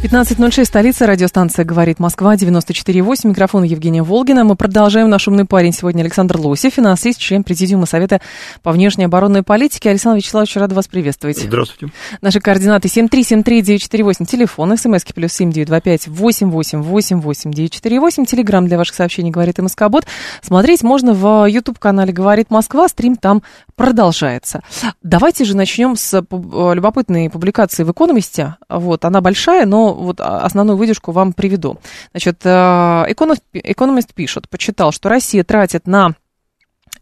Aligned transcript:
15.06, 0.00 0.64
столица, 0.64 1.08
радиостанция 1.08 1.64
«Говорит 1.64 1.98
Москва», 1.98 2.36
94.8, 2.36 3.30
микрофон 3.30 3.64
Евгения 3.64 4.04
Волгина. 4.04 4.44
Мы 4.44 4.54
продолжаем. 4.54 5.10
Наш 5.10 5.26
умный 5.26 5.44
парень 5.44 5.72
сегодня 5.72 6.02
Александр 6.02 6.38
Лосев, 6.38 6.72
финансист, 6.72 7.18
член 7.18 7.42
Президиума 7.42 7.84
Совета 7.84 8.20
по 8.62 8.70
внешней 8.70 9.06
оборонной 9.06 9.42
политике. 9.42 9.90
Александр 9.90 10.18
Вячеславович, 10.18 10.56
рад 10.56 10.72
вас 10.72 10.86
приветствовать. 10.86 11.38
Здравствуйте. 11.38 11.92
Наши 12.22 12.38
координаты 12.38 12.86
7373948, 12.86 14.24
телефон, 14.24 14.78
смски 14.78 15.12
плюс 15.12 15.32
7925 15.32 16.06
888 16.06 17.50
948, 17.50 18.24
телеграмм 18.24 18.68
для 18.68 18.78
ваших 18.78 18.94
сообщений 18.94 19.32
«Говорит 19.32 19.58
МСК-бот». 19.58 20.06
Смотреть 20.42 20.84
можно 20.84 21.12
в 21.12 21.46
YouTube-канале 21.46 22.12
«Говорит 22.12 22.52
Москва», 22.52 22.88
стрим 22.88 23.16
там 23.16 23.42
продолжается. 23.74 24.62
Давайте 25.02 25.44
же 25.44 25.56
начнем 25.56 25.96
с 25.96 26.22
любопытной 26.30 27.30
публикации 27.30 27.82
в 27.82 27.90
«Экономисте». 27.90 28.54
Вот, 28.68 29.04
она 29.04 29.20
большая, 29.20 29.66
но 29.66 29.87
вот 29.94 30.20
основную 30.20 30.76
выдержку 30.76 31.12
вам 31.12 31.32
приведу. 31.32 31.78
Значит, 32.12 32.40
Экономист, 32.40 33.42
Экономист 33.52 34.14
пишет, 34.14 34.48
почитал, 34.48 34.92
что 34.92 35.08
Россия 35.08 35.44
тратит 35.44 35.86
на 35.86 36.14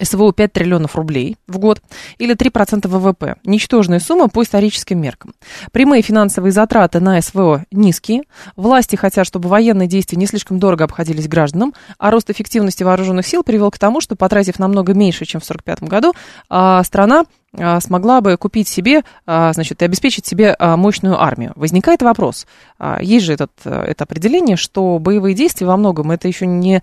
СВО 0.01 0.33
5 0.33 0.53
триллионов 0.53 0.97
рублей 0.97 1.37
в 1.47 1.59
год 1.59 1.81
или 2.19 2.35
3% 2.35 2.89
ВВП. 2.89 3.37
Ничтожная 3.45 4.01
сумма 4.01 4.29
по 4.29 4.43
историческим 4.43 5.01
меркам. 5.01 5.35
Прямые 5.73 6.03
финансовые 6.03 6.53
затраты 6.53 7.01
на 7.01 7.21
СВО 7.21 7.65
низкие. 7.71 8.23
Власти 8.57 8.97
хотят, 8.97 9.27
чтобы 9.27 9.49
военные 9.49 9.89
действия 9.89 10.19
не 10.19 10.27
слишком 10.27 10.59
дорого 10.59 10.85
обходились 10.85 11.29
гражданам, 11.29 11.75
а 11.99 12.11
рост 12.11 12.31
эффективности 12.31 12.83
вооруженных 12.83 13.27
сил 13.27 13.43
привел 13.43 13.71
к 13.71 13.79
тому, 13.79 14.01
что, 14.01 14.17
потратив 14.17 14.59
намного 14.59 14.95
меньше, 14.95 15.25
чем 15.25 15.41
в 15.41 15.45
1945 15.45 15.89
году, 15.89 16.15
а, 16.49 16.83
страна 16.85 17.21
а, 17.21 17.25
смогла 17.81 18.21
бы 18.21 18.37
купить 18.37 18.69
себе, 18.69 19.03
а, 19.27 19.53
значит, 19.53 19.83
и 19.83 19.85
обеспечить 19.85 20.27
себе 20.27 20.55
а, 20.59 20.77
мощную 20.77 21.21
армию. 21.21 21.53
Возникает 21.57 22.03
вопрос, 22.03 22.47
есть 23.01 23.25
же 23.25 23.33
этот, 23.33 23.53
это 23.65 24.05
определение, 24.05 24.57
что 24.57 24.99
боевые 24.99 25.35
действия 25.35 25.67
во 25.67 25.77
многом 25.77 26.11
это 26.11 26.29
еще 26.29 26.47
не 26.47 26.83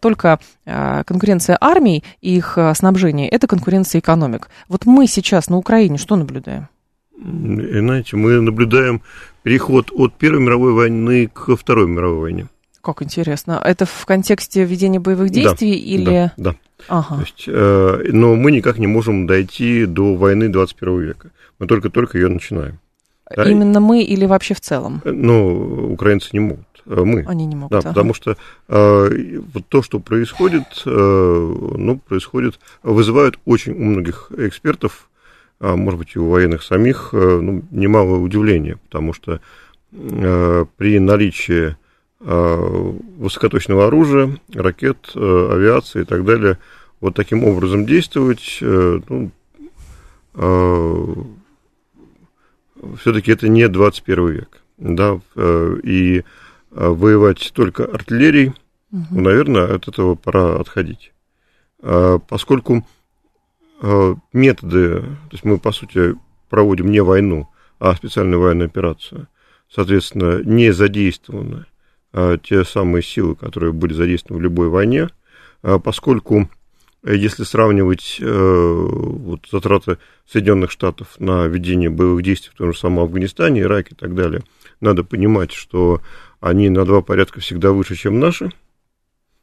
только 0.00 0.38
конкуренция 0.72 1.58
армий 1.60 2.04
и 2.20 2.36
их 2.36 2.58
снабжение, 2.74 3.28
это 3.28 3.46
конкуренция 3.46 4.00
экономик. 4.00 4.48
Вот 4.68 4.86
мы 4.86 5.06
сейчас 5.06 5.48
на 5.48 5.56
Украине 5.56 5.98
что 5.98 6.16
наблюдаем? 6.16 6.68
Знаете, 7.16 8.16
мы 8.16 8.40
наблюдаем 8.40 9.02
переход 9.42 9.90
от 9.92 10.14
Первой 10.14 10.40
мировой 10.40 10.72
войны 10.72 11.28
к 11.32 11.56
Второй 11.56 11.88
мировой 11.88 12.20
войне. 12.20 12.46
Как 12.84 13.00
интересно. 13.00 13.58
Это 13.64 13.86
в 13.86 14.04
контексте 14.04 14.64
ведения 14.64 15.00
боевых 15.00 15.30
действий 15.30 15.70
да, 15.70 15.76
или... 15.76 16.32
Да, 16.36 16.50
да. 16.50 16.54
Ага. 16.88 17.14
То 17.14 17.20
есть, 17.22 17.44
э, 17.46 18.10
но 18.12 18.34
мы 18.34 18.52
никак 18.52 18.78
не 18.78 18.86
можем 18.86 19.26
дойти 19.26 19.86
до 19.86 20.14
войны 20.14 20.50
21 20.50 21.00
века. 21.00 21.30
Мы 21.58 21.66
только-только 21.66 22.18
ее 22.18 22.28
начинаем. 22.28 22.78
Да? 23.34 23.44
Именно 23.44 23.80
мы 23.80 24.02
или 24.02 24.26
вообще 24.26 24.52
в 24.52 24.60
целом? 24.60 25.00
Ну, 25.04 25.92
украинцы 25.94 26.28
не 26.34 26.40
могут. 26.40 26.66
Э, 26.84 27.02
мы. 27.04 27.24
Они 27.26 27.46
не 27.46 27.56
могут. 27.56 27.70
Да, 27.70 27.78
ага. 27.78 27.88
потому 27.88 28.12
что 28.12 28.36
э, 28.68 29.38
вот 29.54 29.66
то, 29.68 29.82
что 29.82 29.98
происходит, 29.98 30.82
э, 30.84 30.90
ну, 31.78 31.98
происходит, 31.98 32.60
вызывает 32.82 33.38
очень 33.46 33.72
у 33.72 33.82
многих 33.82 34.30
экспертов, 34.36 35.08
а 35.58 35.74
может 35.74 35.98
быть, 35.98 36.16
и 36.16 36.18
у 36.18 36.28
военных 36.28 36.62
самих, 36.62 37.14
э, 37.14 37.38
ну, 37.40 37.62
немало 37.70 38.18
удивления, 38.18 38.76
потому 38.76 39.14
что 39.14 39.40
э, 39.92 40.66
при 40.76 40.98
наличии 40.98 41.68
Э, 41.70 41.83
высокоточного 42.24 43.86
оружия, 43.86 44.38
ракет, 44.54 45.10
э, 45.14 45.48
авиации 45.52 46.02
и 46.02 46.04
так 46.04 46.24
далее, 46.24 46.58
вот 47.00 47.14
таким 47.14 47.44
образом 47.44 47.84
действовать, 47.84 48.58
э, 48.62 49.00
ну, 49.08 49.30
все-таки 52.98 53.30
это 53.30 53.48
не 53.48 53.68
21 53.68 54.28
век, 54.28 54.62
да, 54.78 55.20
и 55.36 56.24
воевать 56.70 57.52
только 57.54 57.84
артиллерией, 57.84 58.52
угу. 58.90 59.20
наверное, 59.20 59.76
от 59.76 59.86
этого 59.86 60.16
пора 60.16 60.56
отходить. 60.58 61.12
Поскольку 61.80 62.84
методы, 64.32 65.02
то 65.02 65.30
есть 65.30 65.44
мы, 65.44 65.58
по 65.58 65.70
сути, 65.70 66.16
проводим 66.50 66.90
не 66.90 67.00
войну, 67.00 67.48
а 67.78 67.94
специальную 67.94 68.40
военную 68.40 68.66
операцию, 68.66 69.28
соответственно, 69.68 70.42
не 70.42 70.72
задействованы 70.72 71.66
Э, 71.66 71.73
те 72.42 72.64
самые 72.64 73.02
силы, 73.02 73.34
которые 73.34 73.72
были 73.72 73.92
задействованы 73.92 74.40
в 74.40 74.42
любой 74.42 74.68
войне, 74.68 75.08
э, 75.62 75.78
поскольку 75.82 76.48
э, 77.02 77.16
если 77.16 77.42
сравнивать 77.42 78.18
вот, 78.20 79.40
затраты 79.50 79.98
Соединенных 80.26 80.70
Штатов 80.70 81.18
на 81.18 81.46
ведение 81.46 81.90
боевых 81.90 82.22
действий 82.22 82.52
в 82.54 82.58
том 82.58 82.72
же 82.72 82.78
самом 82.78 83.00
Афганистане, 83.00 83.62
Ираке 83.62 83.90
и 83.92 83.96
так 83.96 84.14
далее, 84.14 84.42
надо 84.80 85.02
понимать, 85.02 85.52
что 85.52 86.00
они 86.40 86.68
на 86.68 86.84
два 86.84 87.02
порядка 87.02 87.40
всегда 87.40 87.72
выше, 87.72 87.96
чем 87.96 88.20
наши, 88.20 88.50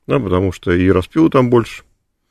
да, 0.08 0.20
потому 0.20 0.52
что 0.52 0.72
и 0.72 0.90
распилу 0.90 1.30
там 1.30 1.50
больше. 1.50 1.84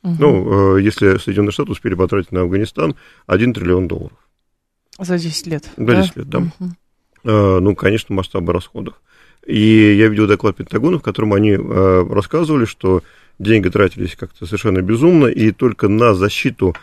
Угу. 0.03 0.15
Ну, 0.17 0.77
если 0.77 1.17
Соединенные 1.17 1.51
Штаты 1.51 1.71
успели 1.71 1.93
потратить 1.93 2.31
на 2.31 2.41
Афганистан 2.41 2.95
1 3.27 3.53
триллион 3.53 3.87
долларов. 3.87 4.17
За 4.97 5.19
10 5.19 5.47
лет. 5.47 5.69
За 5.77 5.95
10 5.95 6.13
да? 6.15 6.19
лет, 6.19 6.29
да. 6.29 6.39
Угу. 6.39 7.61
Ну, 7.61 7.75
конечно, 7.75 8.15
масштабы 8.15 8.51
расходов. 8.51 8.95
И 9.45 9.95
я 9.97 10.07
видел 10.07 10.27
доклад 10.27 10.55
Пентагона, 10.55 10.99
в 10.99 11.01
котором 11.01 11.33
они 11.33 11.51
э, 11.51 12.05
рассказывали, 12.09 12.65
что 12.65 13.03
деньги 13.39 13.69
тратились 13.69 14.15
как-то 14.15 14.45
совершенно 14.45 14.81
безумно, 14.81 15.27
и 15.27 15.51
только 15.51 15.87
на 15.87 16.13
защиту 16.13 16.75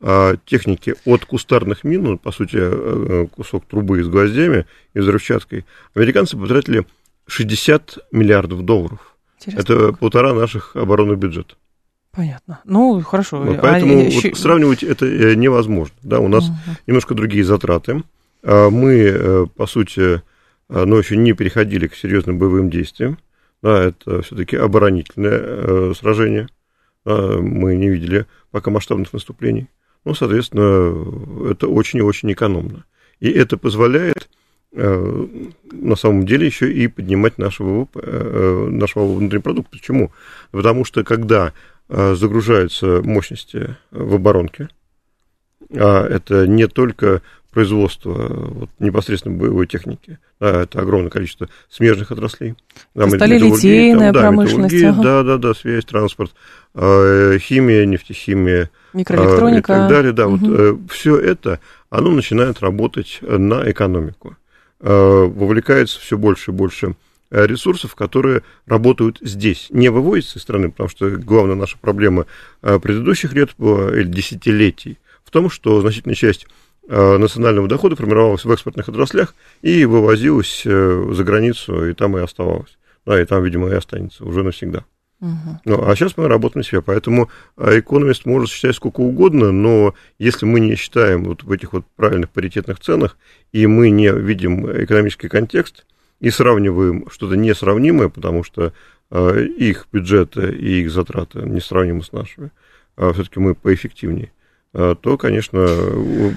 э, 0.00 0.36
техники 0.46 0.94
от 1.04 1.26
кустарных 1.26 1.84
мин, 1.84 2.04
ну, 2.04 2.18
по 2.18 2.32
сути, 2.32 2.56
э, 2.58 3.26
кусок 3.34 3.66
трубы 3.66 4.02
с 4.02 4.08
гвоздями 4.08 4.66
и 4.94 5.00
взрывчаткой, 5.00 5.66
американцы 5.94 6.38
потратили 6.38 6.86
60 7.26 7.98
миллиардов 8.12 8.64
долларов. 8.64 9.16
Интересно. 9.38 9.60
Это 9.60 9.92
полтора 9.92 10.32
наших 10.32 10.74
оборонных 10.74 11.18
бюджета. 11.18 11.54
Понятно. 12.12 12.60
Ну, 12.64 13.02
хорошо. 13.02 13.42
Вот, 13.42 13.60
поэтому 13.60 13.92
а, 13.92 14.04
вот 14.04 14.12
еще... 14.12 14.34
сравнивать 14.34 14.82
это 14.82 15.36
невозможно. 15.36 15.94
Да, 16.02 16.20
у 16.20 16.28
нас 16.28 16.44
угу. 16.48 16.56
немножко 16.86 17.14
другие 17.14 17.44
затраты. 17.44 18.02
Мы, 18.42 19.48
по 19.54 19.66
сути, 19.66 20.00
а, 20.00 20.22
но 20.68 20.98
еще 20.98 21.16
не 21.16 21.32
переходили 21.32 21.86
к 21.86 21.94
серьезным 21.94 22.38
боевым 22.38 22.70
действиям. 22.70 23.18
Да, 23.62 23.82
это 23.82 24.22
все-таки 24.22 24.56
оборонительное 24.56 25.40
э, 25.40 25.92
сражение. 25.98 26.48
Да, 27.04 27.38
мы 27.38 27.76
не 27.76 27.88
видели 27.88 28.26
пока 28.50 28.70
масштабных 28.70 29.12
наступлений. 29.12 29.68
Ну, 30.04 30.14
соответственно, 30.14 31.50
это 31.50 31.68
очень 31.68 32.00
и 32.00 32.02
очень 32.02 32.32
экономно. 32.32 32.84
И 33.18 33.30
это 33.30 33.56
позволяет 33.56 34.28
э, 34.72 35.26
на 35.72 35.96
самом 35.96 36.26
деле 36.26 36.46
еще 36.46 36.72
и 36.72 36.86
поднимать 36.86 37.38
нашего, 37.38 37.88
э, 37.94 38.68
нашего 38.70 39.12
внутреннего 39.12 39.42
продукта. 39.42 39.78
Почему? 39.78 40.12
Потому 40.50 40.84
что 40.84 41.04
когда 41.04 41.52
загружаются 41.88 43.00
мощности 43.04 43.76
в 43.92 44.16
оборонке, 44.16 44.68
а 45.70 46.06
это 46.06 46.46
не 46.46 46.66
только 46.66 47.22
производства 47.56 48.12
вот, 48.12 48.68
непосредственно 48.80 49.34
боевой 49.38 49.66
техники. 49.66 50.18
Да, 50.38 50.64
это 50.64 50.78
огромное 50.78 51.08
количество 51.08 51.48
смежных 51.70 52.10
отраслей. 52.10 52.54
Там 52.92 53.08
Сталелитейная 53.08 54.12
там, 54.12 54.24
промышленность. 54.24 54.78
Да, 54.78 54.90
ага. 54.90 55.02
да, 55.02 55.22
да, 55.22 55.38
да, 55.38 55.54
связь, 55.54 55.86
транспорт, 55.86 56.32
э, 56.74 57.38
химия, 57.40 57.86
нефтехимия. 57.86 58.68
Микроэлектроника. 58.92 59.72
Э, 59.72 59.76
и 59.76 59.78
так 59.78 59.88
далее, 59.88 60.12
да, 60.12 60.28
угу. 60.28 60.36
вот 60.36 60.60
э, 60.60 60.76
все 60.90 61.16
это, 61.18 61.58
оно 61.88 62.10
начинает 62.10 62.60
работать 62.60 63.20
на 63.22 63.70
экономику. 63.70 64.36
Вовлекается 64.80 65.98
все 65.98 66.18
больше 66.18 66.50
и 66.50 66.54
больше 66.54 66.94
ресурсов, 67.30 67.94
которые 67.94 68.42
работают 68.66 69.16
здесь, 69.22 69.68
не 69.70 69.88
выводятся 69.88 70.38
из 70.38 70.42
страны, 70.42 70.70
потому 70.70 70.90
что 70.90 71.08
главная 71.08 71.56
наша 71.56 71.78
проблема 71.78 72.26
предыдущих 72.60 73.32
лет 73.32 73.52
была, 73.56 73.96
или 73.96 74.08
десятилетий 74.08 74.98
в 75.24 75.30
том, 75.30 75.48
что 75.48 75.80
значительная 75.80 76.14
часть 76.14 76.46
Э, 76.46 76.65
национального 76.88 77.68
дохода 77.68 77.96
формировалась 77.96 78.44
в 78.44 78.50
экспортных 78.50 78.88
отраслях 78.88 79.34
и 79.62 79.84
вывозилась 79.84 80.62
э, 80.64 81.10
за 81.12 81.24
границу, 81.24 81.88
и 81.88 81.94
там 81.94 82.16
и 82.16 82.20
оставалась. 82.20 82.78
Да, 83.04 83.20
и 83.20 83.24
там, 83.24 83.42
видимо, 83.42 83.68
и 83.68 83.74
останется 83.74 84.24
уже 84.24 84.42
навсегда. 84.42 84.84
Угу. 85.20 85.60
Ну, 85.64 85.88
а 85.88 85.96
сейчас 85.96 86.16
мы 86.16 86.28
работаем 86.28 86.60
на 86.60 86.64
себя, 86.64 86.82
поэтому 86.82 87.28
э, 87.56 87.80
экономист 87.80 88.26
может 88.26 88.50
считать 88.50 88.76
сколько 88.76 89.00
угодно, 89.00 89.50
но 89.50 89.94
если 90.18 90.46
мы 90.46 90.60
не 90.60 90.76
считаем 90.76 91.24
вот 91.24 91.42
в 91.42 91.50
этих 91.50 91.72
вот 91.72 91.84
правильных 91.96 92.30
паритетных 92.30 92.78
ценах, 92.80 93.16
и 93.52 93.66
мы 93.66 93.90
не 93.90 94.10
видим 94.10 94.70
экономический 94.70 95.28
контекст, 95.28 95.86
и 96.20 96.30
сравниваем 96.30 97.08
что-то 97.10 97.36
несравнимое, 97.36 98.08
потому 98.08 98.42
что 98.42 98.72
их 99.12 99.86
бюджеты 99.92 100.50
и 100.50 100.80
их 100.80 100.90
затраты 100.90 101.40
несравнимы 101.40 102.02
с 102.02 102.10
нашими, 102.10 102.50
а 102.96 103.12
все-таки 103.12 103.38
мы 103.38 103.54
поэффективнее, 103.54 104.30
Э, 104.30 104.35
то, 104.76 105.16
конечно, 105.16 105.66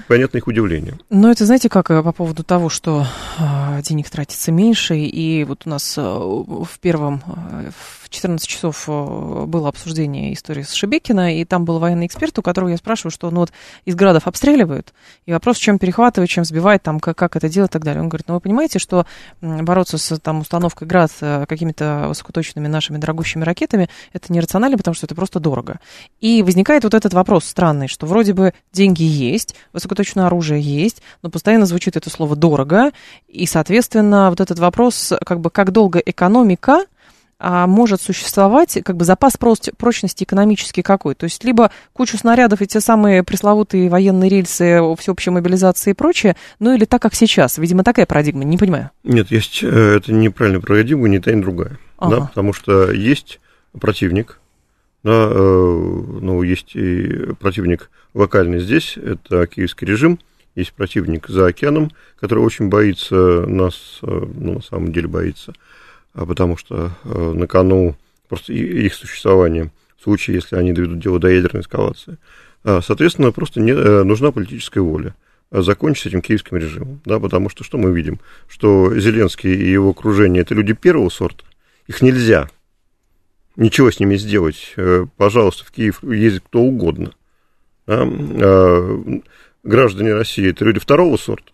понятно 0.08 0.38
их 0.38 0.46
удивление. 0.46 0.98
Но 1.10 1.30
это, 1.30 1.44
знаете, 1.44 1.68
как 1.68 1.90
э, 1.90 2.02
по 2.02 2.12
поводу 2.12 2.42
того, 2.42 2.68
что 2.68 3.06
э, 3.38 3.82
денег 3.82 4.08
тратится 4.08 4.50
меньше, 4.50 4.96
и 4.96 5.44
вот 5.44 5.62
у 5.66 5.70
нас 5.70 5.96
в 5.96 6.78
первом, 6.80 7.22
в 7.99 7.99
14 8.10 8.46
часов 8.46 8.84
было 8.86 9.68
обсуждение 9.68 10.34
истории 10.34 10.62
с 10.62 10.72
Шебекина, 10.72 11.38
и 11.38 11.44
там 11.44 11.64
был 11.64 11.78
военный 11.78 12.06
эксперт, 12.06 12.38
у 12.38 12.42
которого 12.42 12.68
я 12.68 12.76
спрашиваю, 12.76 13.12
что 13.12 13.30
ну 13.30 13.40
вот 13.40 13.52
из 13.84 13.94
градов 13.94 14.26
обстреливают, 14.26 14.92
и 15.26 15.32
вопрос, 15.32 15.56
чем 15.56 15.78
перехватывать, 15.78 16.28
чем 16.28 16.44
сбивать, 16.44 16.82
там, 16.82 17.00
как, 17.00 17.16
как 17.16 17.36
это 17.36 17.48
делать 17.48 17.70
и 17.70 17.72
так 17.72 17.84
далее. 17.84 18.02
Он 18.02 18.08
говорит, 18.08 18.26
ну 18.28 18.34
вы 18.34 18.40
понимаете, 18.40 18.78
что 18.78 19.06
бороться 19.40 19.96
с 19.96 20.18
там, 20.18 20.40
установкой 20.40 20.86
град 20.88 21.10
какими-то 21.20 22.06
высокоточными 22.08 22.66
нашими 22.66 22.98
дорогущими 22.98 23.44
ракетами, 23.44 23.88
это 24.12 24.32
нерационально, 24.32 24.76
потому 24.76 24.94
что 24.94 25.06
это 25.06 25.14
просто 25.14 25.40
дорого. 25.40 25.78
И 26.20 26.42
возникает 26.42 26.84
вот 26.84 26.94
этот 26.94 27.14
вопрос 27.14 27.44
странный, 27.44 27.88
что 27.88 28.06
вроде 28.06 28.32
бы 28.32 28.52
деньги 28.72 29.02
есть, 29.02 29.54
высокоточное 29.72 30.26
оружие 30.26 30.60
есть, 30.60 31.02
но 31.22 31.30
постоянно 31.30 31.66
звучит 31.66 31.96
это 31.96 32.10
слово 32.10 32.36
«дорого», 32.36 32.90
и, 33.28 33.46
соответственно, 33.46 34.30
вот 34.30 34.40
этот 34.40 34.58
вопрос, 34.58 35.12
как 35.24 35.40
бы, 35.40 35.50
как 35.50 35.70
долго 35.70 36.00
экономика 36.00 36.84
может 37.40 38.02
существовать, 38.02 38.78
как 38.84 38.96
бы 38.96 39.04
запас 39.04 39.38
прочности 39.38 40.24
экономический 40.24 40.82
какой. 40.82 41.14
То 41.14 41.24
есть 41.24 41.42
либо 41.42 41.70
кучу 41.92 42.18
снарядов 42.18 42.60
и 42.60 42.66
те 42.66 42.80
самые 42.80 43.22
пресловутые 43.22 43.88
военные 43.88 44.28
рельсы, 44.28 44.80
всеобщей 44.98 45.30
мобилизации 45.30 45.90
и 45.90 45.94
прочее, 45.94 46.36
ну 46.58 46.74
или 46.74 46.84
так, 46.84 47.00
как 47.00 47.14
сейчас. 47.14 47.58
Видимо, 47.58 47.84
такая 47.84 48.06
парадигма, 48.06 48.44
не 48.44 48.58
понимаю. 48.58 48.90
Нет, 49.04 49.30
есть, 49.30 49.62
э, 49.62 49.96
это 49.96 50.12
неправильная 50.12 50.60
парадигма, 50.60 51.08
ни 51.08 51.18
та, 51.18 51.32
ни 51.32 51.40
другая. 51.40 51.78
Ага. 51.96 52.16
Да, 52.16 52.26
потому 52.26 52.52
что 52.52 52.90
есть 52.90 53.40
противник, 53.78 54.38
да, 55.02 55.28
э, 55.30 55.34
ну, 55.34 56.42
есть 56.42 56.74
и 56.74 57.32
противник 57.38 57.90
локальный 58.14 58.60
здесь, 58.60 58.96
это 58.96 59.46
киевский 59.46 59.86
режим, 59.86 60.18
есть 60.54 60.72
противник 60.72 61.28
за 61.28 61.46
океаном, 61.46 61.90
который 62.18 62.40
очень 62.40 62.68
боится 62.68 63.14
нас, 63.46 64.00
э, 64.02 64.06
ну, 64.34 64.54
на 64.54 64.62
самом 64.62 64.92
деле 64.92 65.08
боится, 65.08 65.52
а 65.52 65.54
потому 66.12 66.56
что 66.56 66.92
э, 67.04 67.32
на 67.32 67.46
кону 67.46 67.96
просто 68.28 68.52
их 68.52 68.94
существование 68.94 69.70
в 69.96 70.02
случае, 70.02 70.36
если 70.36 70.56
они 70.56 70.72
доведут 70.72 71.00
дело 71.00 71.18
до 71.18 71.28
ядерной 71.28 71.62
эскалации. 71.62 72.18
А, 72.64 72.80
соответственно, 72.80 73.32
просто 73.32 73.60
не, 73.60 73.72
нужна 73.74 74.32
политическая 74.32 74.80
воля 74.80 75.14
закончить 75.50 76.04
с 76.04 76.06
этим 76.06 76.22
киевским 76.22 76.56
режимом, 76.56 77.00
да, 77.04 77.18
потому 77.18 77.48
что 77.48 77.64
что 77.64 77.76
мы 77.76 77.92
видим? 77.92 78.20
Что 78.48 78.96
Зеленский 78.98 79.52
и 79.52 79.70
его 79.70 79.90
окружение– 79.90 80.42
это 80.42 80.54
люди 80.54 80.72
первого 80.74 81.08
сорта, 81.08 81.44
их 81.86 82.02
нельзя 82.02 82.48
ничего 83.56 83.90
с 83.90 84.00
ними 84.00 84.16
сделать. 84.16 84.72
Э, 84.76 85.06
пожалуйста, 85.16 85.64
в 85.64 85.70
Киев 85.70 86.02
ездит 86.02 86.44
кто 86.46 86.60
угодно. 86.60 87.12
Да? 87.86 88.02
А, 88.04 89.20
граждане 89.62 90.14
России– 90.14 90.48
это 90.50 90.64
люди 90.64 90.80
второго 90.80 91.16
сорта, 91.16 91.52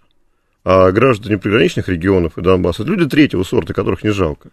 а 0.68 0.90
граждане 0.90 1.38
приграничных 1.38 1.88
регионов 1.88 2.36
и 2.36 2.42
Донбасса– 2.42 2.82
это 2.82 2.90
люди 2.90 3.08
третьего 3.08 3.44
сорта, 3.44 3.72
которых 3.72 4.02
не 4.02 4.10
жалко. 4.10 4.50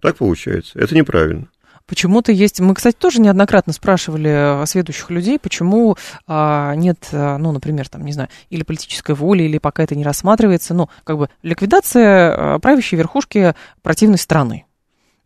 Так 0.00 0.16
получается. 0.16 0.76
Это 0.76 0.96
неправильно. 0.96 1.46
Почему-то 1.86 2.32
есть... 2.32 2.58
Мы, 2.58 2.74
кстати, 2.74 2.96
тоже 2.96 3.20
неоднократно 3.20 3.72
спрашивали 3.72 4.66
следующих 4.66 5.10
людей, 5.10 5.38
почему 5.38 5.96
а, 6.26 6.74
нет, 6.74 7.08
а, 7.12 7.38
ну, 7.38 7.52
например, 7.52 7.88
там, 7.88 8.04
не 8.04 8.12
знаю, 8.12 8.28
или 8.50 8.64
политической 8.64 9.14
воли, 9.14 9.44
или 9.44 9.58
пока 9.58 9.84
это 9.84 9.94
не 9.94 10.02
рассматривается, 10.02 10.74
ну, 10.74 10.88
как 11.04 11.16
бы 11.16 11.28
ликвидация 11.44 12.54
а, 12.54 12.58
правящей 12.58 12.98
верхушки 12.98 13.54
противной 13.82 14.18
страны. 14.18 14.64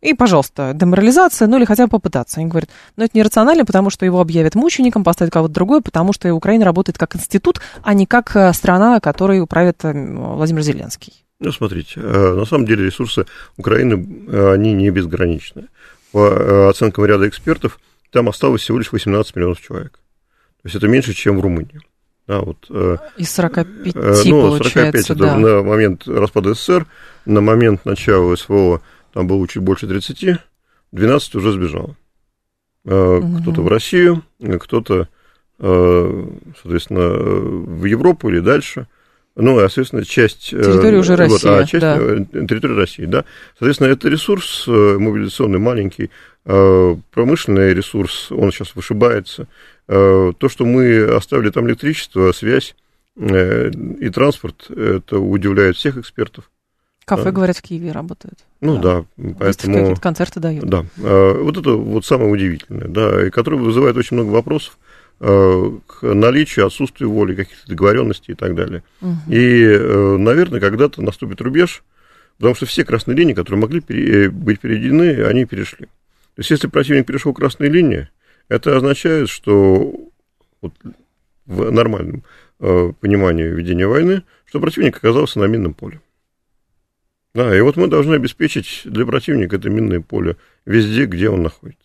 И, 0.06 0.14
пожалуйста, 0.14 0.70
деморализация, 0.73 1.49
ну 1.49 1.56
или 1.58 1.64
хотя 1.64 1.87
бы 1.87 1.91
попытаться. 1.91 2.38
Они 2.38 2.49
говорят, 2.49 2.70
но 2.97 3.03
это 3.03 3.19
нерационально, 3.19 3.64
потому 3.64 3.91
что 3.91 4.06
его 4.06 4.20
объявят 4.20 4.55
мучеником, 4.55 5.03
поставят 5.03 5.32
кого-то 5.32 5.53
другое, 5.53 5.81
потому 5.81 6.12
что 6.12 6.32
Украина 6.32 6.64
работает 6.64 6.97
как 6.97 7.17
институт, 7.17 7.61
а 7.82 7.93
не 7.93 8.06
как 8.06 8.37
э, 8.37 8.53
страна, 8.53 9.00
которой 9.00 9.41
управит 9.41 9.85
э, 9.85 9.93
Владимир 9.93 10.62
Зеленский. 10.62 11.12
Ну, 11.41 11.50
смотрите, 11.50 11.94
э, 12.00 12.35
на 12.35 12.44
самом 12.44 12.67
деле 12.67 12.85
ресурсы 12.85 13.26
Украины, 13.56 13.94
они 14.53 14.75
не 14.75 14.91
безграничны. 14.91 15.64
По 16.12 16.69
оценкам 16.69 17.05
ряда 17.05 17.26
экспертов, 17.26 17.81
там 18.12 18.29
осталось 18.29 18.62
всего 18.62 18.79
лишь 18.79 18.93
18 18.93 19.35
миллионов 19.35 19.61
человек. 19.61 19.94
То 20.62 20.67
есть 20.67 20.76
это 20.76 20.87
меньше, 20.87 21.14
чем 21.14 21.38
в 21.38 21.41
Румынии. 21.41 21.81
Да, 22.29 22.41
вот, 22.41 22.70
Из 23.17 23.31
45, 23.32 23.94
ну, 24.26 24.56
45 24.56 24.94
это 24.94 25.14
да. 25.17 25.37
на 25.37 25.62
момент 25.62 26.08
распада 26.08 26.55
СССР, 26.55 26.87
на 27.25 27.41
момент 27.41 27.85
начала 27.85 28.35
СВО 28.37 28.82
там 29.16 29.26
было 29.26 29.48
чуть 29.48 29.62
больше 29.62 29.86
30, 29.86 30.40
12 30.92 31.34
уже 31.36 31.52
сбежало. 31.52 31.96
Угу. 32.84 33.38
Кто-то 33.40 33.62
в 33.62 33.68
Россию, 33.68 34.22
кто-то, 34.60 35.08
э, 35.58 36.24
соответственно, 36.60 37.08
в 37.08 37.86
Европу 37.86 38.28
или 38.28 38.40
дальше. 38.40 38.88
Ну, 39.34 39.58
соответственно, 39.58 40.04
часть... 40.04 40.52
Э, 40.52 40.62
территория 40.62 40.98
уже 40.98 41.16
России, 41.16 41.48
вот, 41.48 41.60
а 41.60 41.64
часть 41.64 41.80
да. 41.80 41.96
территории 41.96 42.74
России, 42.74 43.06
да. 43.06 43.24
Соответственно, 43.58 43.88
это 43.88 44.10
ресурс 44.10 44.66
мобилизационный 44.66 45.60
маленький, 45.60 46.10
промышленный 46.44 47.72
ресурс, 47.72 48.30
он 48.30 48.52
сейчас 48.52 48.76
вышибается. 48.76 49.48
То, 49.86 50.34
что 50.50 50.66
мы 50.66 51.04
оставили 51.04 51.48
там 51.48 51.66
электричество, 51.66 52.32
связь 52.32 52.76
и 53.16 54.10
транспорт, 54.10 54.70
это 54.70 55.19
удивляет 55.19 55.76
всех 55.76 55.96
экспертов. 55.96 56.50
Кафе, 57.06 57.31
говорят, 57.31 57.56
в 57.56 57.62
Киеве 57.62 57.93
работают. 57.93 58.41
Ну 58.61 58.81
да, 58.81 59.05
да 59.17 59.35
поэтому... 59.38 59.79
Какие-то 59.79 60.00
концерты 60.00 60.41
дают. 60.41 60.64
Да, 60.64 60.85
а, 60.99 61.41
вот 61.41 61.56
это 61.56 61.70
вот 61.70 62.05
самое 62.05 62.31
удивительное, 62.31 62.88
да, 62.88 63.26
и 63.26 63.31
которое 63.31 63.58
вызывает 63.58 63.97
очень 63.97 64.17
много 64.17 64.31
вопросов 64.31 64.76
а, 65.20 65.79
к 65.87 66.03
наличию, 66.03 66.67
отсутствию 66.67 67.12
воли, 67.12 67.37
каких-то 67.37 67.69
договоренностей 67.69 68.32
и 68.32 68.35
так 68.35 68.56
далее. 68.56 68.82
Угу. 69.00 69.32
И, 69.32 69.62
э, 69.62 70.17
наверное, 70.17 70.58
когда-то 70.58 71.00
наступит 71.00 71.41
рубеж, 71.41 71.85
потому 72.38 72.56
что 72.56 72.67
все 72.67 72.85
красные 72.85 73.17
линии, 73.17 73.35
которые 73.35 73.61
могли 73.61 73.81
пере... 73.81 74.29
быть 74.29 74.58
перейдены, 74.58 75.23
они 75.26 75.44
перешли. 75.44 75.87
То 75.87 76.41
есть, 76.41 76.50
если 76.50 76.67
противник 76.67 77.06
перешел 77.06 77.32
красные 77.32 77.70
линии, 77.70 78.08
это 78.49 78.76
означает, 78.76 79.29
что 79.29 79.94
вот 80.61 80.73
в 81.47 81.70
нормальном 81.70 82.25
э, 82.58 82.93
понимании 83.00 83.44
ведения 83.44 83.87
войны, 83.87 84.25
что 84.44 84.58
противник 84.58 84.97
оказался 84.97 85.38
на 85.38 85.44
минном 85.44 85.73
поле. 85.73 86.00
Да, 87.36 87.54
и 87.54 87.60
вот 87.60 87.76
мы 87.76 87.86
должны 87.86 88.14
обеспечить 88.14 88.80
для 88.86 89.04
противника 89.04 89.56
это 89.56 89.68
минное 89.68 90.00
поле 90.00 90.36
везде, 90.64 91.04
где 91.04 91.28
он 91.28 91.42
находится. 91.42 91.84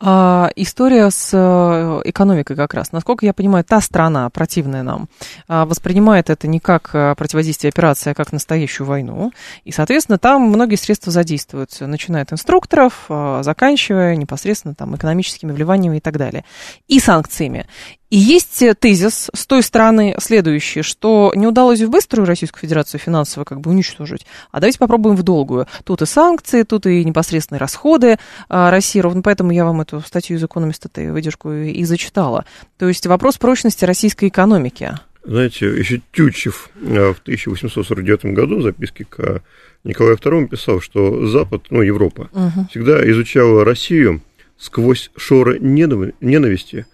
А, 0.00 0.50
история 0.56 1.10
с 1.10 1.30
э, 1.32 2.08
экономикой 2.08 2.56
как 2.56 2.74
раз. 2.74 2.92
Насколько 2.92 3.26
я 3.26 3.32
понимаю, 3.32 3.64
та 3.64 3.80
страна, 3.80 4.28
противная 4.30 4.82
нам, 4.82 5.08
а, 5.48 5.64
воспринимает 5.64 6.30
это 6.30 6.48
не 6.48 6.60
как 6.60 6.90
э, 6.94 7.14
противодействие 7.16 7.70
операции, 7.70 8.10
а 8.10 8.14
как 8.14 8.32
настоящую 8.32 8.86
войну. 8.86 9.32
И, 9.64 9.72
соответственно, 9.72 10.18
там 10.18 10.42
многие 10.42 10.76
средства 10.76 11.12
задействуются, 11.12 11.86
начиная 11.86 12.22
от 12.22 12.32
инструкторов, 12.32 13.06
а, 13.08 13.42
заканчивая 13.42 14.16
непосредственно 14.16 14.74
там, 14.74 14.96
экономическими 14.96 15.52
вливаниями 15.52 15.98
и 15.98 16.00
так 16.00 16.16
далее. 16.16 16.44
И 16.86 17.00
санкциями. 17.00 17.66
И 18.14 18.16
есть 18.16 18.62
тезис 18.78 19.28
с 19.34 19.44
той 19.44 19.60
стороны 19.60 20.14
следующий, 20.20 20.82
что 20.82 21.32
не 21.34 21.48
удалось 21.48 21.80
в 21.80 21.90
быструю 21.90 22.26
Российскую 22.26 22.60
Федерацию 22.60 23.00
финансово 23.00 23.42
как 23.42 23.60
бы 23.60 23.72
уничтожить, 23.72 24.24
а 24.52 24.60
давайте 24.60 24.78
попробуем 24.78 25.16
в 25.16 25.24
долгую. 25.24 25.66
Тут 25.82 26.00
и 26.00 26.06
санкции, 26.06 26.62
тут 26.62 26.86
и 26.86 27.04
непосредственные 27.04 27.58
расходы 27.58 28.18
а, 28.48 28.70
России. 28.70 29.00
Ровно 29.00 29.20
поэтому 29.20 29.50
я 29.50 29.64
вам 29.64 29.80
эту 29.80 29.98
статью 29.98 30.36
из 30.36 30.44
экономиста 30.44 30.88
выдержку 31.10 31.50
и 31.50 31.82
зачитала. 31.82 32.44
То 32.78 32.86
есть 32.86 33.04
вопрос 33.08 33.36
прочности 33.36 33.84
российской 33.84 34.28
экономики. 34.28 34.92
Знаете, 35.24 35.66
еще 35.76 36.00
Тютчев 36.12 36.70
а, 36.76 37.14
в 37.14 37.18
1849 37.18 38.26
году 38.26 38.58
в 38.58 38.62
записке 38.62 39.06
к 39.06 39.42
Николаю 39.82 40.14
II 40.18 40.46
писал, 40.46 40.80
что 40.80 41.26
Запад, 41.26 41.64
ну, 41.70 41.82
Европа, 41.82 42.30
угу. 42.30 42.68
всегда 42.70 43.10
изучала 43.10 43.64
Россию 43.64 44.22
сквозь 44.56 45.10
шоры 45.16 45.58
ненависти, 45.58 46.86
Э, 46.86 46.93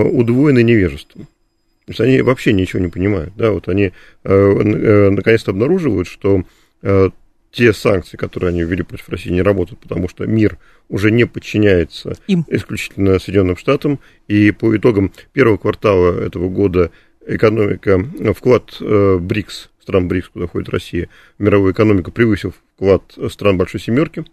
удвоены 0.00 0.62
невежеством. 0.62 1.26
То 1.86 1.90
есть 1.90 2.00
они 2.00 2.22
вообще 2.22 2.52
ничего 2.52 2.80
не 2.80 2.88
понимают. 2.88 3.34
Да? 3.36 3.50
Вот 3.52 3.68
они 3.68 3.84
э, 3.84 3.92
э, 4.24 5.10
наконец-то 5.10 5.50
обнаруживают, 5.50 6.08
что 6.08 6.44
те 7.52 7.72
санкции, 7.72 8.16
которые 8.16 8.48
они 8.48 8.62
ввели 8.62 8.82
против 8.82 9.08
России, 9.08 9.30
не 9.30 9.42
работают, 9.42 9.78
потому 9.78 10.08
что 10.08 10.26
мир 10.26 10.58
уже 10.88 11.12
не 11.12 11.26
подчиняется 11.26 12.16
Им. 12.26 12.44
исключительно 12.48 13.20
Соединенным 13.20 13.56
Штатам. 13.56 14.00
И 14.26 14.50
по 14.50 14.76
итогам 14.76 15.12
первого 15.32 15.58
квартала 15.58 16.18
этого 16.18 16.48
года 16.48 16.90
экономика, 17.24 18.04
вклад 18.34 18.76
БРИКС, 18.80 19.70
стран 19.80 20.08
БРИКС, 20.08 20.30
куда 20.30 20.46
входит 20.46 20.70
Россия, 20.70 21.08
в 21.38 21.42
мировую 21.42 21.72
экономику 21.72 22.10
превысил 22.10 22.52
вклад 22.74 23.02
стран 23.30 23.58
Большой 23.58 23.80
Семерки. 23.80 24.24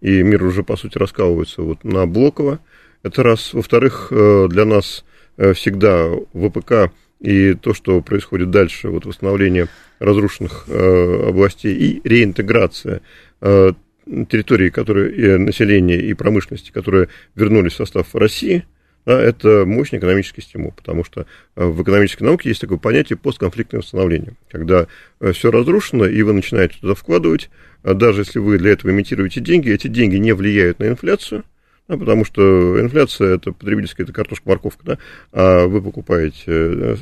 И 0.00 0.22
мир 0.22 0.44
уже, 0.44 0.62
по 0.62 0.76
сути, 0.76 0.98
раскалывается 0.98 1.62
вот 1.62 1.82
на 1.84 2.06
блоково. 2.06 2.60
Это 3.02 3.22
раз. 3.22 3.52
Во-вторых, 3.52 4.08
э, 4.10 4.48
для 4.48 4.64
нас 4.64 5.04
э, 5.36 5.52
всегда 5.52 6.08
ВПК 6.32 6.92
и 7.20 7.54
то, 7.54 7.72
что 7.74 8.00
происходит 8.00 8.50
дальше, 8.50 8.88
вот 8.88 9.06
восстановление 9.06 9.68
разрушенных 9.98 10.64
э, 10.68 11.28
областей 11.28 11.74
и 11.74 12.08
реинтеграция 12.08 13.00
территории, 13.40 14.70
которые, 14.70 15.36
населения 15.36 16.00
и 16.00 16.14
промышленности, 16.14 16.70
которые 16.70 17.08
вернулись 17.34 17.72
в 17.72 17.76
состав 17.76 18.14
России, 18.14 18.64
да, 19.04 19.20
это 19.20 19.64
мощный 19.66 19.98
экономический 19.98 20.40
стимул, 20.40 20.72
потому 20.72 21.04
что 21.04 21.26
в 21.54 21.82
экономической 21.82 22.22
науке 22.22 22.48
есть 22.48 22.60
такое 22.60 22.78
понятие 22.78 23.18
постконфликтное 23.18 23.82
восстановление, 23.82 24.34
когда 24.50 24.86
все 25.32 25.50
разрушено, 25.50 26.06
и 26.06 26.22
вы 26.22 26.32
начинаете 26.32 26.76
туда 26.80 26.94
вкладывать, 26.94 27.50
а 27.82 27.94
даже 27.94 28.22
если 28.22 28.38
вы 28.38 28.58
для 28.58 28.72
этого 28.72 28.90
имитируете 28.90 29.40
деньги, 29.40 29.70
эти 29.70 29.88
деньги 29.88 30.16
не 30.16 30.32
влияют 30.32 30.78
на 30.78 30.88
инфляцию, 30.88 31.44
да, 31.88 31.96
потому 31.96 32.24
что 32.24 32.80
инфляция 32.80 33.36
это 33.36 33.52
потребительская, 33.52 34.04
это 34.04 34.12
картошка-морковка, 34.12 34.84
да, 34.84 34.98
а 35.32 35.66
вы 35.66 35.80
покупаете 35.80 36.44
э, 36.46 36.96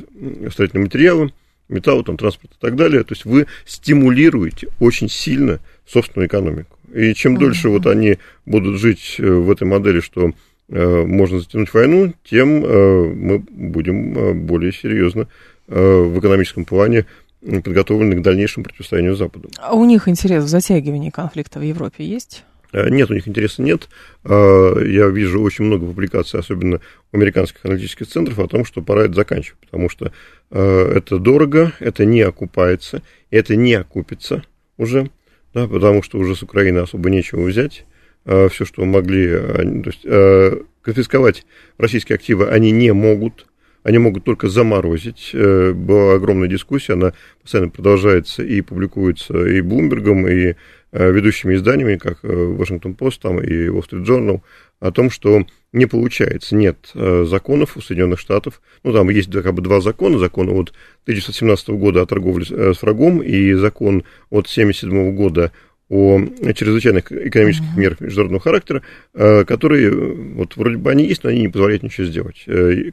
строительные 0.51 0.85
материалы, 0.85 1.33
металл, 1.69 2.03
там, 2.03 2.17
транспорт 2.17 2.53
и 2.53 2.61
так 2.61 2.75
далее, 2.75 3.03
то 3.03 3.13
есть 3.13 3.25
вы 3.25 3.47
стимулируете 3.65 4.67
очень 4.79 5.09
сильно 5.09 5.59
собственную 5.87 6.27
экономику. 6.27 6.77
И 6.93 7.13
чем 7.13 7.37
дольше 7.37 7.69
вот 7.69 7.87
они 7.87 8.17
будут 8.45 8.79
жить 8.79 9.15
э, 9.17 9.27
в 9.27 9.49
этой 9.49 9.65
модели, 9.65 9.99
что 9.99 10.31
э, 10.69 11.05
можно 11.05 11.39
затянуть 11.39 11.73
войну, 11.73 12.13
тем 12.23 12.59
мы 12.59 13.39
будем 13.39 14.45
более 14.45 14.71
серьезно 14.71 15.27
в 15.67 16.19
экономическом 16.19 16.63
плане 16.63 17.07
подготовлены 17.41 18.15
к 18.17 18.21
дальнейшему 18.21 18.63
противостоянию 18.63 19.15
Западу. 19.15 19.49
А 19.59 19.75
у 19.75 19.85
них 19.85 20.07
интерес 20.07 20.43
в 20.43 20.47
затягивании 20.47 21.09
конфликта 21.09 21.59
в 21.59 21.63
Европе 21.63 22.05
есть? 22.05 22.43
Э, 22.71 22.89
нет, 22.89 23.09
у 23.09 23.13
них 23.13 23.27
интереса 23.27 23.61
нет. 23.61 23.89
Э, 24.23 24.75
я 24.85 25.07
вижу 25.07 25.41
очень 25.41 25.65
много 25.65 25.85
публикаций, 25.85 26.39
особенно 26.39 26.81
у 27.11 27.17
американских 27.17 27.63
аналитических 27.65 28.07
центров, 28.07 28.39
о 28.39 28.47
том, 28.47 28.65
что 28.65 28.81
пора 28.81 29.05
это 29.05 29.13
заканчивать, 29.13 29.59
потому 29.59 29.89
что 29.89 30.11
э, 30.51 30.91
это 30.95 31.19
дорого, 31.19 31.73
это 31.79 32.05
не 32.05 32.21
окупается, 32.21 33.01
это 33.31 33.55
не 33.55 33.73
окупится 33.73 34.43
уже, 34.77 35.09
да, 35.53 35.67
потому 35.67 36.03
что 36.03 36.17
уже 36.17 36.35
с 36.35 36.43
Украины 36.43 36.79
особо 36.79 37.09
нечего 37.09 37.43
взять. 37.43 37.85
Все, 38.25 38.65
что 38.65 38.83
могли, 38.85 39.29
то 39.29 39.91
есть, 39.91 40.65
конфисковать 40.81 41.45
российские 41.77 42.15
активы 42.15 42.47
они 42.47 42.71
не 42.71 42.91
могут, 42.91 43.45
они 43.85 43.99
могут 43.99 44.25
только 44.25 44.49
заморозить. 44.49 45.29
Была 45.33 46.15
огромная 46.15 46.49
дискуссия, 46.49 46.93
она 46.93 47.13
постоянно 47.41 47.69
продолжается 47.69 48.43
и 48.43 48.59
публикуется 48.59 49.45
и 49.45 49.61
Блумбергом, 49.61 50.27
и 50.27 50.55
Э, 50.97 51.11
ведущими 51.11 51.55
изданиями, 51.55 51.97
как 51.97 52.23
Washington 52.23 52.95
Post 52.95 53.19
там, 53.21 53.41
и 53.41 53.67
Wall 53.67 53.83
Street 53.85 54.05
Journal, 54.05 54.39
о 54.79 54.91
том, 54.91 55.09
что 55.09 55.45
не 55.73 55.87
получается, 55.87 56.55
нет 56.55 56.91
э, 56.93 57.25
законов 57.27 57.75
у 57.75 57.81
Соединенных 57.81 58.17
Штатов. 58.17 58.61
Ну, 58.83 58.93
там 58.93 59.09
есть 59.09 59.29
как 59.29 59.53
бы 59.53 59.61
два 59.61 59.81
закона. 59.81 60.19
Закон 60.19 60.47
от 60.51 60.69
1917 61.03 61.67
года 61.71 62.01
о 62.01 62.05
торговле 62.05 62.45
э, 62.49 62.73
с 62.73 62.81
врагом 62.81 63.21
и 63.21 63.51
закон 63.55 64.05
от 64.29 64.45
1977 64.45 65.15
года 65.17 65.51
о 65.89 66.19
чрезвычайных 66.53 67.11
экономических 67.11 67.67
uh-huh. 67.75 67.79
мерах 67.79 67.99
международного 68.01 68.41
характера, 68.41 68.81
которые, 69.13 69.91
вот 69.91 70.57
вроде 70.57 70.77
бы 70.77 70.89
они 70.89 71.05
есть, 71.05 71.23
но 71.23 71.29
они 71.29 71.41
не 71.41 71.49
позволяют 71.49 71.83
ничего 71.83 72.07
сделать. 72.07 72.45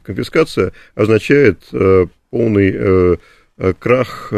Конфискация 0.03 0.73
означает 0.93 1.59
полный 2.29 3.17
крах 3.79 4.31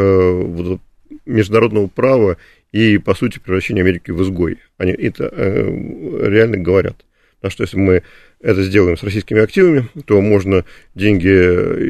международного 1.25 1.87
права 1.87 2.37
и, 2.71 2.97
по 2.97 3.15
сути, 3.15 3.39
превращение 3.39 3.83
Америки 3.83 4.11
в 4.11 4.21
изгой. 4.21 4.57
Они 4.77 4.91
это 4.91 5.29
э, 5.31 6.27
реально 6.27 6.57
говорят. 6.57 7.05
А 7.41 7.49
что 7.49 7.63
если 7.63 7.77
мы 7.77 8.03
это 8.41 8.63
сделаем 8.63 8.97
с 8.97 9.03
российскими 9.03 9.41
активами, 9.41 9.87
то 10.05 10.19
можно 10.21 10.65
деньги 10.93 11.27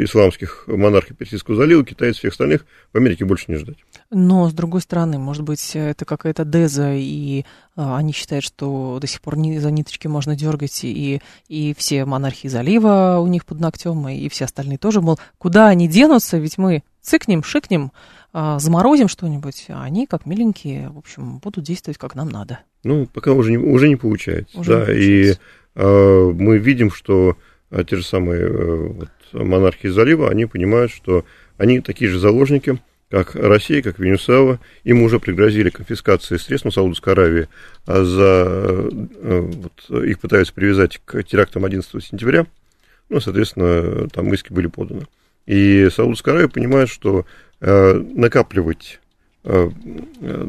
исламских 0.03 0.65
монархов 0.67 1.17
Персидского 1.17 1.55
залива, 1.57 1.84
китайцев 1.84 2.17
и 2.17 2.22
всех 2.22 2.34
остальных 2.34 2.65
в 2.93 2.98
Америке 2.98 3.25
больше 3.25 3.45
не 3.48 3.57
ждать. 3.57 3.77
Но, 4.12 4.50
с 4.50 4.54
другой 4.54 4.82
стороны, 4.82 5.18
может 5.18 5.44
быть, 5.44 5.72
это 5.74 6.06
какая-то 6.06 6.46
деза, 6.46 6.94
и 6.94 7.44
а, 7.76 7.98
они 7.98 8.14
считают, 8.14 8.46
что 8.46 9.00
до 9.02 9.08
сих 9.08 9.22
пор 9.22 9.36
не, 9.38 9.60
за 9.60 9.72
ниточки 9.72 10.08
можно 10.08 10.36
дергать, 10.36 10.84
и, 10.84 11.22
и 11.48 11.76
все 11.78 12.06
монархии 12.06 12.48
залива 12.48 13.18
у 13.20 13.28
них 13.28 13.46
под 13.46 13.60
ногтем, 13.60 14.08
и, 14.08 14.16
и 14.16 14.30
все 14.30 14.46
остальные 14.46 14.78
тоже, 14.78 15.02
мол, 15.02 15.20
куда 15.40 15.68
они 15.68 15.88
денутся, 15.88 16.38
ведь 16.38 16.58
мы 16.60 16.84
цыкнем, 17.02 17.44
шикнем, 17.44 17.92
а, 18.32 18.60
заморозим 18.60 19.08
что-нибудь, 19.08 19.66
а 19.70 19.84
они, 19.84 20.06
как 20.06 20.26
миленькие, 20.26 20.90
в 20.90 20.98
общем, 20.98 21.40
будут 21.40 21.64
действовать 21.64 21.98
как 21.98 22.16
нам 22.16 22.30
надо. 22.30 22.60
Ну, 22.84 23.08
пока 23.08 23.32
уже 23.32 23.52
не, 23.52 23.58
уже 23.58 23.88
не 23.88 23.96
получается. 23.96 24.60
Уже 24.60 24.72
да, 24.72 24.80
не 24.80 24.86
получается. 24.86 25.40
и 25.76 25.82
э, 25.82 26.32
мы 26.34 26.58
видим, 26.58 26.92
что 26.92 27.38
э, 27.72 27.84
те 27.90 27.96
же 27.96 28.06
самые 28.06 28.42
э, 28.42 28.88
вот, 28.90 29.10
монархии 29.32 29.88
залива, 29.88 30.30
они 30.30 30.46
понимают, 30.46 30.92
что 30.92 31.26
они 31.58 31.80
такие 31.80 32.12
же 32.12 32.20
заложники, 32.20 32.80
как 33.10 33.36
Россия, 33.36 33.82
как 33.82 34.00
Венесуэла. 34.00 34.60
Им 34.84 35.04
уже 35.04 35.20
пригрозили 35.20 35.70
конфискацией 35.70 36.40
средств 36.40 36.66
на 36.66 36.72
Саудовской 36.72 37.14
Аравии, 37.14 37.48
а 37.86 38.04
за, 38.04 38.90
э, 38.92 39.40
вот, 39.40 40.04
их 40.04 40.20
пытаются 40.20 40.54
привязать 40.54 41.02
к 41.06 41.24
терактам 41.24 41.66
11 41.66 42.04
сентября. 42.04 42.46
Ну, 43.10 43.20
соответственно, 43.20 44.10
там 44.10 44.34
иски 44.34 44.52
были 44.52 44.68
поданы. 44.68 45.08
И 45.46 45.90
Саудовская 45.92 46.34
Аравия 46.34 46.50
понимает, 46.50 46.90
что 46.90 47.26
Э, 47.62 47.94
накапливать 47.94 49.00
э, 49.46 49.70
э, 50.22 50.48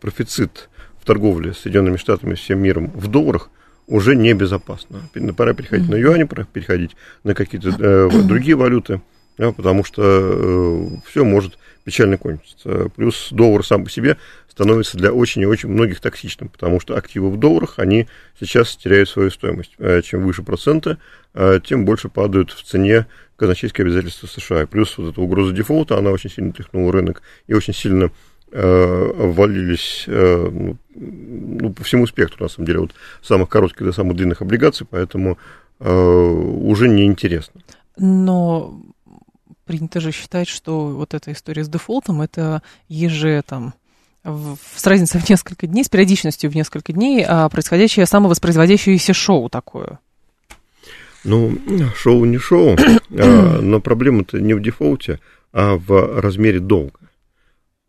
профицит 0.00 0.68
в 1.00 1.06
торговле 1.06 1.54
с 1.54 1.60
Соединенными 1.60 1.96
Штатами, 1.96 2.34
всем 2.34 2.58
миром 2.58 2.90
в 2.94 3.06
долларах 3.06 3.48
уже 3.86 4.16
небезопасно. 4.16 5.08
Пора 5.36 5.54
переходить 5.54 5.88
на 5.88 5.94
юани, 5.94 6.24
пора 6.24 6.44
переходить 6.44 6.96
на 7.22 7.34
какие-то 7.34 8.10
другие 8.24 8.56
валюты, 8.56 9.00
потому 9.36 9.84
что 9.84 10.90
все 11.06 11.24
может 11.24 11.58
печально 11.88 12.18
кончиться. 12.18 12.90
Плюс 12.96 13.28
доллар 13.30 13.64
сам 13.64 13.84
по 13.84 13.90
себе 13.90 14.18
становится 14.50 14.98
для 14.98 15.10
очень 15.10 15.40
и 15.40 15.46
очень 15.46 15.70
многих 15.70 16.00
токсичным, 16.00 16.50
потому 16.50 16.80
что 16.80 16.96
активы 16.96 17.30
в 17.30 17.38
долларах, 17.38 17.78
они 17.78 18.08
сейчас 18.38 18.76
теряют 18.76 19.08
свою 19.08 19.30
стоимость. 19.30 19.72
Чем 20.04 20.24
выше 20.24 20.42
проценты, 20.42 20.98
тем 21.64 21.86
больше 21.86 22.10
падают 22.10 22.50
в 22.50 22.62
цене 22.62 23.06
казначейские 23.36 23.86
обязательства 23.86 24.26
США. 24.26 24.66
Плюс 24.66 24.98
вот 24.98 25.12
эта 25.12 25.20
угроза 25.22 25.54
дефолта, 25.54 25.96
она 25.96 26.10
очень 26.10 26.28
сильно 26.28 26.52
тряхнула 26.52 26.92
рынок 26.92 27.22
и 27.46 27.54
очень 27.54 27.72
сильно 27.72 28.10
э, 28.50 29.12
ввалились 29.16 30.04
э, 30.08 30.50
ну, 30.52 30.76
ну, 30.94 31.72
по 31.72 31.84
всему 31.84 32.06
спектру, 32.06 32.44
на 32.44 32.48
самом 32.48 32.66
деле, 32.66 32.80
от 32.80 32.90
самых 33.22 33.48
коротких 33.48 33.86
до 33.86 33.92
самых 33.92 34.16
длинных 34.16 34.42
облигаций, 34.42 34.86
поэтому 34.90 35.38
э, 35.80 35.90
уже 35.90 36.88
неинтересно. 36.88 37.62
Но 37.96 38.80
принято 39.68 40.00
же 40.00 40.10
считать, 40.10 40.48
что 40.48 40.88
вот 40.88 41.12
эта 41.12 41.30
история 41.30 41.62
с 41.62 41.68
дефолтом, 41.68 42.22
это 42.22 42.62
еже 42.88 43.42
там 43.46 43.74
в, 44.24 44.56
с 44.74 44.86
разницей 44.86 45.20
в 45.20 45.28
несколько 45.28 45.66
дней, 45.66 45.84
с 45.84 45.90
периодичностью 45.90 46.50
в 46.50 46.56
несколько 46.56 46.92
дней, 46.94 47.22
а 47.26 47.48
происходящее 47.50 48.06
самовоспроизводящееся 48.06 49.12
шоу 49.12 49.50
такое. 49.50 50.00
Ну, 51.22 51.58
шоу 51.94 52.24
не 52.24 52.38
шоу, 52.38 52.76
а, 53.10 53.60
но 53.60 53.80
проблема-то 53.80 54.40
не 54.40 54.54
в 54.54 54.62
дефолте, 54.62 55.20
а 55.52 55.76
в 55.76 56.20
размере 56.20 56.60
долга. 56.60 56.98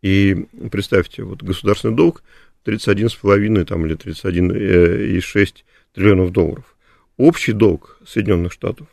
И 0.02 0.46
представьте, 0.70 1.22
вот 1.22 1.42
государственный 1.42 1.96
долг 1.96 2.22
31,5 2.66 3.64
там, 3.64 3.86
или 3.86 3.96
31,6 3.96 5.54
триллионов 5.94 6.30
долларов. 6.30 6.76
Общий 7.16 7.52
долг 7.52 7.98
Соединенных 8.06 8.52
Штатов 8.52 8.86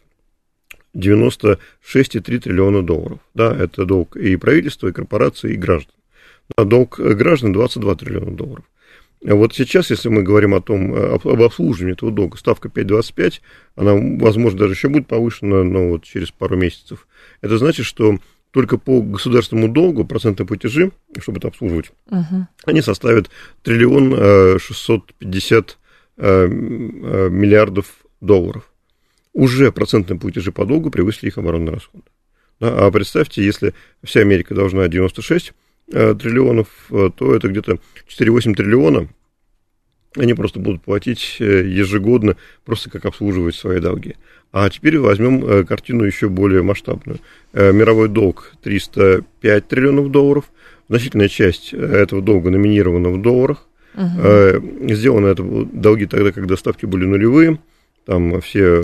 96,3 0.98 2.40
триллиона 2.40 2.82
долларов. 2.82 3.20
Да, 3.34 3.56
это 3.56 3.86
долг 3.86 4.16
и 4.16 4.36
правительства, 4.36 4.88
и 4.88 4.92
корпораций, 4.92 5.54
и 5.54 5.58
граждан. 5.58 5.94
А 6.56 6.66
долг 6.66 7.00
граждан 7.00 7.54
22 7.54 7.96
триллиона 7.96 8.32
долларов. 8.32 8.66
Вот 9.22 9.56
сейчас, 9.56 9.90
если 9.90 10.10
мы 10.10 10.22
говорим 10.22 10.54
о 10.54 10.62
том, 10.62 10.94
э, 10.94 11.16
об 11.16 11.42
обслуживании 11.42 11.94
этого 11.94 12.12
долга, 12.12 12.38
ставка 12.38 12.70
5,25, 12.70 13.42
она, 13.76 13.96
возможно, 14.20 14.60
даже 14.60 14.74
еще 14.74 14.90
будет 14.90 15.08
повышена, 15.08 15.64
но 15.64 15.90
вот 15.90 16.04
через 16.04 16.30
пару 16.30 16.56
месяцев. 16.56 17.08
Это 17.42 17.58
значит, 17.58 17.86
что 17.86 18.20
только 18.52 18.78
по 18.78 19.02
государственному 19.02 19.74
долгу 19.74 20.06
процентные 20.06 20.46
платежи, 20.46 20.92
чтобы 21.20 21.40
это 21.40 21.50
обслуживать, 21.50 21.92
uh-huh. 22.10 22.46
они 22.66 22.82
составят 22.82 23.30
триллион 23.64 24.60
650 24.60 25.78
э, 26.18 26.46
э, 26.48 27.30
миллиардов 27.30 28.06
долларов. 28.22 28.72
Уже 29.38 29.72
процентные 29.72 30.20
платежи 30.20 30.52
по 30.52 30.66
долгу 30.66 30.90
превысили 30.90 31.30
их 31.30 31.38
оборонные 31.38 31.74
расходы. 31.74 32.06
Да, 32.60 32.88
а 32.88 32.92
представьте, 32.92 33.44
если 33.44 33.74
вся 34.04 34.22
Америка 34.22 34.56
должна 34.56 34.88
96 34.88 35.54
Э, 35.90 36.14
триллионов, 36.20 36.68
э, 36.92 37.10
то 37.16 37.34
это 37.34 37.48
где-то 37.48 37.80
4-8 38.10 38.56
триллиона. 38.56 39.08
Они 40.18 40.34
просто 40.34 40.60
будут 40.60 40.82
платить 40.82 41.38
э, 41.40 41.64
ежегодно, 41.66 42.36
просто 42.66 42.90
как 42.90 43.06
обслуживать 43.06 43.56
свои 43.56 43.80
долги. 43.80 44.16
А 44.52 44.70
теперь 44.70 45.00
возьмем 45.00 45.66
картину 45.66 46.04
еще 46.04 46.28
более 46.30 46.62
масштабную. 46.62 47.20
Мировой 47.54 48.10
долг 48.10 48.54
305 48.64 49.68
триллионов 49.68 50.10
долларов. 50.12 50.46
Значительная 50.90 51.28
часть 51.28 51.74
этого 51.74 52.22
долга 52.22 52.50
номинирована 52.50 53.10
в 53.10 53.22
долларах. 53.22 53.68
Угу. 53.96 54.94
Сделано 54.94 55.28
это 55.28 55.44
долги 55.44 56.06
тогда, 56.06 56.32
когда 56.32 56.56
ставки 56.56 56.86
были 56.86 57.06
нулевые. 57.06 57.60
Там 58.08 58.40
все 58.40 58.82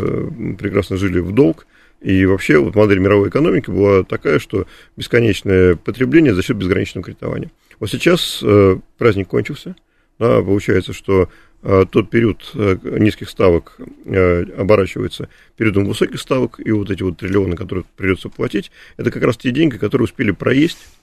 прекрасно 0.60 0.98
жили 0.98 1.20
в 1.20 1.32
долг. 1.32 1.65
И 2.01 2.25
вообще 2.25 2.58
вот 2.60 2.75
модель 2.75 3.00
мировой 3.00 3.30
экономики 3.30 3.70
была 3.70 4.03
такая, 4.03 4.38
что 4.38 4.68
бесконечное 4.98 5.77
потребление 5.77 6.36
за 6.36 6.44
счет 6.44 6.58
безграничного 6.58 7.06
кредитования. 7.06 7.50
Вот 7.80 7.89
сейчас 7.89 8.42
э, 8.44 8.77
праздник 8.98 9.30
кончился, 9.30 9.77
Да, 10.20 10.42
получается, 10.42 10.92
что 10.92 11.30
э, 11.62 11.86
тот 11.89 12.10
период 12.10 12.51
э, 12.53 12.77
низких 13.00 13.30
ставок 13.30 13.77
э, 14.03 14.44
оборачивается 14.58 15.30
периодом 15.56 15.86
высоких 15.86 16.20
ставок, 16.20 16.60
и 16.60 16.72
вот 16.72 16.92
эти 16.92 17.01
вот 17.01 17.18
триллионы, 17.18 17.56
которые 17.56 17.86
придется 17.96 18.27
платить, 18.27 18.72
это 18.98 19.10
как 19.10 19.24
раз 19.24 19.38
те 19.38 19.51
деньги, 19.51 19.77
которые 19.77 20.03
успели 20.03 20.32
проесть 20.32 20.80
Э, 20.80 21.02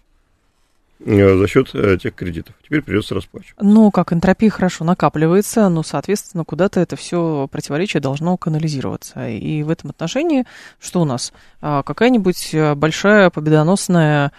за 1.05 1.47
счет 1.47 1.71
э, 1.75 1.97
тех 2.01 2.15
кредитов. 2.15 2.55
Теперь 2.63 2.83
придется 2.83 3.15
расплачивать. 3.15 3.55
Ну, 3.61 3.91
как 3.91 4.13
энтропия 4.13 4.51
хорошо 4.51 4.85
накапливается, 4.85 5.69
но, 5.69 5.83
соответственно, 5.83 6.45
куда-то 6.45 6.81
это 6.81 6.97
все 6.97 7.49
противоречие 7.51 8.01
должно 8.01 8.37
канализироваться. 8.37 9.29
И 9.29 9.63
в 9.63 9.71
этом 9.71 9.91
отношении, 9.91 10.45
что 10.79 11.01
у 11.01 11.05
нас? 11.05 11.33
А, 11.63 11.83
какая-нибудь 11.83 12.51
э, 12.53 12.75
большая 12.75 13.31
победоносная 13.31 14.33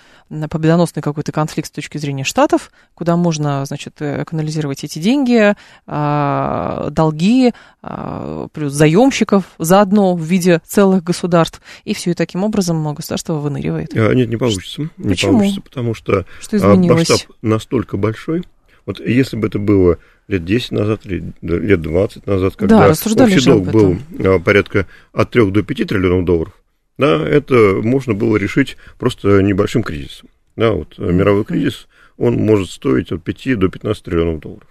победоносный 0.49 1.01
какой-то 1.01 1.33
конфликт 1.33 1.67
с 1.67 1.71
точки 1.71 1.97
зрения 1.97 2.23
штатов, 2.23 2.71
куда 2.93 3.17
можно, 3.17 3.65
значит, 3.65 3.95
канализировать 3.97 4.83
эти 4.83 4.97
деньги, 4.97 5.55
а, 5.87 6.89
долги, 6.89 7.53
а, 7.81 8.47
плюс 8.53 8.71
заемщиков 8.71 9.43
заодно 9.57 10.15
в 10.15 10.21
виде 10.21 10.61
целых 10.65 11.03
государств, 11.03 11.61
и 11.83 11.93
все 11.93 12.11
и 12.11 12.13
таким 12.13 12.45
образом 12.45 12.93
государство 12.93 13.33
выныривает. 13.33 13.93
Нет, 13.93 14.29
не 14.29 14.37
получится. 14.37 14.83
Не 14.97 15.09
Почему? 15.09 15.33
получится, 15.33 15.61
потому 15.61 15.93
что 15.93 16.25
что 16.39 16.50
изменилось? 16.53 17.09
масштаб 17.09 17.35
настолько 17.41 17.97
большой. 17.97 18.43
Вот 18.85 18.99
если 18.99 19.37
бы 19.37 19.47
это 19.47 19.59
было 19.59 19.99
лет 20.27 20.43
10 20.43 20.71
назад 20.71 21.05
лет 21.05 21.81
20 21.81 22.25
назад, 22.25 22.55
когда 22.55 22.87
да, 22.87 23.23
общий 23.23 23.45
долг 23.45 23.69
был 23.69 23.97
порядка 24.43 24.87
от 25.13 25.29
3 25.31 25.51
до 25.51 25.63
5 25.63 25.87
триллионов 25.87 26.25
долларов, 26.25 26.53
да, 26.97 27.27
это 27.27 27.79
можно 27.81 28.13
было 28.13 28.37
решить 28.37 28.77
просто 28.97 29.41
небольшим 29.41 29.83
кризисом. 29.83 30.29
Да, 30.55 30.71
вот 30.71 30.97
mm-hmm. 30.97 31.13
мировой 31.13 31.45
кризис, 31.45 31.87
он 32.17 32.35
может 32.35 32.69
стоить 32.69 33.11
от 33.11 33.23
5 33.23 33.59
до 33.59 33.69
15 33.69 34.03
триллионов 34.03 34.39
долларов. 34.39 34.67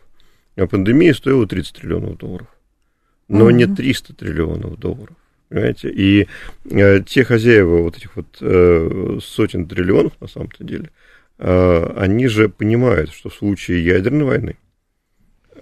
А 0.56 0.66
пандемия 0.66 1.14
стоила 1.14 1.46
30 1.46 1.74
триллионов 1.74 2.18
долларов. 2.18 2.48
Но 3.28 3.50
mm-hmm. 3.50 3.54
не 3.54 3.66
300 3.66 4.14
триллионов 4.14 4.78
долларов. 4.78 5.16
Понимаете? 5.48 5.90
И 5.90 6.28
э, 6.70 7.00
те 7.04 7.24
хозяева 7.24 7.82
вот 7.82 7.96
этих 7.96 8.14
вот 8.14 8.38
э, 8.40 9.18
сотен 9.20 9.66
триллионов, 9.66 10.12
на 10.20 10.28
самом-то 10.28 10.62
деле, 10.62 10.84
э, 10.84 10.90
они 11.42 12.26
же 12.26 12.48
понимают, 12.48 13.12
что 13.12 13.30
в 13.30 13.34
случае 13.34 13.84
ядерной 13.84 14.24
войны 14.24 14.56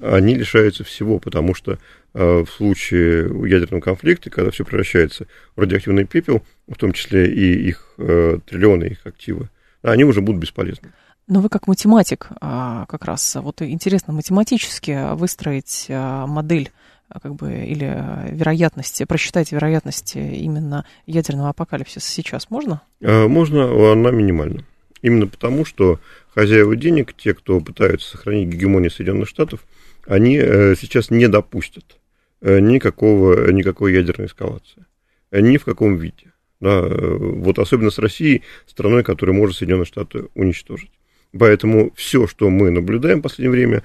они 0.00 0.34
лишаются 0.34 0.84
всего, 0.84 1.18
потому 1.18 1.54
что 1.54 1.78
э, 2.14 2.44
в 2.44 2.48
случае 2.50 3.24
ядерного 3.48 3.80
конфликта, 3.80 4.30
когда 4.30 4.50
все 4.50 4.64
превращается 4.64 5.26
в 5.56 5.60
радиоактивный 5.60 6.04
пепел, 6.04 6.42
в 6.66 6.76
том 6.76 6.92
числе 6.92 7.32
и 7.32 7.68
их 7.68 7.94
э, 7.98 8.38
триллионы, 8.46 8.84
их 8.84 9.06
активы, 9.06 9.48
они 9.82 10.04
уже 10.04 10.20
будут 10.20 10.40
бесполезны. 10.40 10.92
Но 11.26 11.40
вы 11.40 11.50
как 11.50 11.66
математик 11.66 12.28
а, 12.40 12.86
как 12.86 13.04
раз, 13.04 13.36
вот 13.36 13.60
интересно 13.60 14.14
математически 14.14 15.14
выстроить 15.14 15.86
а, 15.90 16.26
модель 16.26 16.70
а, 17.10 17.20
как 17.20 17.34
бы, 17.34 17.52
или 17.52 18.02
вероятности, 18.30 19.04
просчитать 19.04 19.52
вероятности 19.52 20.16
именно 20.16 20.86
ядерного 21.06 21.50
апокалипсиса 21.50 22.10
сейчас 22.10 22.48
можно? 22.48 22.80
Можно, 23.00 23.92
она 23.92 24.10
минимальна. 24.10 24.64
Именно 25.02 25.26
потому, 25.26 25.64
что 25.64 26.00
хозяева 26.34 26.76
денег, 26.76 27.14
те, 27.14 27.34
кто 27.34 27.60
пытаются 27.60 28.10
сохранить 28.10 28.48
гегемонию 28.48 28.90
Соединенных 28.90 29.28
Штатов, 29.28 29.60
они 30.06 30.38
э, 30.38 30.74
сейчас 30.80 31.10
не 31.10 31.28
допустят 31.28 31.98
э, 32.40 32.60
никакого, 32.60 33.50
никакой 33.50 33.92
ядерной 33.92 34.26
эскалации. 34.26 34.84
Ни 35.30 35.58
в 35.58 35.64
каком 35.64 35.96
виде. 35.96 36.32
Да, 36.60 36.80
э, 36.80 37.16
вот 37.18 37.58
особенно 37.58 37.90
с 37.90 37.98
Россией, 37.98 38.42
страной, 38.66 39.04
которая 39.04 39.36
может 39.36 39.56
Соединенные 39.56 39.84
Штаты 39.84 40.28
уничтожить. 40.34 40.90
Поэтому 41.38 41.92
все, 41.94 42.26
что 42.26 42.48
мы 42.48 42.70
наблюдаем 42.70 43.18
в 43.18 43.22
последнее 43.22 43.50
время, 43.50 43.82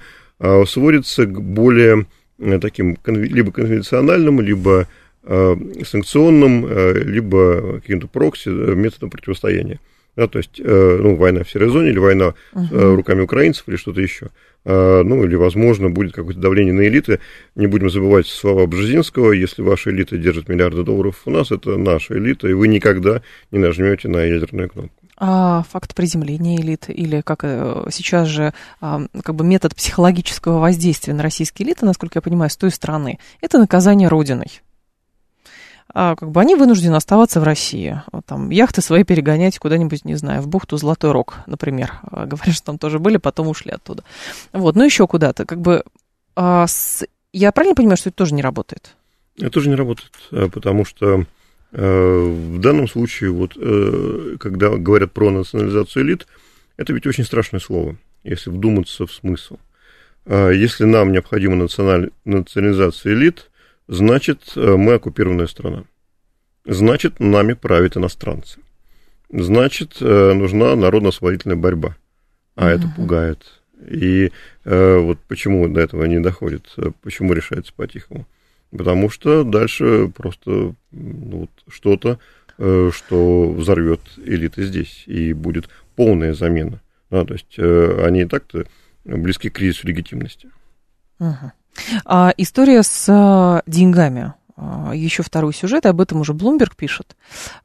сводится 0.66 1.26
к 1.26 1.42
более 1.42 2.06
таким 2.38 2.96
либо 3.04 3.52
конвенциональным, 3.52 4.40
либо 4.40 4.88
санкционным, 5.22 6.66
либо 7.06 7.80
каким-то 7.80 8.06
прокси 8.06 8.48
методом 8.48 9.10
противостояния. 9.10 9.78
Да, 10.16 10.28
то 10.28 10.38
есть, 10.38 10.60
ну, 10.62 11.16
война 11.16 11.42
в 11.42 11.50
серой 11.50 11.70
зоне 11.70 11.90
или 11.90 11.98
война 11.98 12.34
uh-huh. 12.52 12.94
руками 12.94 13.22
украинцев 13.22 13.64
или 13.66 13.76
что-то 13.76 14.00
еще. 14.00 14.30
А, 14.64 15.02
ну, 15.02 15.24
или, 15.24 15.34
возможно, 15.34 15.90
будет 15.90 16.14
какое-то 16.14 16.40
давление 16.40 16.72
на 16.72 16.86
элиты. 16.86 17.20
Не 17.54 17.66
будем 17.66 17.90
забывать 17.90 18.26
слова 18.26 18.66
Бжезинского, 18.66 19.32
если 19.32 19.62
ваша 19.62 19.90
элита 19.90 20.16
держит 20.16 20.48
миллиарды 20.48 20.82
долларов 20.82 21.22
у 21.26 21.30
нас, 21.30 21.50
это 21.50 21.76
наша 21.76 22.16
элита, 22.16 22.48
и 22.48 22.54
вы 22.54 22.68
никогда 22.68 23.22
не 23.50 23.58
нажмете 23.58 24.08
на 24.08 24.22
ядерную 24.22 24.70
кнопку. 24.70 24.94
А 25.16 25.62
факт 25.70 25.94
приземления 25.94 26.60
элит 26.60 26.86
или 26.88 27.20
как 27.20 27.44
э, 27.44 27.86
сейчас 27.92 28.26
же 28.26 28.52
а, 28.80 29.02
как 29.22 29.36
бы 29.36 29.44
метод 29.44 29.76
психологического 29.76 30.58
воздействия 30.58 31.14
на 31.14 31.22
российские 31.22 31.68
элиты, 31.68 31.86
насколько 31.86 32.18
я 32.18 32.22
понимаю, 32.22 32.50
с 32.50 32.56
той 32.56 32.72
стороны, 32.72 33.20
это 33.40 33.58
наказание 33.58 34.08
Родиной 34.08 34.60
как 35.92 36.30
бы 36.30 36.40
они 36.40 36.54
вынуждены 36.54 36.96
оставаться 36.96 37.40
в 37.40 37.44
России. 37.44 38.02
Там, 38.26 38.50
яхты 38.50 38.80
свои 38.80 39.04
перегонять 39.04 39.58
куда-нибудь, 39.58 40.04
не 40.04 40.16
знаю, 40.16 40.42
в 40.42 40.48
бухту 40.48 40.76
Золотой 40.76 41.12
Рог, 41.12 41.36
например. 41.46 41.92
А, 42.10 42.26
говорят, 42.26 42.54
что 42.54 42.66
там 42.66 42.78
тоже 42.78 42.98
были, 42.98 43.16
потом 43.16 43.48
ушли 43.48 43.72
оттуда. 43.72 44.04
Вот, 44.52 44.76
ну 44.76 44.84
еще 44.84 45.06
куда-то. 45.06 45.44
Как 45.44 45.60
бы, 45.60 45.82
а, 46.36 46.66
с... 46.66 47.04
я 47.32 47.50
правильно 47.50 47.74
понимаю, 47.74 47.96
что 47.96 48.10
это 48.10 48.16
тоже 48.16 48.34
не 48.34 48.42
работает? 48.42 48.94
Это 49.38 49.50
тоже 49.50 49.68
не 49.68 49.74
работает, 49.74 50.12
а, 50.30 50.48
потому 50.48 50.84
что 50.84 51.26
э, 51.72 52.26
в 52.52 52.60
данном 52.60 52.88
случае, 52.88 53.30
вот, 53.32 53.56
э, 53.56 54.36
когда 54.38 54.70
говорят 54.70 55.12
про 55.12 55.30
национализацию 55.30 56.04
элит, 56.04 56.26
это 56.76 56.92
ведь 56.92 57.06
очень 57.06 57.24
страшное 57.24 57.60
слово, 57.60 57.96
если 58.22 58.50
вдуматься 58.50 59.06
в 59.06 59.12
смысл. 59.12 59.58
А, 60.26 60.50
если 60.50 60.84
нам 60.84 61.12
необходима 61.12 61.56
националь... 61.56 62.10
национализация 62.24 63.14
элит, 63.14 63.50
значит, 63.88 64.52
э, 64.56 64.76
мы 64.76 64.94
оккупированная 64.94 65.46
страна. 65.46 65.84
Значит, 66.64 67.20
нами 67.20 67.52
правят 67.52 67.96
иностранцы. 67.96 68.60
Значит, 69.30 69.96
э, 70.00 70.32
нужна 70.32 70.76
народно-освободительная 70.76 71.56
борьба. 71.56 71.96
А 72.56 72.68
uh-huh. 72.68 72.76
это 72.76 72.88
пугает. 72.94 73.62
И 73.86 74.30
э, 74.64 74.96
вот 74.98 75.18
почему 75.28 75.68
до 75.68 75.80
этого 75.80 76.04
не 76.04 76.20
доходит, 76.20 76.72
э, 76.76 76.92
почему 77.02 77.32
решается 77.32 77.72
по-тихому. 77.74 78.26
Потому 78.70 79.10
что 79.10 79.44
дальше 79.44 80.10
просто 80.14 80.50
ну, 80.50 80.74
вот, 80.92 81.50
что-то, 81.68 82.18
э, 82.58 82.90
что 82.94 83.52
взорвет 83.52 84.00
элиты 84.16 84.64
здесь, 84.64 85.04
и 85.06 85.32
будет 85.32 85.68
полная 85.96 86.32
замена. 86.32 86.80
Да, 87.10 87.24
то 87.24 87.34
есть 87.34 87.54
э, 87.58 88.04
они 88.06 88.22
и 88.22 88.26
так-то 88.26 88.66
близки 89.04 89.50
к 89.50 89.54
кризису 89.54 89.86
легитимности. 89.86 90.48
Uh-huh. 91.18 91.50
А, 92.04 92.32
история 92.36 92.82
с 92.82 93.06
а, 93.08 93.62
деньгами. 93.66 94.34
А, 94.56 94.92
еще 94.94 95.22
второй 95.22 95.52
сюжет, 95.52 95.86
об 95.86 96.00
этом 96.00 96.20
уже 96.20 96.32
Блумберг 96.32 96.76
пишет, 96.76 97.16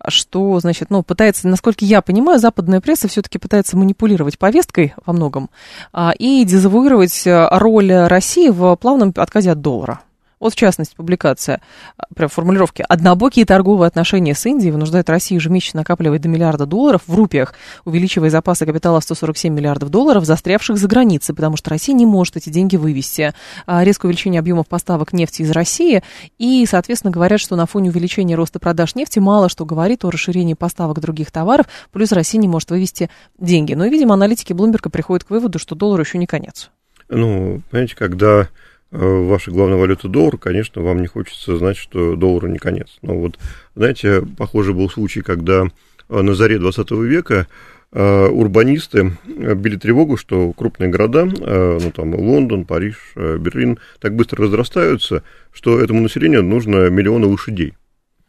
что, 0.08 0.60
значит, 0.60 0.90
ну, 0.90 1.04
пытается, 1.04 1.48
насколько 1.48 1.86
я 1.86 2.02
понимаю, 2.02 2.40
западная 2.40 2.82
пресса 2.82 3.08
все-таки 3.08 3.38
пытается 3.38 3.78
манипулировать 3.78 4.40
повесткой 4.40 4.94
во 5.06 5.14
многом 5.14 5.50
а, 5.94 6.12
и 6.18 6.44
дезавуировать 6.46 7.24
роль 7.26 7.94
России 7.94 8.50
в 8.50 8.76
плавном 8.76 9.14
отказе 9.16 9.52
от 9.52 9.62
доллара. 9.62 10.02
Вот, 10.40 10.54
в 10.54 10.56
частности, 10.56 10.96
публикация, 10.96 11.62
а, 11.98 12.04
прям 12.16 12.30
формулировки. 12.30 12.84
«Однобокие 12.88 13.46
торговые 13.46 13.88
отношения 13.88 14.34
с 14.34 14.46
Индией 14.46 14.72
вынуждают 14.72 15.10
Россию 15.10 15.40
ежемесячно 15.40 15.82
накапливать 15.82 16.22
до 16.22 16.30
миллиарда 16.30 16.66
долларов 16.66 17.02
в 17.08 17.16
рупиях, 17.16 17.54
увеличивая 17.86 18.30
запасы 18.30 18.66
капитала 18.66 19.00
в 19.00 19.04
147 19.04 19.54
миллиардов 19.54 19.90
долларов, 19.90 20.26
застрявших 20.26 20.78
за 20.78 20.88
границей, 20.88 21.36
потому 21.36 21.58
что 21.58 21.70
Россия 21.70 21.96
не 21.96 22.06
может 22.06 22.38
эти 22.38 22.50
деньги 22.50 22.78
вывести. 22.78 23.34
А, 23.66 23.84
резкое 23.84 24.08
увеличение 24.08 24.40
объемов 24.40 24.68
поставок 24.68 25.14
нефти 25.14 25.42
из 25.42 25.52
России 25.52 26.04
и, 26.38 26.66
соответственно, 26.70 27.12
говорят, 27.12 27.40
что 27.40 27.56
на 27.56 27.66
фоне 27.66 27.90
увеличения 27.90 28.36
роста 28.36 28.60
продаж 28.60 28.96
нефти 28.96 29.20
мало 29.20 29.50
что 29.50 29.66
говорит 29.66 30.06
о 30.06 30.12
расширении 30.12 30.54
поставок 30.54 31.00
других 31.00 31.32
товаров, 31.32 31.66
плюс 31.92 32.12
Россия 32.12 32.40
не 32.40 32.48
может 32.48 32.70
вывести 32.72 33.10
деньги. 33.38 33.74
Но, 33.74 33.86
видимо, 33.86 34.14
аналитики 34.14 34.54
Блумберга 34.54 34.90
приходят 34.90 35.26
к 35.26 35.30
выводу, 35.30 35.60
что 35.60 35.76
доллар 35.76 36.00
еще 36.00 36.18
не 36.18 36.28
конец. 36.28 36.70
Ну, 37.10 37.62
понимаете, 37.72 37.96
когда 37.96 38.48
ваша 38.92 39.52
главная 39.52 39.78
валюта 39.78 40.08
доллар, 40.08 40.38
конечно, 40.38 40.82
вам 40.82 41.02
не 41.02 41.08
хочется 41.08 41.58
знать, 41.58 41.78
что 41.78 42.16
доллару 42.16 42.48
не 42.48 42.58
конец. 42.58 42.98
Но 43.02 43.16
вот, 43.16 43.38
знаете, 43.76 44.24
похоже 44.38 44.74
был 44.74 44.90
случай, 44.90 45.22
когда 45.22 45.68
э, 46.10 46.22
на 46.22 46.34
заре 46.34 46.60
20 46.60 46.92
века 46.92 47.48
э, 47.92 48.28
урбанисты 48.28 49.18
били 49.26 49.76
тревогу, 49.78 50.18
что 50.18 50.54
крупные 50.54 50.90
города, 50.90 51.26
ну 51.26 51.92
там 51.92 52.16
Лондон, 52.16 52.66
Париж, 52.66 53.14
Берлин, 53.16 53.80
так 54.00 54.16
быстро 54.16 54.46
разрастаются, 54.46 55.24
что 55.52 55.80
этому 55.80 56.02
населению 56.02 56.44
нужно 56.44 56.90
миллионы 56.90 57.28
лошадей. 57.28 57.74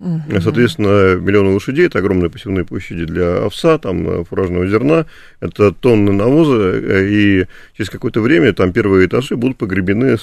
Угу. 0.00 0.40
Соответственно, 0.40 1.16
миллионы 1.16 1.50
лошадей, 1.50 1.86
это 1.86 1.98
огромные 1.98 2.30
посевные 2.30 2.64
площади 2.64 3.04
для 3.04 3.44
овса, 3.44 3.76
там, 3.76 4.08
э, 4.08 4.24
фуражного 4.24 4.66
зерна, 4.66 5.04
это 5.40 5.72
тонны 5.72 6.10
навоза, 6.12 6.72
э, 6.74 7.06
и 7.06 7.46
через 7.76 7.90
какое-то 7.90 8.22
время 8.22 8.54
там 8.54 8.72
первые 8.72 9.06
этажи 9.06 9.36
будут 9.36 9.58
погребены 9.58 10.16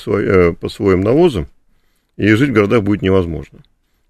по 0.55 0.69
своим 0.69 1.01
навозам, 1.01 1.47
и 2.17 2.33
жить 2.33 2.49
в 2.49 2.53
городах 2.53 2.81
будет 2.81 3.03
невозможно. 3.03 3.59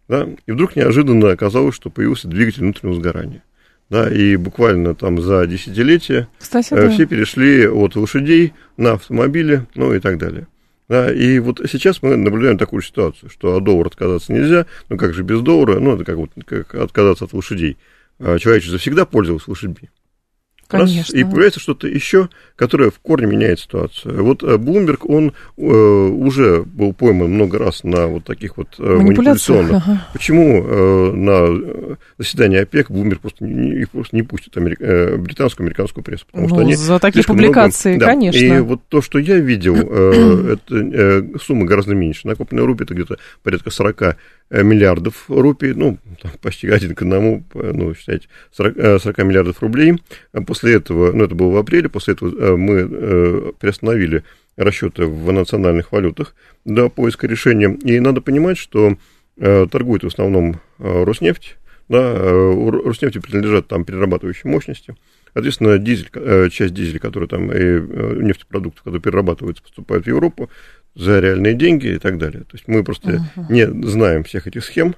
Да? 0.08 0.26
И 0.46 0.52
вдруг 0.54 0.78
неожиданно 0.78 1.32
оказалось, 1.32 1.76
что 1.76 1.90
появился 1.90 2.30
двигатель 2.30 2.62
внутреннего 2.62 2.96
сгорания. 2.96 3.44
Да, 3.90 4.10
и 4.10 4.36
буквально 4.36 4.96
там 4.96 5.22
за 5.22 5.48
десятилетие 5.48 6.28
Кстати, 6.40 6.74
да. 6.74 6.90
все 6.90 7.06
перешли 7.06 7.68
от 7.68 7.96
лошадей 7.96 8.54
на 8.76 8.94
автомобили, 8.94 9.66
ну 9.76 9.94
и 9.94 10.00
так 10.00 10.18
далее. 10.18 10.48
Да, 10.90 11.12
и 11.14 11.40
вот 11.40 11.60
сейчас 11.70 12.02
мы 12.02 12.16
наблюдаем 12.16 12.58
такую 12.58 12.82
ситуацию, 12.82 13.30
что 13.30 13.58
от 13.58 13.64
доллара 13.64 13.88
отказаться 13.88 14.32
нельзя, 14.32 14.68
ну 14.88 14.98
как 14.98 15.14
же 15.14 15.24
без 15.24 15.42
доллара, 15.42 15.80
ну 15.80 15.96
это 15.96 16.06
как, 16.06 16.16
вот, 16.16 16.32
как 16.46 16.76
отказаться 16.76 17.26
от 17.26 17.34
лошадей. 17.34 17.78
А 18.20 18.40
Человечество 18.40 18.80
всегда 18.80 19.06
пользовалось 19.06 19.48
лошадьми. 19.48 19.90
Раз, 20.70 20.90
Конечно. 20.90 21.16
и 21.18 21.24
появляется 21.24 21.60
что-то 21.62 21.88
еще, 21.88 22.28
которое 22.58 22.90
в 22.92 23.00
корне 23.00 23.26
меняет 23.28 23.60
ситуацию. 23.62 24.22
Вот 24.24 24.44
э, 24.44 24.58
Блумберг, 24.58 25.06
он 25.10 25.32
э, 25.58 25.62
уже 25.62 26.64
был 26.64 26.92
пойман 26.94 27.30
много 27.32 27.58
раз 27.58 27.86
на 27.86 28.08
вот 28.08 28.26
таких 28.26 28.58
вот 28.58 28.76
э, 28.78 28.84
манипуляционных. 28.84 29.88
ага. 29.88 30.08
Почему 30.12 30.62
э, 30.66 31.12
на 31.14 31.98
заседании 32.18 32.60
ОПЕК 32.60 32.92
Блумберг 32.92 33.22
просто 33.22 33.46
не, 33.46 33.82
их 33.82 33.92
просто 33.92 34.16
не 34.16 34.24
пустит 34.24 34.58
америк- 34.58 34.82
э, 34.82 35.16
британскую, 35.16 35.66
американскую 35.66 36.04
прессу? 36.04 36.26
Потому 36.26 36.48
Ну, 36.50 36.56
что 36.56 36.62
они 36.64 36.76
за 36.76 37.00
такие 37.00 37.24
публикации, 37.24 37.92
много- 37.96 38.00
да. 38.06 38.12
конечно. 38.12 38.38
И 38.44 38.60
вот 38.60 38.82
то, 38.90 39.02
что 39.02 39.20
я 39.20 39.38
видел, 39.40 39.76
э, 39.78 40.58
это 40.68 40.76
э, 40.76 41.24
сумма 41.42 41.66
гораздо 41.66 41.96
меньше. 41.96 42.28
Накопленная 42.28 42.66
рупия 42.66 42.84
это 42.86 42.94
где-то 42.94 43.18
порядка 43.42 43.70
40 43.72 44.18
миллиардов 44.50 45.26
рупий, 45.30 45.74
ну, 45.74 45.98
там 46.22 46.32
почти 46.42 46.70
один 46.70 46.96
к 46.96 47.02
одному, 47.02 47.44
э, 47.54 47.72
ну, 47.74 47.94
считайте, 47.94 48.28
40, 48.52 48.78
э, 48.78 49.00
40 49.00 49.18
миллиардов 49.20 49.62
рублей. 49.62 49.96
А 50.34 50.42
После 50.42 50.76
этого, 50.76 51.12
ну, 51.12 51.24
это 51.26 51.36
было 51.36 51.50
в 51.50 51.58
апреле, 51.58 51.90
после 51.90 52.14
этого 52.14 52.30
э, 52.30 52.56
мы 52.56 52.88
э, 52.90 53.52
приостановили 53.60 54.24
расчеты 54.56 55.06
в 55.06 55.32
национальных 55.32 55.92
валютах 55.92 56.36
до 56.66 56.90
поиска 56.90 57.28
решения. 57.28 57.78
И 57.84 58.00
надо 58.00 58.22
понимать, 58.22 58.58
что 58.58 58.98
э, 59.38 59.68
торгует 59.70 60.04
в 60.04 60.08
основном 60.08 60.60
э, 60.80 61.04
Роснефть, 61.04 61.58
да, 61.90 62.00
э, 62.00 62.70
Роснефти 62.86 63.20
принадлежат 63.20 63.68
там 63.68 63.86
перерабатывающие 63.86 64.52
мощности. 64.52 64.96
Соответственно, 65.34 65.78
дизель, 65.78 66.10
э, 66.14 66.50
часть 66.50 66.74
дизеля, 66.74 67.00
который 67.00 67.28
там, 67.28 67.52
и 67.52 67.56
э, 67.56 68.20
нефтепродуктов, 68.22 68.84
которые 68.84 69.02
перерабатываются, 69.02 69.62
поступают 69.62 70.06
в 70.06 70.08
Европу 70.08 70.50
за 70.98 71.20
реальные 71.20 71.54
деньги 71.54 71.88
и 71.88 72.00
так 72.00 72.18
далее. 72.18 72.42
То 72.42 72.54
есть 72.54 72.68
мы 72.68 72.84
просто 72.84 73.22
не 73.50 73.68
знаем 73.88 74.24
всех 74.24 74.48
этих 74.48 74.66
схем. 74.66 74.96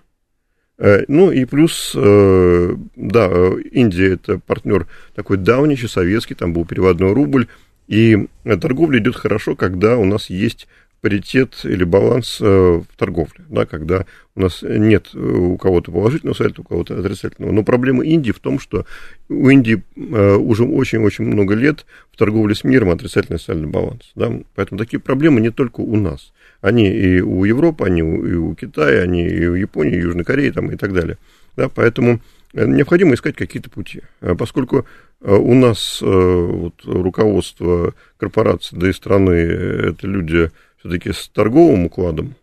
Э, 0.78 1.04
Ну 1.10 1.30
и 1.30 1.44
плюс, 1.44 1.92
э, 1.94 2.76
да, 2.96 3.28
э, 3.30 3.62
Индия 3.72 4.14
это 4.14 4.40
партнер 4.40 4.88
такой 5.14 5.38
давний, 5.38 5.76
еще 5.76 5.90
советский, 5.90 6.36
там 6.36 6.54
был 6.54 6.66
переводной 6.66 7.12
рубль, 7.12 7.48
и 7.88 8.28
торговля 8.62 9.00
идет 9.00 9.18
хорошо, 9.18 9.56
когда 9.56 9.98
у 9.98 10.06
нас 10.06 10.30
есть 10.30 10.68
паритет 11.02 11.62
или 11.64 11.84
баланс 11.84 12.40
э, 12.42 12.46
в 12.46 12.98
торговле, 12.98 13.46
да, 13.48 13.66
когда 13.66 14.06
у 14.36 14.42
нас 14.42 14.62
нет 14.62 15.10
э, 15.14 15.18
у 15.20 15.58
кого-то 15.58 15.92
положительного 15.92 16.36
сальда, 16.36 16.56
у 16.62 16.64
кого-то 16.64 17.00
отрицательного. 17.00 17.52
Но 17.52 17.64
проблема 17.64 18.04
Индии 18.04 18.32
в 18.32 18.40
том, 18.40 18.60
что 18.60 18.86
у 19.30 19.50
Индии 19.50 19.84
э, 19.96 20.36
уже 20.36 20.66
очень-очень 20.66 21.24
много 21.24 21.56
лет 21.56 21.86
в 22.12 22.18
торговле 22.18 22.54
с 22.54 22.64
миром 22.64 22.90
отрицательный 22.90 23.40
сальдо 23.40 23.68
баланс. 23.68 24.12
Да? 24.16 24.32
Поэтому 24.56 24.78
такие 24.78 25.00
проблемы 25.00 25.40
не 25.40 25.52
только 25.52 25.82
у 25.82 25.96
нас. 25.96 26.34
Они 26.62 26.90
и 26.90 27.22
у 27.22 27.46
Европы, 27.46 27.86
они 27.86 28.02
и 28.02 28.34
у 28.34 28.54
Китая, 28.56 29.04
они 29.04 29.26
и 29.26 29.46
у 29.48 29.56
Японии, 29.56 29.96
и 29.96 30.02
Южной 30.02 30.26
Кореи 30.26 30.50
там, 30.50 30.70
и 30.72 30.76
так 30.76 30.94
далее. 30.94 31.18
Да? 31.56 31.70
Поэтому 31.70 32.20
необходимо 32.54 33.14
искать 33.14 33.36
какие-то 33.36 33.70
пути. 33.70 34.02
Поскольку 34.38 34.86
у 35.22 35.54
нас 35.54 36.00
вот, 36.02 36.74
руководство 36.84 37.94
корпорации, 38.18 38.76
да 38.76 38.90
и 38.90 38.94
страны, 38.94 39.32
это 39.32 40.08
люди 40.08 40.50
все-таки 40.80 41.12
с 41.12 41.30
торговым 41.30 41.86
укладом, 41.86 42.36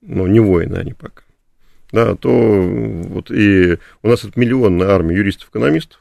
но 0.00 0.26
не 0.26 0.40
воины 0.40 0.76
они 0.76 0.92
пока, 0.92 1.22
да, 1.92 2.14
то 2.14 2.30
вот 2.30 3.30
и 3.30 3.78
у 4.02 4.08
нас 4.08 4.24
это 4.24 4.38
миллионная 4.38 4.88
армия 4.88 5.16
юристов-экономистов, 5.16 6.00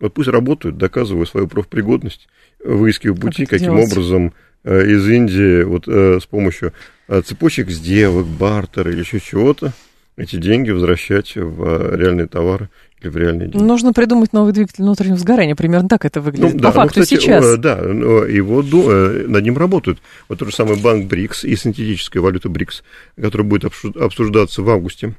вот 0.00 0.14
пусть 0.14 0.28
работают, 0.28 0.78
доказывая 0.78 1.26
свою 1.26 1.46
профпригодность, 1.46 2.28
выискивая 2.64 3.16
пути, 3.16 3.44
это 3.44 3.52
каким 3.52 3.76
делать? 3.76 3.92
образом 3.92 4.34
э, 4.64 4.86
из 4.90 5.08
Индии 5.08 5.62
вот 5.62 5.86
э, 5.86 6.18
с 6.20 6.26
помощью 6.26 6.72
э, 7.06 7.22
цепочек 7.22 7.70
сделок, 7.70 8.26
бартера 8.26 8.90
или 8.90 9.00
еще 9.00 9.20
чего-то 9.20 9.72
эти 10.16 10.36
деньги 10.36 10.70
возвращать 10.70 11.36
в 11.36 11.96
реальные 11.96 12.26
товары 12.26 12.68
в 13.10 13.16
реальные 13.16 13.48
деньги. 13.48 13.62
Нужно 13.64 13.92
придумать 13.92 14.32
новый 14.32 14.52
двигатель 14.52 14.82
внутреннего 14.82 15.16
сгорания. 15.18 15.54
Примерно 15.54 15.88
так 15.88 16.04
это 16.04 16.20
выглядит. 16.20 16.52
Ну, 16.54 16.58
По 16.58 16.62
да, 16.62 16.68
ну, 16.68 16.74
факту 16.74 17.00
кстати, 17.02 17.20
сейчас. 17.20 17.44
э, 17.44 17.56
Да, 17.56 17.76
его 17.78 18.62
э, 18.62 19.24
над 19.26 19.44
ним 19.44 19.56
работают. 19.58 20.00
Вот 20.28 20.38
тот 20.38 20.48
же 20.48 20.54
самый 20.54 20.76
банк 20.80 21.06
БРИКС 21.08 21.44
и 21.44 21.56
синтетическая 21.56 22.22
валюта 22.22 22.48
БРИКС, 22.48 22.82
которая 23.20 23.46
будет 23.48 23.64
обсу- 23.64 23.98
обсуждаться 24.02 24.62
в 24.62 24.70
августе. 24.70 25.14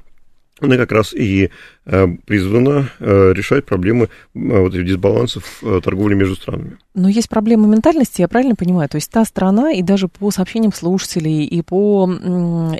Она 0.60 0.76
как 0.76 0.92
раз 0.92 1.12
и 1.12 1.50
э, 1.84 2.06
призвана 2.26 2.88
э, 3.00 3.32
решать 3.32 3.66
проблемы 3.66 4.04
э, 4.04 4.08
вот 4.34 4.72
этих 4.72 4.86
дисбалансов 4.86 5.62
торговли 5.82 6.14
между 6.14 6.36
странами. 6.36 6.78
Но 6.94 7.08
есть 7.08 7.28
проблема 7.28 7.66
ментальности, 7.66 8.20
я 8.20 8.28
правильно 8.28 8.54
понимаю? 8.54 8.88
То 8.88 8.96
есть 8.96 9.10
та 9.10 9.24
страна, 9.24 9.72
и 9.72 9.82
даже 9.82 10.06
по 10.06 10.30
сообщениям 10.30 10.72
слушателей, 10.72 11.44
и 11.44 11.60
по 11.62 12.08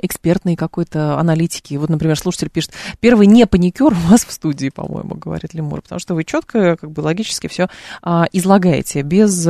экспертной 0.01 0.55
какой-то 0.55 1.19
аналитике, 1.19 1.77
вот, 1.77 1.89
например, 1.89 2.17
слушатель 2.17 2.49
пишет, 2.49 2.71
первый 3.01 3.27
не 3.27 3.45
паникер 3.45 3.91
у 3.91 4.09
вас 4.09 4.23
в 4.23 4.31
студии, 4.31 4.69
по-моему, 4.69 5.15
говорит 5.15 5.53
Лемур, 5.53 5.81
потому 5.81 5.99
что 5.99 6.15
вы 6.15 6.23
четко, 6.23 6.77
как 6.77 6.91
бы 6.91 7.01
логически 7.01 7.47
все 7.47 7.67
а, 8.01 8.27
излагаете, 8.31 9.01
без 9.01 9.47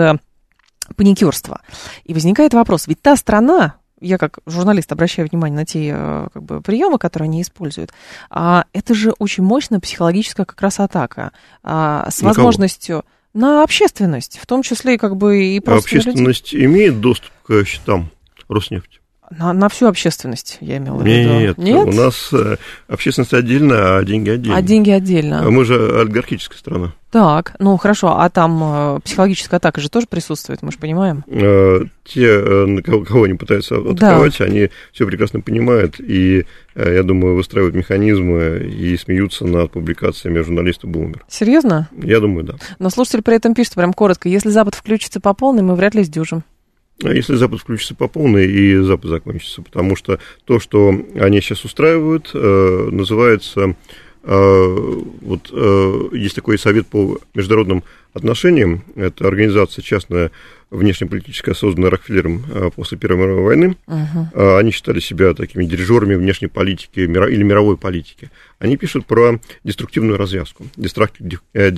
паникерства. 0.95 1.61
И 2.03 2.13
возникает 2.13 2.53
вопрос, 2.53 2.87
ведь 2.87 3.01
та 3.01 3.15
страна, 3.15 3.75
я 4.01 4.17
как 4.17 4.39
журналист 4.45 4.91
обращаю 4.91 5.27
внимание 5.29 5.55
на 5.55 5.65
те 5.65 5.93
э, 5.95 6.27
как 6.33 6.43
бы, 6.43 6.61
приемы, 6.61 6.97
которые 6.97 7.27
они 7.27 7.41
используют, 7.41 7.91
а, 8.29 8.65
это 8.73 8.93
же 8.93 9.13
очень 9.19 9.43
мощная 9.43 9.79
психологическая 9.79 10.45
как 10.45 10.61
раз 10.61 10.79
атака 10.79 11.31
а, 11.63 12.09
с 12.09 12.21
На 12.21 12.33
кого? 12.33 12.45
возможностью 12.47 13.05
на 13.33 13.63
общественность, 13.63 14.39
в 14.39 14.45
том 14.45 14.63
числе 14.63 14.97
как 14.97 15.17
бы 15.17 15.43
и 15.43 15.59
просто 15.59 15.95
людей. 15.95 16.11
Общественность 16.11 16.55
имеет 16.55 16.99
доступ 17.01 17.31
к 17.43 17.65
счетам 17.65 18.09
Роснефти? 18.47 18.99
На, 19.31 19.53
на 19.53 19.69
всю 19.69 19.87
общественность, 19.87 20.57
я 20.61 20.77
имела 20.77 20.97
в 20.97 21.05
виду. 21.05 21.61
Нет, 21.61 21.87
у 21.87 21.91
нас 21.91 22.29
э, 22.31 22.57
общественность 22.87 23.33
отдельно, 23.33 23.97
а 23.97 24.03
деньги 24.03 24.29
отдельно. 24.29 24.57
А 24.57 24.61
деньги 24.61 24.91
отдельно. 24.91 25.49
Мы 25.49 25.65
же 25.65 26.01
олигархическая 26.01 26.57
страна. 26.57 26.93
Так, 27.15 27.55
ну 27.59 27.77
хорошо, 27.77 28.19
а 28.19 28.29
там 28.29 28.61
э, 28.61 28.99
психологическая 29.05 29.57
атака 29.57 29.79
же 29.79 29.89
тоже 29.89 30.05
присутствует, 30.05 30.61
мы 30.61 30.71
же 30.73 30.77
понимаем. 30.77 31.23
Э, 31.27 31.79
те, 32.03 32.25
э, 32.25 32.65
на 32.65 32.81
кого, 32.81 33.05
кого 33.05 33.23
они 33.23 33.35
пытаются 33.35 33.77
атаковать, 33.77 34.41
они 34.41 34.69
все 34.91 35.05
прекрасно 35.05 35.39
понимают 35.39 35.99
и, 35.99 36.45
э, 36.75 36.93
я 36.93 37.03
думаю, 37.03 37.35
выстраивают 37.35 37.73
механизмы 37.73 38.57
и 38.57 38.97
смеются 38.97 39.45
над 39.45 39.71
публикациями 39.71 40.39
журналиста 40.41 40.87
Блумер. 40.87 41.23
Серьезно? 41.29 41.87
Я 41.97 42.19
думаю, 42.19 42.43
да. 42.43 42.55
Но 42.79 42.89
слушатель 42.89 43.21
при 43.21 43.37
этом 43.37 43.53
пишет 43.53 43.75
прям 43.75 43.93
коротко, 43.93 44.27
если 44.27 44.49
Запад 44.49 44.75
включится 44.75 45.21
по 45.21 45.33
полной, 45.33 45.61
мы 45.61 45.75
вряд 45.75 45.95
ли 45.95 46.03
сдюжим. 46.03 46.43
А 47.03 47.13
если 47.13 47.35
Запад 47.35 47.59
включится 47.59 47.93
по 47.93 48.07
полной, 48.07 48.49
и 48.49 48.77
Запад 48.77 49.09
закончится, 49.09 49.61
потому 49.61 49.95
что 49.95 50.19
то, 50.45 50.59
что 50.59 50.95
они 51.15 51.41
сейчас 51.41 51.65
устраивают, 51.65 52.31
э, 52.33 52.89
называется, 52.89 53.75
э, 54.23 55.01
вот 55.21 55.49
э, 55.51 56.09
есть 56.13 56.35
такой 56.35 56.57
совет 56.57 56.87
по 56.87 57.19
международным 57.33 57.83
отношениям, 58.13 58.85
это 58.95 59.27
организация 59.27 59.81
частная 59.81 60.31
внешнеполитическая, 60.71 61.53
созданная 61.55 61.89
Рокфеллером 61.89 62.43
э, 62.49 62.69
после 62.75 62.97
Первой 62.97 63.17
мировой 63.23 63.43
войны. 63.43 63.77
Э, 64.33 64.57
Они 64.57 64.71
считали 64.71 64.99
себя 64.99 65.33
такими 65.33 65.65
дирижерами 65.65 66.15
внешней 66.15 66.47
политики 66.47 66.99
или 67.01 67.43
мировой 67.43 67.77
политики. 67.77 68.29
Они 68.59 68.77
пишут 68.77 69.05
про 69.05 69.39
деструктивную 69.63 70.17
развязку, 70.17 70.65
de- 71.19 71.39
э. 71.53 71.71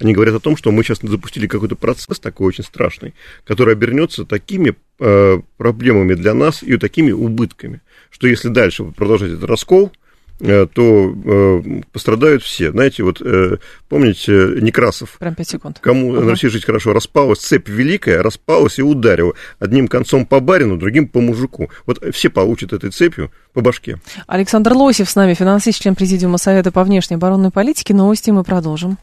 Они 0.00 0.12
говорят 0.12 0.34
о 0.34 0.40
том, 0.40 0.56
что 0.56 0.70
мы 0.72 0.82
сейчас 0.82 1.00
запустили 1.02 1.46
какой-то 1.46 1.76
процесс 1.76 2.18
такой 2.18 2.48
очень 2.48 2.64
страшный, 2.64 3.14
который 3.44 3.74
обернется 3.74 4.24
такими 4.24 4.74
э, 4.98 5.40
проблемами 5.56 6.14
для 6.14 6.34
нас 6.34 6.62
и 6.62 6.76
такими 6.76 7.12
убытками, 7.12 7.80
что 8.10 8.26
если 8.28 8.48
дальше 8.48 8.84
продолжать 8.84 9.32
этот 9.32 9.44
раскол, 9.44 9.92
то 10.42 11.14
э, 11.24 11.62
пострадают 11.92 12.42
все. 12.42 12.72
Знаете, 12.72 13.04
вот 13.04 13.20
э, 13.20 13.58
помните 13.88 14.32
Некрасов, 14.60 15.16
Прям 15.18 15.34
5 15.36 15.48
секунд. 15.48 15.78
Кому 15.80 16.12
Ага. 16.14 16.24
на 16.24 16.30
России 16.30 16.48
жить 16.48 16.64
хорошо, 16.64 16.92
распалась 16.92 17.38
цепь 17.38 17.68
великая, 17.68 18.22
распалась 18.22 18.78
и 18.78 18.82
ударила. 18.82 19.34
Одним 19.60 19.86
концом 19.86 20.26
по 20.26 20.40
барину, 20.40 20.76
другим 20.76 21.06
по 21.06 21.20
мужику. 21.20 21.70
Вот 21.86 22.02
все 22.12 22.28
получат 22.28 22.72
этой 22.72 22.90
цепью 22.90 23.30
по 23.52 23.60
башке. 23.60 24.00
Александр 24.26 24.72
Лосев 24.72 25.08
с 25.08 25.14
нами, 25.14 25.34
финансист, 25.34 25.80
член 25.80 25.94
Президиума 25.94 26.38
Совета 26.38 26.72
по 26.72 26.82
внешней 26.82 27.16
оборонной 27.16 27.50
политике. 27.50 27.94
Новости 27.94 28.30
мы 28.30 28.42
продолжим. 28.42 28.98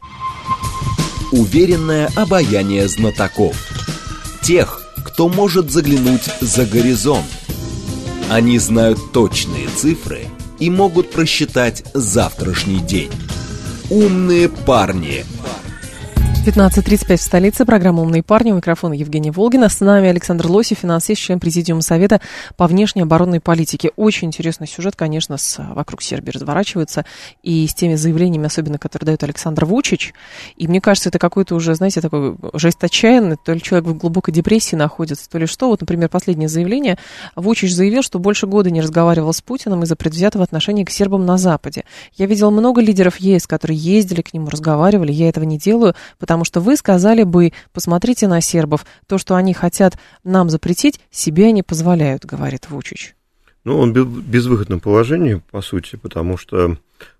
Уверенное 1.32 2.10
обаяние 2.16 2.86
знатоков. 2.88 3.56
Тех, 4.42 4.82
кто 5.06 5.28
может 5.28 5.70
заглянуть 5.70 6.28
за 6.40 6.66
горизонт. 6.66 7.24
Они 8.28 8.58
знают 8.58 8.98
точные 9.12 9.68
цифры 9.68 10.26
и 10.60 10.70
могут 10.70 11.10
просчитать 11.10 11.82
завтрашний 11.94 12.78
день. 12.78 13.10
Умные 13.90 14.48
парни. 14.48 15.24
15.35 16.40 17.16
в 17.16 17.20
столице. 17.20 17.66
Программа 17.66 18.00
«Умные 18.00 18.22
парни». 18.22 18.50
У 18.50 18.56
микрофона 18.56 18.94
Евгения 18.94 19.30
Волгина. 19.30 19.68
С 19.68 19.80
нами 19.80 20.08
Александр 20.08 20.46
Лосев, 20.46 20.78
финансист, 20.78 21.20
член 21.20 21.38
Президиума 21.38 21.82
Совета 21.82 22.22
по 22.56 22.66
внешней 22.66 23.02
оборонной 23.02 23.40
политике. 23.40 23.90
Очень 23.96 24.28
интересный 24.28 24.66
сюжет, 24.66 24.96
конечно, 24.96 25.36
с, 25.36 25.62
вокруг 25.74 26.00
Сербии 26.00 26.30
разворачивается. 26.30 27.04
И 27.42 27.66
с 27.66 27.74
теми 27.74 27.94
заявлениями, 27.94 28.46
особенно, 28.46 28.78
которые 28.78 29.04
дает 29.04 29.22
Александр 29.22 29.66
Вучич. 29.66 30.14
И 30.56 30.66
мне 30.66 30.80
кажется, 30.80 31.10
это 31.10 31.18
какой-то 31.18 31.54
уже, 31.54 31.74
знаете, 31.74 32.00
такой 32.00 32.34
жесть 32.54 32.82
отчаянный. 32.82 33.36
То 33.36 33.52
ли 33.52 33.60
человек 33.60 33.88
в 33.88 33.98
глубокой 33.98 34.32
депрессии 34.32 34.76
находится, 34.76 35.28
то 35.28 35.36
ли 35.36 35.44
что. 35.44 35.68
Вот, 35.68 35.82
например, 35.82 36.08
последнее 36.08 36.48
заявление. 36.48 36.96
Вучич 37.36 37.74
заявил, 37.74 38.02
что 38.02 38.18
больше 38.18 38.46
года 38.46 38.70
не 38.70 38.80
разговаривал 38.80 39.34
с 39.34 39.42
Путиным 39.42 39.82
из-за 39.82 39.94
предвзятого 39.94 40.42
отношения 40.42 40.86
к 40.86 40.90
сербам 40.90 41.26
на 41.26 41.36
Западе. 41.36 41.84
Я 42.16 42.24
видел 42.24 42.50
много 42.50 42.80
лидеров 42.80 43.18
ЕС, 43.18 43.46
которые 43.46 43.76
ездили 43.78 44.22
к 44.22 44.32
нему, 44.32 44.48
разговаривали. 44.48 45.12
Я 45.12 45.28
этого 45.28 45.44
не 45.44 45.58
делаю, 45.58 45.94
потому 46.18 46.29
что 46.44 46.60
вы 46.60 46.76
сказали 46.76 47.24
бы, 47.24 47.52
посмотрите 47.72 48.28
на 48.28 48.40
сербов, 48.40 48.86
то, 49.06 49.18
что 49.18 49.34
они 49.34 49.52
хотят 49.52 49.98
нам 50.24 50.48
запретить, 50.48 51.00
себе 51.10 51.46
они 51.46 51.62
позволяют, 51.62 52.24
говорит 52.24 52.70
Вучич. 52.70 53.14
Ну, 53.64 53.78
он 53.78 53.92
в 53.92 54.28
безвыходном 54.28 54.80
положении, 54.80 55.42
по 55.50 55.60
сути, 55.60 55.96
потому 55.96 56.38
что 56.38 56.76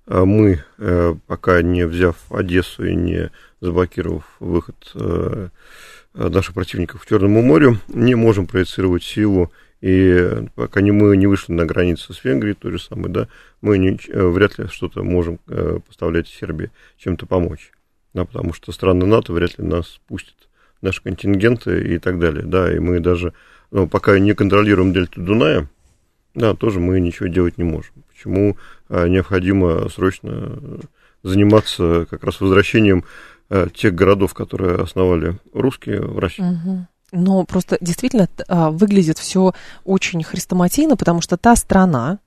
э, 0.07 0.25
мы, 0.25 0.65
э, 0.79 1.15
пока 1.27 1.61
не 1.61 1.87
взяв 1.87 2.17
Одессу 2.31 2.85
и 2.85 2.95
не 2.95 3.31
заблокировав 3.61 4.25
выход 4.41 4.77
э, 4.95 5.49
наших 6.15 6.55
противников 6.55 7.03
в 7.03 7.07
Черному 7.07 7.43
морю, 7.43 7.79
не 7.89 8.15
можем 8.15 8.47
проецировать 8.47 9.03
силу 9.03 9.53
и 9.83 10.47
пока 10.55 10.81
не 10.81 10.93
мы 10.93 11.17
не 11.17 11.27
вышли 11.27 11.53
на 11.53 11.67
границу 11.67 12.15
с 12.15 12.25
Венгрией, 12.25 12.55
то 12.55 12.71
же 12.71 12.79
самое, 12.79 13.09
да, 13.09 13.29
мы 13.61 13.79
не, 13.79 13.99
вряд 14.13 14.59
ли 14.59 14.67
что-то 14.69 15.03
можем 15.03 15.39
поставлять 15.87 16.29
Сербии, 16.29 16.71
чем-то 16.99 17.27
помочь 17.27 17.73
да, 18.15 18.25
потому 18.25 18.53
что 18.53 18.73
страны 18.73 19.07
НАТО 19.07 19.33
вряд 19.33 19.59
ли 19.59 19.65
нас 19.65 20.01
пустят, 20.09 20.35
наши 20.83 21.03
контингенты 21.03 21.95
и 21.95 21.99
так 21.99 22.19
далее, 22.19 22.45
да, 22.45 22.75
и 22.75 22.79
мы 22.79 23.01
даже, 23.01 23.33
ну, 23.71 23.87
пока 23.87 24.19
не 24.19 24.35
контролируем 24.35 24.93
дельту 24.93 25.21
Дуная, 25.21 25.69
да, 26.35 26.55
тоже 26.55 26.81
мы 26.81 27.01
ничего 27.01 27.29
делать 27.29 27.59
не 27.59 27.65
можем. 27.65 27.93
Почему 28.09 28.57
а, 28.89 29.07
необходимо 29.07 29.89
срочно 29.89 30.59
заниматься 31.23 32.07
как 32.09 32.25
раз 32.25 32.41
возвращением 32.41 33.05
а, 33.49 33.69
тех 33.69 33.95
городов, 33.95 34.35
которые 34.35 34.77
основали 34.77 35.39
русские 35.53 36.01
в 36.01 36.19
России? 36.19 36.43
Угу. 36.43 36.87
Но 37.13 37.45
просто 37.45 37.77
действительно 37.81 38.29
а, 38.47 38.71
выглядит 38.71 39.19
все 39.19 39.53
очень 39.85 40.23
хрестоматийно, 40.23 40.97
потому 40.97 41.21
что 41.21 41.37
та 41.37 41.57
страна 41.57 42.19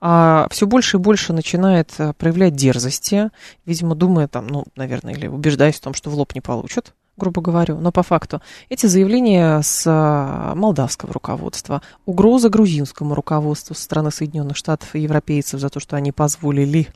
а, 0.00 0.46
все 0.50 0.66
больше 0.66 0.96
и 0.96 1.00
больше 1.00 1.32
начинает 1.32 1.92
а, 1.98 2.12
проявлять 2.12 2.54
дерзости, 2.54 3.30
видимо, 3.64 3.94
думая 3.94 4.28
там, 4.28 4.46
ну, 4.46 4.64
наверное, 4.76 5.14
или 5.14 5.26
убеждаясь 5.26 5.76
в 5.76 5.80
том, 5.80 5.94
что 5.94 6.10
в 6.10 6.14
лоб 6.14 6.34
не 6.34 6.40
получат 6.40 6.94
грубо 7.16 7.40
говоря, 7.40 7.74
но 7.74 7.92
по 7.92 8.02
факту 8.02 8.42
эти 8.68 8.86
заявления 8.86 9.62
с 9.62 9.84
а, 9.86 10.54
молдавского 10.54 11.12
руководства, 11.12 11.82
угроза 12.04 12.48
грузинскому 12.48 13.14
руководству 13.14 13.74
со 13.74 13.82
стороны 13.82 14.10
Соединенных 14.10 14.56
Штатов 14.56 14.94
и 14.94 15.00
европейцев 15.00 15.60
за 15.60 15.70
то, 15.70 15.80
что 15.80 15.96
они 15.96 16.12
позволили 16.12 16.88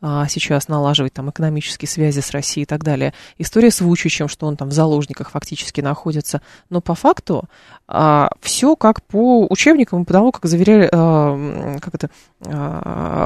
а, 0.00 0.26
сейчас 0.28 0.68
налаживать 0.68 1.12
там 1.12 1.30
экономические 1.30 1.88
связи 1.88 2.20
с 2.20 2.30
Россией 2.30 2.62
и 2.62 2.66
так 2.66 2.82
далее. 2.82 3.14
История 3.38 3.70
с 3.70 3.80
Вучичем, 3.80 4.28
что 4.28 4.46
он 4.46 4.56
там 4.56 4.68
в 4.68 4.72
заложниках 4.72 5.30
фактически 5.30 5.80
находится. 5.80 6.40
Но 6.70 6.80
по 6.80 6.94
факту 6.94 7.44
а, 7.88 8.30
все 8.40 8.76
как 8.76 9.02
по 9.02 9.46
учебникам 9.48 10.02
и 10.02 10.04
по 10.04 10.12
тому, 10.12 10.32
как 10.32 10.46
заверяли, 10.46 10.88
а, 10.92 11.78
как 11.80 11.94
это, 11.94 12.10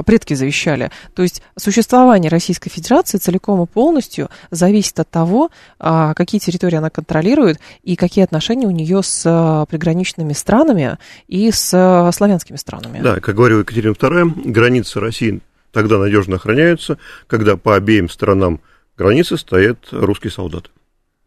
предки 0.05 0.35
завещали. 0.35 0.91
То 1.15 1.23
есть 1.23 1.41
существование 1.57 2.31
Российской 2.31 2.69
Федерации 2.69 3.17
целиком 3.17 3.63
и 3.63 3.67
полностью 3.67 4.29
зависит 4.51 5.01
от 5.01 5.09
того, 5.09 5.51
какие 5.79 6.39
территории 6.39 6.77
она 6.77 6.91
контролирует 6.91 7.59
и 7.83 7.97
какие 7.97 8.25
отношения 8.25 8.67
у 8.67 8.71
нее 8.71 9.03
с 9.03 9.67
приграничными 9.71 10.35
странами 10.35 10.99
и 11.29 11.51
с 11.51 12.11
славянскими 12.15 12.57
странами. 12.57 13.01
Да, 13.01 13.21
как 13.21 13.35
говорила 13.35 13.61
Екатерина 13.61 13.93
II, 13.93 14.51
границы 14.51 15.01
России 15.01 15.41
тогда 15.77 15.99
надежно 15.99 16.37
охраняются, 16.37 16.97
когда 17.27 17.59
по 17.59 17.77
обеим 17.77 18.09
сторонам 18.09 18.63
границы 18.97 19.37
стоят 19.37 19.89
русские 19.91 20.31
солдаты. 20.31 20.71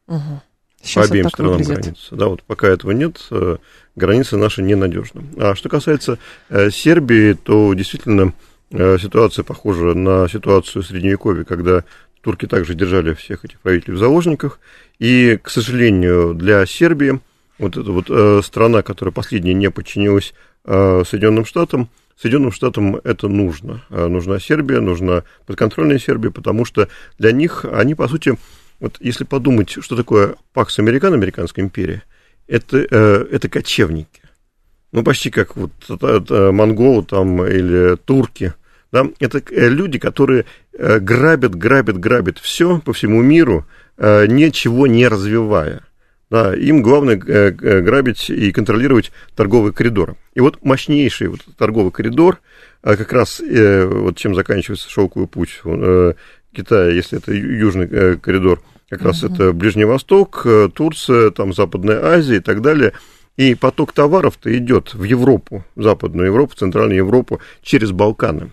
Угу. 0.08 0.42
Сейчас 0.82 1.06
по 1.06 1.12
обеим 1.12 1.30
сторонам 1.30 1.58
выглядит. 1.60 1.84
границы. 1.84 2.16
Да, 2.16 2.30
вот 2.30 2.42
пока 2.42 2.68
этого 2.68 2.90
нет, 2.90 3.28
э, 3.30 3.58
границы 3.96 4.38
наши 4.38 4.64
ненадежны. 4.64 5.22
А 5.38 5.54
что 5.54 5.70
касается 5.70 6.18
э, 6.50 6.72
Сербии, 6.72 7.34
то 7.34 7.76
действительно 7.76 8.34
э, 8.72 8.98
ситуация 9.00 9.44
похожа 9.44 9.94
на 9.94 10.28
ситуацию 10.28 10.82
Средневековья, 10.82 11.44
когда 11.44 11.84
турки 12.22 12.48
также 12.48 12.74
держали 12.74 13.14
всех 13.14 13.46
этих 13.46 13.60
правителей 13.60 13.98
в 13.98 14.00
заложниках. 14.00 14.60
И, 14.98 15.38
к 15.44 15.52
сожалению, 15.52 16.34
для 16.34 16.66
Сербии, 16.66 17.20
вот 17.60 17.78
эта 17.78 17.92
вот 17.92 18.44
страна, 18.44 18.82
которая 18.82 19.14
последняя 19.14 19.54
не 19.54 19.70
подчинилась 19.70 20.34
Соединенным 20.66 21.46
Штатам, 21.46 21.90
Соединенным 22.22 22.52
Штатам 22.52 22.98
это 22.98 23.30
нужно. 23.30 23.84
А, 23.90 24.08
нужна 24.10 24.40
Сербия, 24.40 24.82
нужна 24.82 25.24
подконтрольная 25.46 26.00
Сербия, 26.00 26.32
потому 26.32 26.66
что 26.66 26.90
для 27.18 27.32
них 27.32 27.66
они, 27.72 27.96
по 27.96 28.08
сути, 28.10 28.38
вот 28.80 28.98
если 29.00 29.24
подумать, 29.24 29.78
что 29.80 29.96
такое 29.96 30.36
Пакс 30.54 30.80
Американ, 30.80 31.14
Американская 31.14 31.64
империя, 31.64 32.04
это, 32.48 32.78
э, 32.78 33.28
это 33.32 33.48
кочевники. 33.48 34.22
Ну, 34.92 35.04
почти 35.04 35.30
как 35.30 35.56
вот 35.56 35.72
это, 35.88 36.08
это 36.08 36.52
монголы 36.52 37.06
там 37.06 37.46
или 37.46 37.96
турки. 37.96 38.54
Да? 38.92 39.06
Это 39.20 39.42
э, 39.52 39.70
люди, 39.70 39.98
которые 39.98 40.46
э, 40.74 41.00
грабят, 41.00 41.56
грабят, 41.56 42.00
грабят 42.00 42.38
все 42.40 42.80
по 42.80 42.92
всему 42.92 43.22
миру, 43.22 43.66
ничего 43.98 44.88
не 44.88 45.10
развивая. 45.10 45.82
Да, 46.30 46.54
им 46.54 46.84
главное 46.84 47.16
э, 47.16 47.52
э, 47.60 47.82
грабить 47.82 48.30
и 48.30 48.52
контролировать 48.52 49.12
торговые 49.36 49.74
коридоры. 49.74 50.16
И 50.36 50.42
вот 50.42 50.64
мощнейший 50.64 51.28
вот 51.28 51.42
торговый 51.58 51.92
коридор, 51.92 52.40
а 52.84 52.96
как 52.96 53.12
раз 53.14 53.42
э, 53.42 53.86
вот 53.86 54.16
чем 54.18 54.36
заканчивается 54.36 54.90
шелковый 54.90 55.28
путь 55.28 55.62
Китая, 56.54 56.92
если 56.92 57.18
это 57.18 57.34
южный 57.34 58.18
коридор, 58.20 58.62
как 58.90 59.04
раз 59.04 59.24
это 59.24 59.54
Ближний 59.54 59.86
Восток, 59.86 60.46
Турция, 60.74 61.30
там 61.32 61.54
Западная 61.54 62.04
Азия 62.04 62.38
и 62.38 62.42
так 62.42 62.62
далее. 62.62 62.94
И 63.38 63.56
поток 63.56 63.94
товаров-то 63.94 64.56
идет 64.56 64.94
в 64.94 65.04
Европу, 65.04 65.64
в 65.76 65.84
Западную 65.84 66.28
Европу, 66.28 66.56
Центральную 66.56 66.98
Европу 66.98 67.40
через 67.62 67.92
Балканы. 67.92 68.52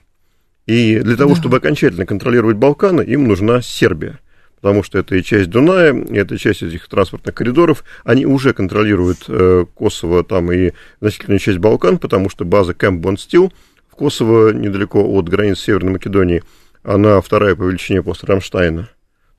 И 0.67 1.01
для 1.01 1.17
того, 1.17 1.35
да. 1.35 1.41
чтобы 1.41 1.57
окончательно 1.57 2.07
контролировать 2.07 2.57
Балканы, 2.57 3.03
им 3.03 3.27
нужна 3.27 3.63
Сербия 3.63 4.21
потому 4.67 4.83
что 4.83 4.99
это 4.99 5.15
и 5.15 5.23
часть 5.23 5.49
Дуная, 5.49 5.95
и 5.95 6.17
это 6.17 6.37
часть 6.37 6.65
этих 6.65 6.89
транспортных 6.89 7.37
коридоров. 7.37 7.85
Они 8.03 8.27
уже 8.27 8.53
контролируют 8.53 9.27
э, 9.29 9.65
Косово 9.77 10.25
там 10.25 10.51
и 10.51 10.73
значительную 11.01 11.39
часть 11.39 11.59
Балкан, 11.59 11.99
потому 11.99 12.29
что 12.29 12.45
база 12.45 12.75
Кэмп 12.75 13.01
Бонстил 13.01 13.53
в 13.89 13.95
Косово, 13.95 14.51
недалеко 14.51 15.09
от 15.09 15.29
границ 15.29 15.61
Северной 15.61 15.93
Македонии, 15.93 16.43
она 16.83 17.21
вторая 17.21 17.55
по 17.55 17.63
величине 17.63 18.03
после 18.03 18.27
Рамштайна. 18.27 18.91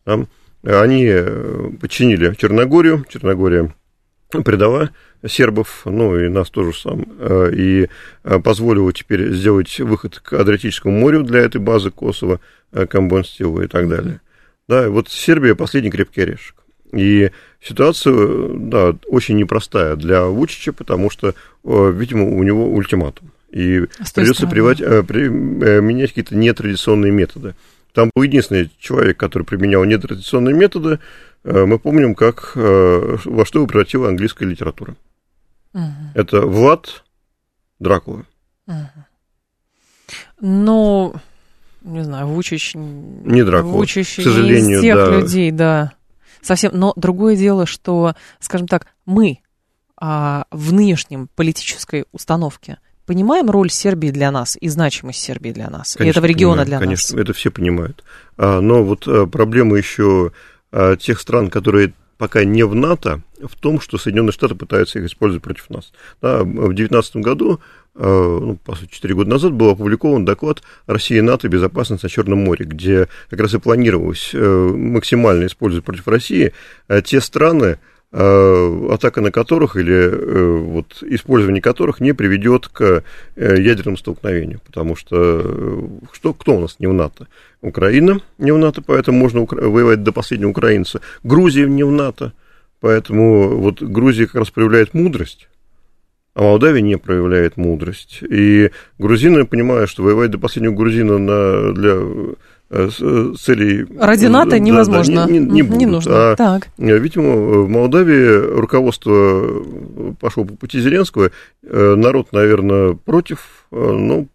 Там, 0.05 0.29
они 0.63 1.05
э, 1.09 1.71
подчинили 1.81 2.33
Черногорию, 2.39 3.05
Черногория 3.09 3.75
предала 4.45 4.91
сербов, 5.27 5.81
ну 5.83 6.17
и 6.17 6.29
нас 6.29 6.49
тоже 6.49 6.71
сам, 6.71 7.05
э, 7.19 7.51
и 7.53 7.89
э, 8.23 8.39
позволила 8.39 8.93
теперь 8.93 9.33
сделать 9.33 9.77
выход 9.81 10.19
к 10.19 10.31
Адриатическому 10.31 10.97
морю 10.97 11.23
для 11.23 11.41
этой 11.41 11.59
базы 11.59 11.91
Косово, 11.91 12.39
Камбонстила 12.71 13.63
и 13.63 13.67
так 13.67 13.89
далее. 13.89 14.21
Да, 14.67 14.89
вот 14.89 15.10
Сербия 15.10 15.56
последний 15.56 15.91
крепкий 15.91 16.21
орешек. 16.21 16.56
И 16.93 17.32
ситуация, 17.62 18.49
да, 18.53 18.95
очень 19.08 19.38
непростая 19.38 19.95
для 19.95 20.25
Вучича, 20.25 20.73
потому 20.73 21.10
что, 21.10 21.34
э, 21.63 21.91
видимо, 21.93 22.25
у 22.25 22.43
него 22.43 22.69
ультиматум. 22.69 23.32
И 23.49 23.88
придется 24.15 24.47
привать, 24.47 24.82
э, 24.82 25.03
при, 25.03 25.25
э, 25.25 25.82
менять 25.82 26.10
какие-то 26.10 26.36
нетрадиционные 26.36 27.12
методы. 27.12 27.56
Там 27.93 28.10
был 28.13 28.23
единственный 28.23 28.71
человек, 28.80 29.17
который 29.17 29.43
применял 29.43 29.84
нетрадиционные 29.84 30.53
методы. 30.53 30.99
Мы 31.43 31.80
помним, 31.80 32.13
как, 32.13 32.51
во 32.56 33.45
что 33.45 33.60
его 33.60 33.67
превратила 33.67 34.10
английская 34.10 34.45
литература. 34.45 34.95
Угу. 35.73 35.84
Это 36.13 36.41
Влад 36.41 37.03
Дракула. 37.80 38.25
Угу. 38.67 38.75
Но 40.41 41.15
не 41.88 42.04
знаю, 42.04 42.28
Вучич... 42.28 42.73
Не 42.76 43.43
Дракула, 43.43 43.71
Вучич 43.71 44.15
к 44.15 44.21
сожалению, 44.21 44.78
из 44.78 44.82
тех 44.82 44.95
да. 44.95 45.10
людей, 45.17 45.52
да. 45.52 45.93
Совсем, 46.41 46.71
но 46.73 46.93
другое 46.95 47.36
дело, 47.36 47.65
что, 47.65 48.13
скажем 48.39 48.67
так, 48.67 48.88
мы 49.06 49.39
а, 50.00 50.45
в 50.52 50.73
нынешнем 50.73 51.30
политической 51.36 52.06
установке 52.12 52.78
понимаем 53.06 53.50
роль 53.50 53.71
Сербии 53.71 54.10
для 54.10 54.32
нас 54.32 54.58
и 54.60 54.67
значимость 54.67 55.19
Сербии 55.19 55.52
для 55.52 55.69
нас, 55.69 55.95
конечно, 55.95 56.04
и 56.04 56.12
этого 56.12 56.26
региона 56.26 56.63
понимаем, 56.63 56.67
для 56.67 56.80
конечно, 56.80 57.04
нас. 57.04 57.12
Конечно, 57.12 57.32
это 57.32 57.34
все 57.34 57.52
понимают. 57.52 58.04
А, 58.38 58.62
но 58.62 58.84
вот 58.84 59.08
а, 59.08 59.26
проблема 59.26 59.78
еще 59.78 60.32
а, 60.71 60.95
тех 60.97 61.19
стран, 61.19 61.50
которые 61.50 61.93
пока 62.17 62.43
не 62.43 62.63
в 62.63 62.76
НАТО, 62.76 63.21
в 63.41 63.56
том, 63.56 63.80
что 63.80 63.97
Соединенные 63.97 64.32
Штаты 64.32 64.56
пытаются 64.56 65.00
их 65.00 65.06
использовать 65.06 65.43
против 65.43 65.69
нас. 65.69 65.91
Да, 66.21 66.43
в 66.43 66.73
2019 66.73 67.17
году 67.17 67.60
ну, 67.97 68.57
по 68.63 68.75
сути, 68.75 68.91
4 68.93 69.15
года 69.15 69.29
назад 69.31 69.53
был 69.53 69.69
опубликован 69.71 70.23
доклад 70.23 70.62
«Россия 70.86 71.21
НАТО. 71.21 71.49
Безопасность 71.49 72.03
на 72.03 72.10
Черном 72.10 72.39
море», 72.39 72.65
где 72.65 73.07
как 73.29 73.39
раз 73.39 73.53
и 73.53 73.60
планировалось 73.60 74.31
максимально 74.33 75.47
использовать 75.47 75.86
против 75.86 76.07
России 76.07 76.53
те 77.03 77.19
страны, 77.21 77.79
атака 78.10 79.19
на 79.21 79.31
которых 79.31 79.75
или 79.75 80.07
вот, 80.60 81.03
использование 81.03 81.62
которых 81.62 81.99
не 81.99 82.13
приведет 82.13 82.67
к 82.67 83.03
ядерному 83.36 83.97
столкновению. 83.97 84.62
Потому 84.65 84.95
что 84.95 85.89
что, 86.13 86.33
кто 86.33 86.55
у 86.55 86.60
нас 86.62 86.77
не 86.79 86.88
в 86.88 86.93
НАТО? 86.93 87.27
Украина 87.62 88.21
не 88.38 88.51
в 88.51 88.57
НАТО, 88.57 88.81
поэтому 88.81 89.17
можно 89.17 89.45
воевать 89.45 90.03
до 90.03 90.12
последнего 90.13 90.51
украинца. 90.51 91.01
Грузия 91.23 91.65
не 91.65 91.83
в 91.83 91.91
НАТО, 91.91 92.31
поэтому 92.79 93.57
вот 93.57 93.81
Грузия 93.81 94.25
как 94.27 94.36
раз 94.36 94.51
проявляет 94.51 94.93
мудрость, 94.93 95.49
а 96.38 96.43
Молдавия 96.43 96.82
не 96.82 97.00
проявляет 97.00 97.58
мудрость. 97.58 98.19
И 98.21 98.69
грузины, 99.00 99.43
понимая, 99.47 99.88
что 99.88 100.04
воевать 100.04 100.30
до 100.30 100.38
последнего 100.38 100.71
грузина 100.71 101.17
на, 101.17 101.73
для 101.73 101.93
э, 101.95 102.34
э, 102.69 103.34
целей... 103.41 103.88
Ради 104.00 104.28
НАТО 104.28 104.52
да, 104.52 104.60
невозможно. 104.60 105.26
Да, 105.26 105.32
не, 105.32 105.39
не, 105.39 105.45
не, 105.47 105.62
будут. 105.63 105.80
не 105.80 105.86
нужно. 105.88 106.12
А, 106.13 106.36
так. 106.36 106.67
Видимо, 106.78 107.63
в 107.63 107.67
Молдавии 107.67 108.56
руководство 108.56 109.63
пошло 110.19 110.45
по 110.45 110.54
пути 110.54 110.80
Зеленского. 110.80 111.32
Народ, 111.63 112.32
наверное, 112.34 112.93
против, 112.93 113.65
но 113.71 114.28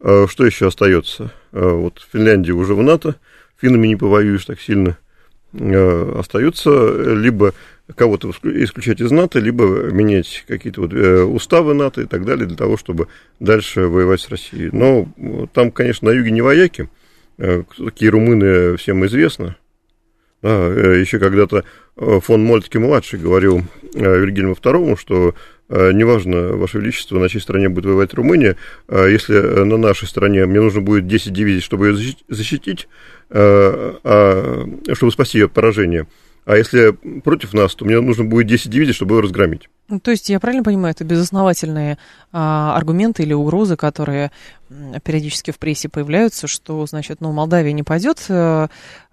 а 0.00 0.26
что 0.28 0.46
еще 0.46 0.68
остается? 0.68 1.32
Вот 1.50 2.00
Финляндия 2.12 2.52
уже 2.52 2.76
в 2.76 2.82
НАТО, 2.84 3.16
финнами 3.60 3.88
не 3.88 3.96
повоюешь 3.96 4.44
так 4.44 4.60
сильно. 4.60 4.98
Остается 5.52 6.70
либо 7.12 7.54
кого-то 7.94 8.30
исключать 8.30 9.00
из 9.00 9.10
НАТО, 9.10 9.38
либо 9.40 9.64
менять 9.90 10.44
какие-то 10.48 10.82
вот 10.82 10.92
э, 10.92 11.22
уставы 11.22 11.74
НАТО 11.74 12.02
и 12.02 12.06
так 12.06 12.24
далее 12.24 12.46
для 12.46 12.56
того, 12.56 12.76
чтобы 12.76 13.08
дальше 13.40 13.82
воевать 13.88 14.20
с 14.20 14.28
Россией. 14.28 14.70
Но 14.72 15.08
там, 15.52 15.70
конечно, 15.70 16.10
на 16.10 16.14
юге 16.14 16.30
не 16.30 16.40
вояки, 16.40 16.88
такие 17.36 18.10
румыны 18.10 18.76
всем 18.76 19.04
известно. 19.06 19.56
Да, 20.42 20.68
э, 20.68 21.00
еще 21.00 21.18
когда-то 21.18 21.64
э, 21.96 22.20
фон 22.22 22.44
Мольтке-младший 22.44 23.18
говорил 23.18 23.62
Вильгельму 23.94 24.52
II, 24.54 24.98
что 24.98 25.34
Э, 25.68 25.92
неважно, 25.92 26.56
Ваше 26.56 26.78
Величество, 26.78 27.18
на 27.18 27.28
чьей 27.28 27.40
стороне 27.40 27.70
будет 27.70 27.86
воевать 27.86 28.12
Румыния, 28.12 28.56
э, 28.88 29.08
если 29.10 29.38
на 29.64 29.78
нашей 29.78 30.06
стороне 30.06 30.44
мне 30.44 30.60
нужно 30.60 30.82
будет 30.82 31.06
10 31.06 31.32
дивизий, 31.32 31.62
чтобы 31.62 31.88
ее 31.88 32.14
защитить, 32.28 32.86
э, 33.30 33.94
а, 34.04 34.66
чтобы 34.92 35.10
спасти 35.10 35.38
ее 35.38 35.46
от 35.46 35.52
поражения, 35.52 36.06
а 36.44 36.56
если 36.56 36.90
против 37.20 37.54
нас, 37.54 37.74
то 37.74 37.84
мне 37.84 38.00
нужно 38.00 38.24
будет 38.24 38.46
10 38.46 38.70
дивизий, 38.70 38.92
чтобы 38.92 39.16
ее 39.16 39.22
разгромить. 39.22 39.68
Ну, 39.88 39.98
то 39.98 40.10
есть, 40.10 40.28
я 40.28 40.40
правильно 40.40 40.62
понимаю, 40.62 40.92
это 40.92 41.04
безосновательные 41.04 41.98
а, 42.32 42.76
аргументы 42.76 43.22
или 43.22 43.32
угрозы, 43.32 43.76
которые 43.76 44.30
периодически 45.04 45.50
в 45.50 45.58
прессе 45.58 45.88
появляются, 45.88 46.46
что, 46.46 46.84
значит, 46.86 47.20
ну, 47.20 47.32
Молдавия 47.32 47.72
не 47.72 47.82
пойдет 47.82 48.24
а, 48.28 48.68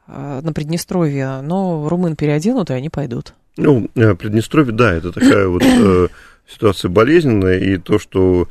на 0.08 0.54
Приднестровье, 0.54 1.41
но 1.41 1.88
румын 1.88 2.15
переоденут, 2.15 2.70
и 2.70 2.74
они 2.74 2.89
пойдут. 2.89 3.34
Ну, 3.58 3.88
Приднестровье, 3.94 4.74
да, 4.74 4.94
это 4.94 5.12
такая 5.12 5.48
вот 5.48 5.63
ситуация 6.48 6.89
болезненная, 6.89 7.60
и 7.60 7.78
то, 7.78 8.00
что 8.00 8.50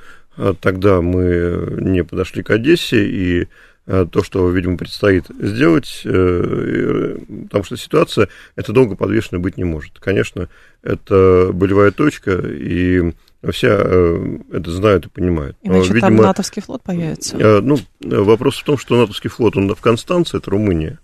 тогда 0.61 1.03
мы 1.03 1.77
не 1.81 2.03
подошли 2.03 2.43
к 2.43 2.51
Одессе, 2.51 3.05
и 3.05 3.49
то, 3.91 4.23
что, 4.23 4.49
видимо, 4.51 4.77
предстоит 4.77 5.27
сделать, 5.29 6.03
э, 6.05 7.17
потому 7.45 7.65
что 7.65 7.77
ситуация, 7.77 8.29
это 8.55 8.73
долго 8.73 8.95
подвешенной 8.95 9.41
быть 9.41 9.57
не 9.57 9.65
может. 9.65 9.99
Конечно, 9.99 10.49
это 10.83 11.51
болевая 11.53 11.91
точка, 11.91 12.39
и 12.39 13.13
все 13.51 13.69
э, 13.69 14.39
это 14.53 14.71
знают 14.71 15.07
и 15.07 15.09
понимают. 15.09 15.57
Иначе 15.63 15.93
видимо, 15.95 16.01
там 16.01 16.17
натовский 16.17 16.63
флот 16.63 16.83
появится. 16.83 17.37
Э, 17.37 17.61
ну, 17.61 17.79
вопрос 18.01 18.59
в 18.59 18.65
том, 18.65 18.79
что 18.79 18.97
натовский 18.97 19.31
флот, 19.31 19.57
он 19.57 19.75
в 19.75 19.81
Констанции, 19.81 20.39
это 20.39 20.51
Румыния. 20.51 21.01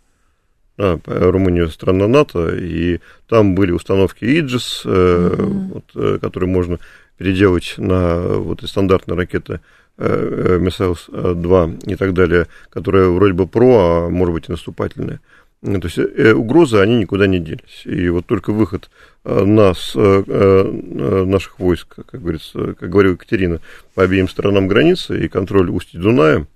А, 0.79 1.01
Румыния 1.07 1.69
страна 1.69 2.07
НАТО, 2.07 2.55
и 2.55 3.01
там 3.29 3.55
были 3.55 3.73
установки 3.73 4.25
Иджис, 4.25 4.83
mm-hmm. 4.85 5.73
вот, 5.95 6.21
которые 6.21 6.51
можно 6.51 6.79
переделать 7.17 7.75
на 7.79 8.19
вот 8.19 8.63
и 8.63 8.67
стандартные 8.67 9.17
ракеты 9.17 9.61
Миссаус-2 9.99 11.87
и 11.87 11.97
так 11.97 12.13
далее, 12.13 12.47
которые 12.71 13.11
вроде 13.11 13.33
бы 13.33 13.47
про, 13.47 14.07
а 14.07 14.11
может 14.11 14.35
быть 14.35 14.49
и 14.49 14.53
наступательные. 14.53 15.21
То 15.63 15.81
есть 15.85 15.99
э, 15.99 16.33
угрозы, 16.35 16.79
они 16.79 16.99
никуда 16.99 17.27
не 17.27 17.39
делись. 17.39 17.83
И 17.87 18.09
вот 18.11 18.27
только 18.27 18.53
выход 18.53 18.91
нас, 19.25 19.93
э, 19.97 21.25
наших 21.27 21.59
войск, 21.59 21.97
как 22.11 22.21
говорится, 22.21 22.75
как 22.75 22.91
говорила 22.91 23.15
Екатерина, 23.15 23.61
по 23.95 24.03
обеим 24.03 24.29
сторонам 24.29 24.69
границы 24.69 25.25
и 25.25 25.29
контроль 25.29 25.71
устья 25.71 25.99
Дуная, 25.99 26.47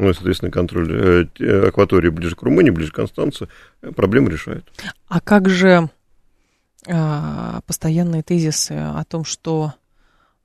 ну 0.00 0.08
и, 0.08 0.14
соответственно, 0.14 0.50
контроль 0.50 1.28
э, 1.38 1.68
акватории 1.68 2.08
ближе 2.08 2.34
к 2.34 2.42
Румынии, 2.42 2.70
ближе 2.70 2.90
к 2.90 2.94
Констанции, 2.94 3.48
проблему 3.94 4.30
решает. 4.30 4.64
А 5.08 5.20
как 5.20 5.50
же 5.50 5.90
э, 6.86 7.60
постоянные 7.66 8.22
тезисы 8.22 8.72
о 8.72 9.04
том, 9.04 9.26
что 9.26 9.74
э, 9.74 9.79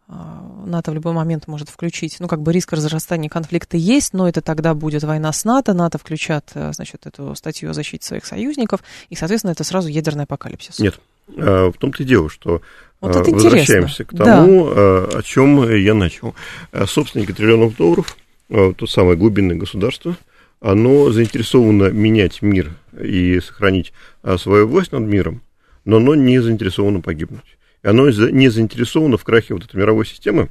НАТО 0.08 0.92
в 0.92 0.94
любой 0.94 1.14
момент 1.14 1.48
может 1.48 1.70
включить, 1.70 2.18
ну, 2.20 2.28
как 2.28 2.42
бы 2.42 2.54
риск 2.54 2.74
разрастания 2.74 3.30
конфликта 3.30 3.78
есть, 3.78 4.14
но 4.14 4.30
это 4.30 4.42
тогда 4.42 4.74
будет 4.74 5.04
война 5.04 5.32
с 5.34 5.46
НАТО, 5.46 5.74
НАТО 5.74 5.98
включат, 5.98 6.52
э, 6.54 6.74
значит, 6.74 7.08
эту 7.08 7.34
статью 7.36 7.72
о 7.72 7.74
защите 7.74 8.06
своих 8.06 8.26
союзников, 8.26 8.82
и, 9.10 9.16
соответственно, 9.16 9.52
это 9.52 9.64
сразу 9.64 9.88
ядерный 9.88 10.24
апокалипсис. 10.24 10.80
Нет, 10.80 11.00
в 11.28 11.74
том-то 11.80 12.04
и 12.04 12.06
дело, 12.06 12.30
что 12.30 12.62
вот 13.02 13.16
возвращаемся 13.16 14.04
интересно. 14.04 14.06
к 14.06 14.18
тому, 14.18 14.70
да. 14.70 15.20
о 15.20 15.22
чем 15.24 15.76
я 15.76 15.94
начал. 15.96 16.36
Собственники 16.86 17.34
триллионов 17.34 17.76
долларов– 17.76 18.16
Э, 18.50 18.74
то 18.78 18.86
самое 18.86 19.18
глубинное 19.18 19.56
государство, 19.56 20.18
оно 20.60 21.12
заинтересовано 21.12 21.90
менять 21.90 22.42
мир 22.42 22.74
и 23.00 23.40
сохранить 23.40 23.92
а, 24.22 24.38
свою 24.38 24.68
власть 24.68 24.92
над 24.92 25.02
миром, 25.02 25.42
но 25.84 25.98
оно 25.98 26.16
не 26.16 26.40
заинтересовано 26.40 27.02
погибнуть. 27.02 27.58
Оно 27.86 28.10
не 28.10 28.50
заинтересовано 28.50 29.18
в 29.18 29.24
крахе 29.24 29.54
вот 29.54 29.64
этой 29.64 29.78
мировой 29.78 30.06
системы, 30.06 30.50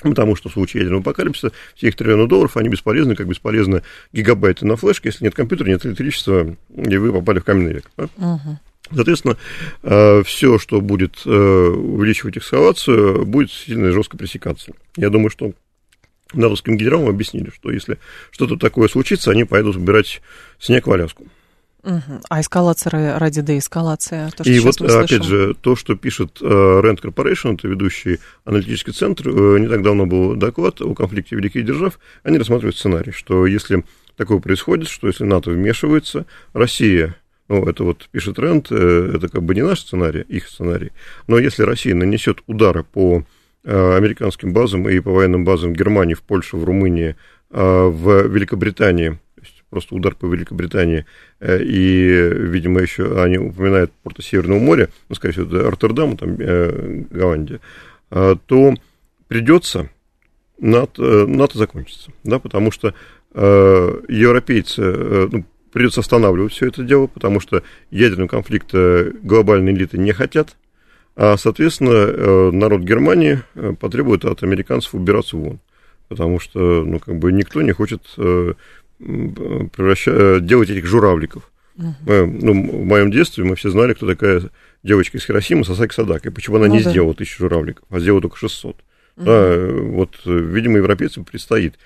Потому 0.00 0.36
что 0.36 0.48
в 0.48 0.52
случае 0.52 0.82
ядерного 0.82 1.00
апокалипсиса 1.00 1.50
все 1.74 1.88
их 1.88 1.96
триллионы 1.96 2.28
долларов, 2.28 2.56
они 2.56 2.68
бесполезны, 2.68 3.16
как 3.16 3.26
бесполезны 3.26 3.82
гигабайты 4.12 4.64
на 4.64 4.76
флешке. 4.76 5.08
Если 5.08 5.24
нет 5.24 5.34
компьютера, 5.34 5.66
нет 5.66 5.84
электричества, 5.84 6.56
и 6.72 6.96
вы 6.98 7.12
попали 7.12 7.40
в 7.40 7.44
каменный 7.44 7.72
век. 7.72 7.90
Да? 7.96 8.04
Угу. 8.16 8.58
Соответственно, 8.94 9.36
э, 9.82 10.22
все, 10.24 10.60
что 10.60 10.80
будет 10.80 11.22
э, 11.26 11.30
увеличивать 11.30 12.38
эскалацию, 12.38 13.26
будет 13.26 13.50
сильно 13.50 13.88
и 13.88 13.90
жестко 13.90 14.16
пресекаться. 14.16 14.70
Я 14.96 15.10
думаю, 15.10 15.30
что 15.30 15.52
натовским 16.32 16.76
генералам 16.76 17.08
объяснили, 17.08 17.50
что 17.50 17.72
если 17.72 17.98
что-то 18.30 18.56
такое 18.56 18.86
случится, 18.86 19.32
они 19.32 19.42
пойдут 19.42 19.74
убирать 19.74 20.22
снег 20.60 20.86
в 20.86 20.92
Аляску. 20.92 21.26
Угу. 21.82 22.20
А 22.28 22.40
эскалация 22.40 23.18
ради 23.18 23.40
деэскалация? 23.40 24.30
То, 24.30 24.42
и 24.42 24.58
вот, 24.58 24.80
опять 24.80 25.24
же, 25.24 25.54
то, 25.54 25.76
что 25.76 25.94
пишет 25.94 26.40
uh, 26.40 26.82
Rand 26.82 27.00
Corporation, 27.00 27.54
это 27.54 27.68
ведущий 27.68 28.18
аналитический 28.44 28.92
центр, 28.92 29.28
uh, 29.28 29.58
не 29.58 29.68
так 29.68 29.82
давно 29.82 30.06
был 30.06 30.34
доклад 30.34 30.80
о 30.82 30.94
конфликте 30.94 31.36
великих 31.36 31.64
держав, 31.64 31.98
они 32.24 32.38
рассматривают 32.38 32.76
сценарий, 32.76 33.12
что 33.12 33.46
если 33.46 33.84
такое 34.16 34.38
происходит, 34.40 34.88
что 34.88 35.06
если 35.06 35.24
НАТО 35.24 35.50
вмешивается, 35.50 36.26
Россия 36.52 37.16
ну, 37.48 37.64
это 37.64 37.82
вот 37.82 38.08
пишет 38.10 38.38
э, 38.38 39.12
это 39.14 39.28
как 39.28 39.42
бы 39.42 39.54
не 39.54 39.62
наш 39.62 39.80
сценарий, 39.80 40.20
их 40.20 40.48
сценарий, 40.48 40.92
но 41.28 41.38
если 41.38 41.62
Россия 41.62 41.94
нанесет 41.94 42.40
удары 42.46 42.84
по 42.84 43.24
Э, 43.70 43.96
американским 43.96 44.52
базам 44.54 44.88
и 44.88 44.98
по 45.00 45.10
военным 45.10 45.44
базам 45.44 45.74
Германии, 45.74 46.14
в 46.14 46.22
Польше, 46.22 46.56
в 46.56 46.64
Румынии, 46.64 47.16
э, 47.50 47.86
в 47.86 48.26
Великобритании, 48.28 49.18
просто 49.70 49.94
удар 49.94 50.14
по 50.14 50.26
Великобритании, 50.26 51.06
э, 51.40 51.62
и, 51.62 52.06
видимо, 52.06 52.80
еще 52.80 53.20
они 53.22 53.38
упоминают 53.38 53.92
порты 54.02 54.22
Северного 54.22 54.58
моря, 54.58 54.88
ну, 55.08 55.14
скорее 55.14 55.32
всего, 55.32 55.46
это 55.46 55.70
Роттердам, 55.70 56.16
там, 56.16 56.36
Голландия, 57.10 57.60
то 58.08 58.74
придется 59.28 59.90
НАТО, 60.58 61.26
НАТО 61.26 61.58
закончится, 61.58 62.10
да, 62.24 62.38
потому 62.38 62.72
что 62.72 62.94
европейцы, 63.34 65.28
ну, 65.30 65.44
придется 65.72 66.00
останавливать 66.00 66.52
все 66.52 66.68
это 66.68 66.82
дело, 66.82 67.06
потому 67.06 67.40
что 67.40 67.62
ядерного 67.90 68.28
конфликта 68.28 69.12
глобальные 69.22 69.74
элиты 69.74 69.98
не 69.98 70.12
хотят, 70.12 70.56
а, 71.20 71.36
соответственно, 71.36 71.90
э, 71.90 72.50
народ 72.52 72.82
Германии 72.82 73.42
э, 73.56 73.72
потребует 73.72 74.24
от 74.24 74.44
американцев 74.44 74.94
убираться 74.94 75.36
вон. 75.36 75.58
Потому 76.06 76.38
что, 76.38 76.84
ну, 76.84 77.00
как 77.00 77.18
бы 77.18 77.32
никто 77.32 77.60
не 77.60 77.72
хочет 77.72 78.02
э, 78.18 78.54
превращать, 78.98 80.46
делать 80.46 80.70
этих 80.70 80.86
журавликов. 80.86 81.50
Uh-huh. 81.76 81.92
Мы, 82.06 82.26
ну, 82.26 82.82
в 82.82 82.84
моем 82.84 83.10
детстве 83.10 83.44
мы 83.44 83.54
все 83.54 83.70
знали, 83.70 83.94
кто 83.94 84.06
такая 84.06 84.42
девочка 84.82 85.18
из 85.18 85.24
Хиросимы 85.24 85.64
Сасаки 85.64 85.94
Садака, 85.94 86.28
и 86.28 86.32
почему 86.32 86.56
она 86.56 86.66
ну, 86.66 86.74
не 86.74 86.82
да. 86.82 86.90
сделала 86.90 87.14
тысячу 87.14 87.38
журавликов, 87.44 87.84
а 87.90 88.00
сделала 88.00 88.22
только 88.22 88.36
600. 88.36 88.76
Uh-huh. 88.76 89.24
Да, 89.24 89.82
вот, 89.82 90.16
видимо, 90.24 90.78
европейцам 90.78 91.24
предстоит 91.24 91.78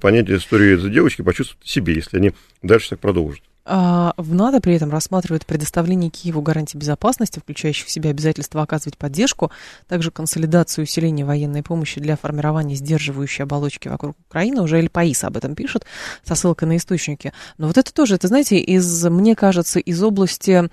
понять 0.00 0.28
историю 0.30 0.78
этой 0.78 0.90
девочки, 0.90 1.22
почувствовать 1.22 1.66
себе, 1.66 1.94
если 1.94 2.18
они 2.18 2.32
дальше 2.62 2.90
так 2.90 3.00
продолжат. 3.00 3.42
А 3.70 4.14
в 4.16 4.34
НАТО 4.34 4.62
при 4.62 4.74
этом 4.74 4.90
рассматривает 4.90 5.44
предоставление 5.44 6.08
Киеву 6.08 6.40
гарантий 6.40 6.78
безопасности, 6.78 7.38
включающих 7.38 7.86
в 7.86 7.90
себя 7.90 8.08
обязательство 8.08 8.62
оказывать 8.62 8.96
поддержку, 8.96 9.50
также 9.86 10.10
консолидацию 10.10 10.84
и 10.84 10.88
усиление 10.88 11.26
военной 11.26 11.62
помощи 11.62 12.00
для 12.00 12.16
формирования 12.16 12.76
сдерживающей 12.76 13.44
оболочки 13.44 13.88
вокруг 13.88 14.16
Украины. 14.26 14.62
Уже 14.62 14.78
Эль 14.78 14.88
Паис 14.88 15.22
об 15.22 15.36
этом 15.36 15.54
пишет 15.54 15.84
со 16.24 16.34
ссылкой 16.34 16.66
на 16.66 16.78
источники. 16.78 17.34
Но 17.58 17.66
вот 17.66 17.76
это 17.76 17.92
тоже, 17.92 18.14
это, 18.14 18.28
знаете, 18.28 18.58
из, 18.58 19.04
мне 19.04 19.36
кажется, 19.36 19.80
из 19.80 20.02
области 20.02 20.70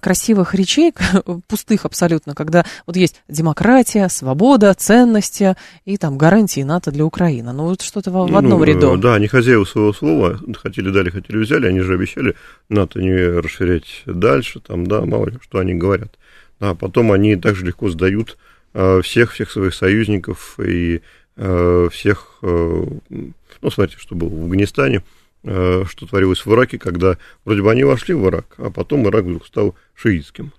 красивых 0.00 0.54
речей, 0.54 0.92
пустых 1.48 1.84
абсолютно, 1.84 2.34
когда 2.34 2.64
вот 2.86 2.96
есть 2.96 3.22
демократия, 3.28 4.08
свобода, 4.08 4.74
ценности 4.74 5.56
и 5.84 5.96
там 5.96 6.18
гарантии 6.18 6.60
НАТО 6.60 6.90
для 6.90 7.04
Украины. 7.04 7.52
Ну, 7.52 7.64
вот 7.64 7.82
что-то 7.82 8.10
в, 8.10 8.30
в 8.30 8.36
одном 8.36 8.58
ну, 8.60 8.64
ряду. 8.64 8.96
Да, 8.96 9.14
они 9.14 9.28
хозяева 9.28 9.64
своего 9.64 9.92
слова, 9.92 10.38
хотели 10.56 10.90
дали, 10.90 11.10
хотели 11.10 11.38
взяли, 11.38 11.66
они 11.66 11.80
же 11.80 11.94
обещали 11.94 12.34
НАТО 12.68 13.00
не 13.00 13.14
расширять 13.14 14.02
дальше, 14.06 14.60
там, 14.60 14.86
да, 14.86 15.02
мало 15.02 15.26
ли, 15.26 15.38
что 15.42 15.58
они 15.58 15.74
говорят. 15.74 16.18
А 16.60 16.74
потом 16.74 17.12
они 17.12 17.36
также 17.36 17.64
легко 17.64 17.88
сдают 17.88 18.36
а, 18.74 19.00
всех, 19.02 19.32
всех 19.32 19.50
своих 19.50 19.74
союзников 19.74 20.58
и 20.60 21.02
а, 21.36 21.88
всех, 21.90 22.38
ну, 22.42 23.70
смотрите, 23.70 23.98
что 23.98 24.14
было 24.14 24.28
в 24.28 24.42
Афганистане, 24.42 25.02
Э, 25.02 25.21
что 25.44 26.06
творилось 26.06 26.46
в 26.46 26.52
Ираке, 26.52 26.78
когда 26.78 27.18
вроде 27.44 27.62
бы 27.62 27.70
они 27.70 27.84
вошли 27.84 28.14
в 28.14 28.24
Ирак, 28.28 28.54
а 28.58 28.70
потом 28.70 29.08
Ирак 29.08 29.24
вдруг 29.24 29.46
стал 29.46 29.74
шиитским. 29.94 30.52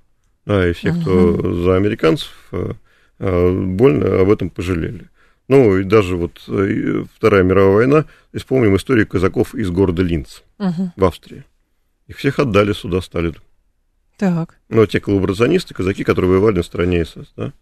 Да, 0.46 0.68
и 0.68 0.74
все, 0.74 0.94
кто 0.94 1.30
угу. 1.30 1.54
за 1.64 1.76
американцев, 1.78 2.32
э, 2.52 2.74
э, 3.20 3.52
больно 3.52 4.22
об 4.22 4.30
этом 4.30 4.50
пожалели. 4.50 5.10
Ну, 5.48 5.78
и 5.78 5.84
даже 5.84 6.16
вот 6.16 6.40
Вторая 7.16 7.44
мировая 7.44 7.76
война, 7.76 8.06
вспомним 8.36 8.76
историю 8.76 9.08
казаков 9.08 9.56
из 9.56 9.70
города 9.70 10.02
Линц 10.02 10.42
угу. 10.58 10.92
в 10.96 11.06
Австрии. 11.06 11.44
Их 12.08 12.18
всех 12.18 12.40
отдали 12.40 12.74
сюда 12.74 13.02
Сталину. 13.02 13.36
Так. 14.18 14.58
Ну, 14.70 14.86
те 14.86 15.00
коллаборационисты, 15.00 15.74
казаки, 15.74 16.04
которые 16.04 16.32
воевали 16.32 16.58
на 16.58 16.64
стороне 16.64 17.06
СС, 17.06 17.32
да. 17.36 17.54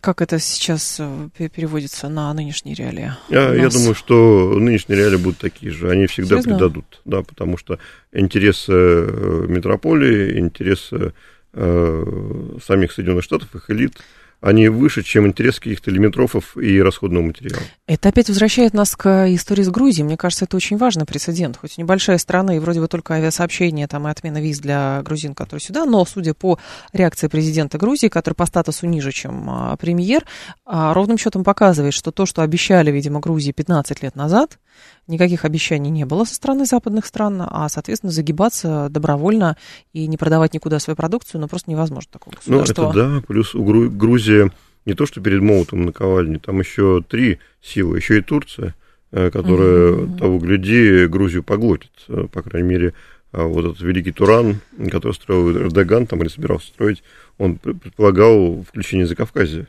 Как 0.00 0.20
это 0.22 0.38
сейчас 0.38 0.96
э, 1.00 1.28
переводится 1.36 2.08
на 2.08 2.32
нынешние 2.32 2.74
реалии? 2.74 3.12
Я, 3.28 3.54
я 3.54 3.68
думаю, 3.68 3.94
что 3.94 4.54
нынешние 4.58 4.98
реалии 4.98 5.16
будут 5.16 5.38
такие 5.38 5.72
же. 5.72 5.90
Они 5.90 6.06
всегда 6.06 6.40
Серьезно? 6.40 6.52
предадут, 6.52 7.00
да, 7.04 7.22
потому 7.22 7.56
что 7.56 7.78
интересы 8.12 8.72
э, 8.72 9.46
метрополии, 9.48 10.38
интересы 10.38 11.14
э, 11.52 12.58
самих 12.64 12.92
Соединенных 12.92 13.24
Штатов, 13.24 13.54
их 13.54 13.70
элит– 13.70 13.96
они 14.40 14.68
выше, 14.68 15.02
чем 15.02 15.26
интерес 15.26 15.58
каких-то 15.58 15.90
лимитрофов 15.90 16.56
и 16.56 16.80
расходного 16.80 17.24
материала. 17.24 17.62
Это 17.86 18.08
опять 18.08 18.28
возвращает 18.28 18.72
нас 18.72 18.94
к 18.94 19.26
истории 19.34 19.62
с 19.62 19.70
Грузией. 19.70 20.04
Мне 20.04 20.16
кажется, 20.16 20.44
это 20.44 20.56
очень 20.56 20.76
важный 20.76 21.06
прецедент. 21.06 21.56
Хоть 21.56 21.76
небольшая 21.76 22.18
страна, 22.18 22.54
и 22.54 22.60
вроде 22.60 22.80
бы 22.80 22.86
только 22.86 23.14
авиасообщение 23.14 23.88
там, 23.88 24.06
и 24.06 24.10
отмена 24.10 24.40
виз 24.40 24.60
для 24.60 25.02
грузин, 25.02 25.34
которые 25.34 25.60
сюда, 25.60 25.86
но, 25.86 26.04
судя 26.04 26.34
по 26.34 26.58
реакции 26.92 27.26
президента 27.26 27.78
Грузии, 27.78 28.08
который 28.08 28.34
по 28.34 28.46
статусу 28.46 28.86
ниже, 28.86 29.10
чем 29.10 29.50
а, 29.50 29.76
премьер, 29.76 30.24
а, 30.64 30.94
ровным 30.94 31.18
счетом 31.18 31.42
показывает, 31.42 31.94
что 31.94 32.12
то, 32.12 32.24
что 32.24 32.42
обещали, 32.42 32.92
видимо, 32.92 33.18
Грузии 33.18 33.50
15 33.50 34.02
лет 34.02 34.14
назад, 34.14 34.58
никаких 35.06 35.44
обещаний 35.44 35.90
не 35.90 36.04
было 36.04 36.24
со 36.24 36.34
стороны 36.34 36.64
западных 36.66 37.06
стран, 37.06 37.42
а, 37.46 37.68
соответственно, 37.68 38.12
загибаться 38.12 38.88
добровольно 38.90 39.56
и 39.92 40.06
не 40.06 40.16
продавать 40.16 40.54
никуда 40.54 40.78
свою 40.78 40.96
продукцию, 40.96 41.40
ну, 41.40 41.48
просто 41.48 41.70
невозможно 41.70 42.10
такого 42.12 42.34
государства. 42.34 42.82
Ну, 42.82 42.90
это 42.90 42.98
да, 42.98 43.22
плюс 43.26 43.54
у 43.54 43.64
Грузии 43.64 44.50
не 44.86 44.94
то, 44.94 45.06
что 45.06 45.20
перед 45.20 45.42
молотом 45.42 45.84
наковальни, 45.84 46.38
там 46.38 46.60
еще 46.60 47.02
три 47.06 47.38
силы, 47.60 47.98
еще 47.98 48.18
и 48.18 48.22
Турция, 48.22 48.74
э, 49.10 49.30
которая, 49.30 49.92
mm-hmm. 49.92 50.18
того 50.18 50.38
гляди, 50.38 51.06
Грузию 51.06 51.42
поглотит, 51.42 51.92
по 52.32 52.42
крайней 52.42 52.68
мере, 52.68 52.94
а 53.30 53.44
вот 53.44 53.64
этот 53.64 53.80
великий 53.80 54.12
Туран, 54.12 54.60
который 54.90 55.12
строил 55.12 55.50
Эрдоган, 55.50 56.06
там 56.06 56.22
или 56.22 56.28
собирался 56.28 56.68
строить, 56.68 57.02
он 57.36 57.56
предполагал 57.56 58.62
включение 58.62 59.06
Закавказья. 59.06 59.68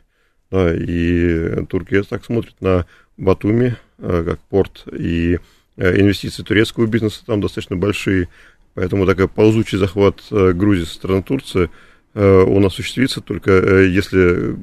Да, 0.49 0.73
и 0.73 1.65
Турция 1.65 2.03
так 2.03 2.25
смотрит 2.25 2.55
на 2.61 2.85
Батуми, 3.17 3.75
как 4.01 4.39
порт, 4.49 4.85
и 4.91 5.39
э, 5.77 5.99
инвестиции 5.99 6.43
турецкого 6.43 6.85
бизнеса 6.87 7.21
там 7.25 7.41
достаточно 7.41 7.75
большие, 7.75 8.29
поэтому 8.73 9.05
такой 9.05 9.27
ползучий 9.27 9.77
захват 9.77 10.21
э, 10.31 10.53
Грузии 10.53 10.85
со 10.85 10.93
стороны 10.93 11.23
Турции 11.23 11.69
он 12.15 12.65
осуществится 12.65 13.21
только 13.21 13.51
если 13.83 14.55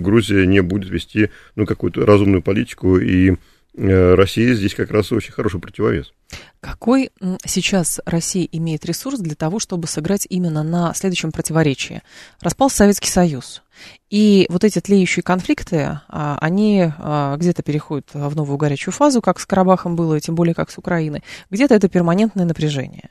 Грузия 0.00 0.46
не 0.46 0.62
будет 0.62 0.88
вести 0.88 1.30
ну, 1.56 1.66
какую-то 1.66 2.06
разумную 2.06 2.42
политику, 2.42 2.96
и 2.96 3.34
Россия 3.76 4.54
здесь 4.54 4.72
как 4.72 4.92
раз 4.92 5.10
очень 5.10 5.32
хороший 5.32 5.60
противовес. 5.60 6.12
Какой 6.60 7.10
сейчас 7.44 8.00
Россия 8.06 8.48
имеет 8.52 8.86
ресурс 8.86 9.18
для 9.18 9.34
того, 9.34 9.58
чтобы 9.58 9.88
сыграть 9.88 10.26
именно 10.30 10.62
на 10.62 10.94
следующем 10.94 11.32
противоречии? 11.32 12.02
Распался 12.40 12.76
Советский 12.76 13.10
Союз. 13.10 13.62
И 14.08 14.46
вот 14.50 14.62
эти 14.62 14.80
тлеющие 14.80 15.22
конфликты, 15.22 15.98
а, 16.08 16.38
они 16.40 16.92
а, 16.98 17.36
где-то 17.36 17.62
переходят 17.64 18.08
в 18.14 18.36
новую 18.36 18.56
горячую 18.56 18.94
фазу, 18.94 19.20
как 19.20 19.40
с 19.40 19.46
Карабахом 19.46 19.96
было, 19.96 20.20
тем 20.20 20.36
более 20.36 20.54
как 20.54 20.70
с 20.70 20.78
Украиной. 20.78 21.24
Где-то 21.50 21.74
это 21.74 21.88
перманентное 21.88 22.44
напряжение. 22.44 23.10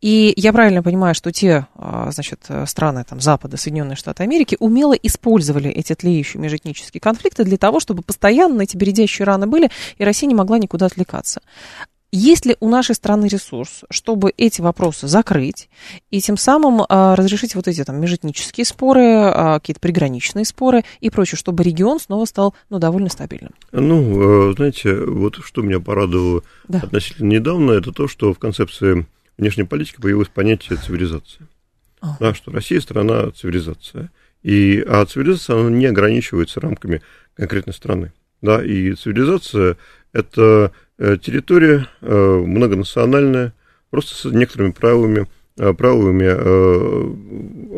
И 0.00 0.32
я 0.36 0.54
правильно 0.54 0.82
понимаю, 0.82 1.14
что 1.14 1.30
те, 1.30 1.66
а, 1.74 2.10
значит, 2.10 2.46
страны 2.66 3.04
там, 3.06 3.20
Запада, 3.20 3.58
Соединенные 3.58 3.96
Штаты 3.96 4.22
Америки 4.22 4.56
умело 4.60 4.94
использовали 4.94 5.68
эти 5.68 5.94
тлеющие 5.94 6.40
межэтнические 6.40 7.02
конфликты 7.02 7.44
для 7.44 7.58
того, 7.58 7.78
чтобы 7.78 8.02
постоянно 8.02 8.62
эти 8.62 8.78
бередящие 8.78 9.26
раны 9.26 9.46
были, 9.46 9.70
и 9.98 10.04
Россия 10.04 10.26
не 10.26 10.34
могла 10.34 10.58
никуда 10.58 10.86
отвлекаться. 10.86 11.42
Есть 12.12 12.44
ли 12.44 12.56
у 12.58 12.68
нашей 12.68 12.96
страны 12.96 13.26
ресурс, 13.26 13.84
чтобы 13.88 14.32
эти 14.36 14.60
вопросы 14.60 15.06
закрыть 15.06 15.68
и 16.10 16.20
тем 16.20 16.36
самым 16.36 16.84
а, 16.88 17.14
разрешить 17.14 17.54
вот 17.54 17.68
эти 17.68 17.84
там 17.84 18.00
межэтнические 18.00 18.64
споры, 18.64 19.04
а, 19.04 19.60
какие-то 19.60 19.80
приграничные 19.80 20.44
споры 20.44 20.82
и 21.00 21.08
прочее, 21.08 21.38
чтобы 21.38 21.62
регион 21.62 22.00
снова 22.00 22.24
стал 22.24 22.54
ну, 22.68 22.80
довольно 22.80 23.10
стабильным? 23.10 23.54
Ну, 23.70 24.50
э, 24.50 24.54
знаете, 24.54 24.94
вот 24.96 25.36
что 25.44 25.62
меня 25.62 25.78
порадовало 25.78 26.42
да. 26.66 26.78
относительно 26.78 27.28
недавно, 27.28 27.72
это 27.72 27.92
то, 27.92 28.08
что 28.08 28.34
в 28.34 28.40
концепции 28.40 29.06
внешней 29.38 29.64
политики 29.64 30.00
появилось 30.00 30.28
понятие 30.28 30.78
цивилизации. 30.78 31.46
Oh. 32.02 32.14
Да, 32.18 32.34
что 32.34 32.50
Россия 32.50 32.80
страна 32.80 33.30
цивилизация. 33.30 34.10
И, 34.42 34.84
а 34.86 35.04
цивилизация, 35.04 35.60
она 35.60 35.70
не 35.70 35.86
ограничивается 35.86 36.60
рамками 36.60 37.02
конкретной 37.34 37.74
страны. 37.74 38.12
Да, 38.42 38.64
и 38.64 38.94
цивилизация 38.94 39.76
это 40.12 40.72
Э, 41.02 41.16
территория 41.16 41.88
э, 42.02 42.42
многонациональная, 42.46 43.54
просто 43.88 44.14
с 44.14 44.24
некоторыми 44.30 44.72
правилами, 44.72 45.26
э, 45.56 45.72
правилами 45.72 46.26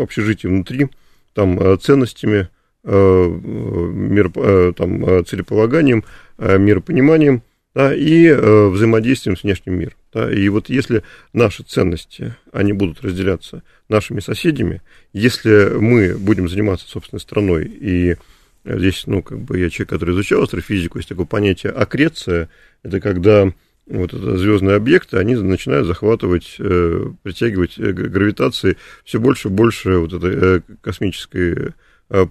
общежития 0.02 0.50
внутри, 0.50 0.88
там, 1.32 1.78
ценностями, 1.80 2.48
мир, 2.84 4.30
там, 4.74 5.24
целеполаганием, 5.24 6.04
миропониманием, 6.38 7.42
да, 7.74 7.94
и 7.94 8.30
взаимодействием 8.32 9.36
с 9.36 9.44
внешним 9.44 9.78
миром. 9.78 9.94
Да, 10.12 10.30
и 10.30 10.48
вот 10.48 10.68
если 10.68 11.04
наши 11.32 11.62
ценности, 11.62 12.34
они 12.52 12.72
будут 12.72 13.02
разделяться 13.02 13.62
нашими 13.88 14.18
соседями, 14.18 14.82
если 15.12 15.78
мы 15.78 16.18
будем 16.18 16.48
заниматься 16.48 16.88
собственной 16.88 17.20
страной 17.20 17.66
и 17.66 18.16
Здесь, 18.64 19.04
ну, 19.06 19.22
как 19.22 19.40
бы 19.40 19.58
я 19.58 19.70
человек, 19.70 19.90
который 19.90 20.14
изучал 20.14 20.42
астрофизику, 20.42 20.98
есть 20.98 21.08
такое 21.08 21.26
понятие 21.26 21.72
аккреция, 21.72 22.48
это 22.82 23.00
когда 23.00 23.52
вот 23.86 24.14
это 24.14 24.36
звездные 24.38 24.76
объекты, 24.76 25.18
они 25.18 25.34
начинают 25.34 25.86
захватывать, 25.86 26.56
э, 26.58 27.06
притягивать 27.22 27.78
э, 27.78 27.92
гравитацией 27.92 28.76
все 29.04 29.18
больше 29.18 29.48
и 29.48 29.50
больше 29.50 29.98
вот 29.98 30.12
этой 30.12 30.34
э, 30.34 30.60
космической 30.80 31.74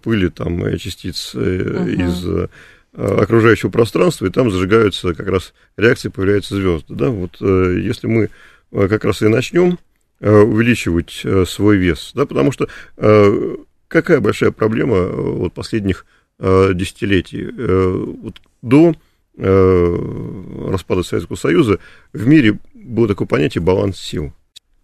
пыли, 0.04 0.30
там, 0.30 0.78
частиц 0.78 1.34
uh-huh. 1.34 1.90
из 1.90 2.50
окружающего 2.94 3.72
пространства, 3.72 4.28
и 4.28 4.30
там 4.30 4.52
зажигаются 4.52 5.16
как 5.16 5.28
раз 5.28 5.56
реакции, 5.76 6.10
появляются 6.10 6.54
звезды, 6.54 6.94
да, 6.94 7.10
вот 7.10 7.42
если 7.42 8.06
мы 8.06 8.30
как 8.70 9.04
раз 9.06 9.24
и 9.24 9.28
начнем 9.28 9.80
увеличивать 10.20 11.26
свой 11.50 11.78
вес, 11.78 12.12
да, 12.14 12.28
потому 12.28 12.52
что 12.52 12.70
какая 13.88 14.20
большая 14.20 14.52
проблема 14.52 15.08
вот 15.08 15.54
последних 15.54 16.06
десятилетий, 16.42 17.50
вот 18.22 18.42
до 18.62 18.96
Э, 19.38 20.68
распада 20.70 21.04
Советского 21.04 21.38
Союза 21.38 21.80
в 22.12 22.28
мире 22.28 22.60
было 22.74 23.08
такое 23.08 23.28
понятие 23.28 23.62
баланс 23.62 23.98
сил. 23.98 24.34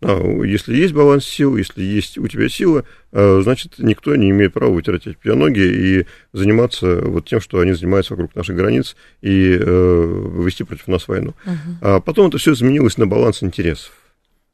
А, 0.01 0.19
если 0.43 0.75
есть 0.75 0.93
баланс 0.93 1.25
сил, 1.25 1.57
если 1.57 1.83
есть 1.83 2.17
у 2.17 2.27
тебя 2.27 2.47
сила, 2.47 2.85
э, 3.11 3.41
значит, 3.43 3.73
никто 3.77 4.15
не 4.15 4.29
имеет 4.29 4.53
права 4.53 4.71
вытирать 4.71 5.03
тебя 5.03 5.35
ноги 5.35 5.59
и 5.59 6.07
заниматься 6.31 7.01
вот 7.01 7.27
тем, 7.27 7.41
что 7.41 7.59
они 7.59 7.73
занимаются 7.73 8.13
вокруг 8.13 8.35
наших 8.35 8.55
границ 8.55 8.95
и 9.21 9.57
э, 9.59 10.43
вести 10.43 10.63
против 10.63 10.87
нас 10.87 11.07
войну. 11.09 11.33
Uh-huh. 11.45 11.55
А 11.81 11.99
потом 11.99 12.29
это 12.29 12.37
все 12.37 12.53
изменилось 12.53 12.97
на 12.97 13.05
баланс 13.05 13.43
интересов. 13.43 13.91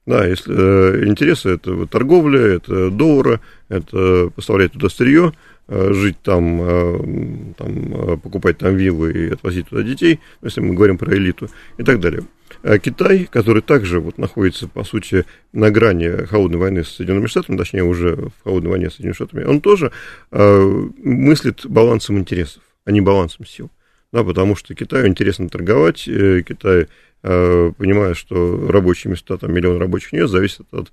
Да, 0.07 0.25
если 0.25 0.53
э, 0.53 1.05
интересы 1.05 1.49
это 1.49 1.85
торговля, 1.85 2.39
это 2.39 2.89
доллара, 2.89 3.41
это 3.69 4.31
поставлять 4.35 4.71
туда 4.71 4.89
сырье, 4.89 5.33
Э, 5.33 5.52
жить 5.67 6.17
там, 6.21 6.61
э, 6.61 7.53
там, 7.57 8.13
э, 8.13 8.17
покупать 8.17 8.57
там 8.57 8.75
виллы 8.75 9.11
и 9.13 9.29
отвозить 9.33 9.69
туда 9.69 9.81
детей, 9.83 10.19
если 10.41 10.61
мы 10.61 10.73
говорим 10.73 10.97
про 10.97 11.15
элиту 11.15 11.49
и 11.77 11.83
так 11.83 11.99
далее. 11.99 12.23
э, 12.63 12.77
Китай, 12.79 13.27
который 13.31 13.61
также 13.61 13.99
вот 13.99 14.17
находится, 14.17 14.67
по 14.67 14.83
сути, 14.83 15.25
на 15.53 15.71
грани 15.71 16.25
холодной 16.25 16.59
войны 16.59 16.83
с 16.83 16.89
Соединенными 16.89 17.27
Штатами, 17.27 17.57
точнее, 17.57 17.83
уже 17.83 18.15
в 18.15 18.43
холодной 18.43 18.71
войне 18.71 18.89
с 18.89 18.95
Соединенными 18.95 19.15
Штатами, 19.15 19.43
он 19.45 19.61
тоже 19.61 19.91
э, 20.31 20.87
мыслит 21.03 21.65
балансом 21.65 22.17
интересов, 22.19 22.61
а 22.85 22.91
не 22.91 23.01
балансом 23.01 23.45
сил. 23.45 23.71
Да, 24.11 24.23
потому 24.23 24.55
что 24.55 24.75
Китаю 24.75 25.07
интересно 25.07 25.49
торговать, 25.49 26.07
э, 26.07 26.43
Китай, 26.47 26.87
э, 27.23 27.71
понимая, 27.77 28.13
что 28.13 28.67
рабочие 28.69 29.11
места, 29.11 29.37
там 29.37 29.51
миллион 29.53 29.79
рабочих 29.79 30.13
нет, 30.13 30.29
зависит 30.29 30.67
от 30.71 30.91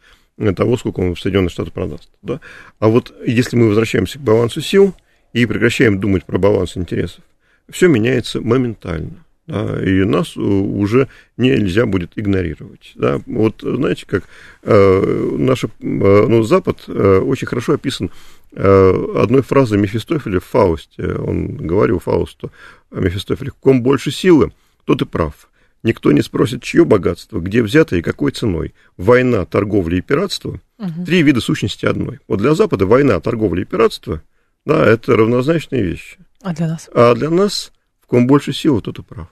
того, 0.54 0.76
сколько 0.76 1.00
он 1.00 1.14
в 1.14 1.20
Соединенные 1.20 1.50
Штаты 1.50 1.70
продаст. 1.70 2.10
Да? 2.22 2.40
А 2.78 2.88
вот 2.88 3.14
если 3.26 3.56
мы 3.56 3.68
возвращаемся 3.68 4.18
к 4.18 4.22
балансу 4.22 4.60
сил 4.60 4.94
и 5.32 5.46
прекращаем 5.46 6.00
думать 6.00 6.24
про 6.24 6.38
баланс 6.38 6.76
интересов, 6.76 7.22
все 7.68 7.88
меняется 7.88 8.40
моментально. 8.40 9.24
Да, 9.46 9.82
и 9.82 10.04
нас 10.04 10.36
уже 10.36 11.08
нельзя 11.36 11.84
будет 11.84 12.12
игнорировать. 12.14 12.92
Да. 12.94 13.20
Вот 13.26 13.62
знаете, 13.62 14.06
как 14.06 14.24
э, 14.62 15.30
наша, 15.38 15.66
э, 15.66 15.70
ну, 15.80 16.44
Запад 16.44 16.84
э, 16.86 17.18
очень 17.18 17.48
хорошо 17.48 17.72
описан 17.72 18.12
э, 18.52 19.06
одной 19.16 19.42
фразой 19.42 19.78
Мефистофеля 19.78 20.38
в 20.38 20.44
Фаусте. 20.44 21.14
Он 21.14 21.56
говорил 21.56 21.98
Фаусту, 21.98 22.52
Мефистофеле, 22.92 23.50
ком 23.58 23.82
больше 23.82 24.12
силы, 24.12 24.52
тот 24.84 25.02
и 25.02 25.04
прав. 25.04 25.49
Никто 25.82 26.12
не 26.12 26.22
спросит, 26.22 26.62
чье 26.62 26.84
богатство, 26.84 27.40
где 27.40 27.62
взято 27.62 27.96
и 27.96 28.02
какой 28.02 28.32
ценой. 28.32 28.74
Война, 28.96 29.46
торговля 29.46 29.98
и 29.98 30.02
пиратство 30.02 30.60
угу.– 30.78 31.04
три 31.06 31.22
вида 31.22 31.40
сущности 31.40 31.86
одной. 31.86 32.20
Вот 32.28 32.38
для 32.38 32.54
Запада 32.54 32.86
война, 32.86 33.18
торговля 33.20 33.62
и 33.62 33.64
пиратство– 33.64 34.22
да, 34.66 34.86
это 34.86 35.16
равнозначные 35.16 35.82
вещи. 35.82 36.18
А 36.42 36.54
для 36.54 36.68
нас? 36.68 36.88
А 36.94 37.14
для 37.14 37.30
нас, 37.30 37.72
в 38.00 38.06
ком 38.06 38.26
больше 38.26 38.52
силы, 38.52 38.80
тот 38.82 38.98
и 38.98 39.02
прав. 39.02 39.28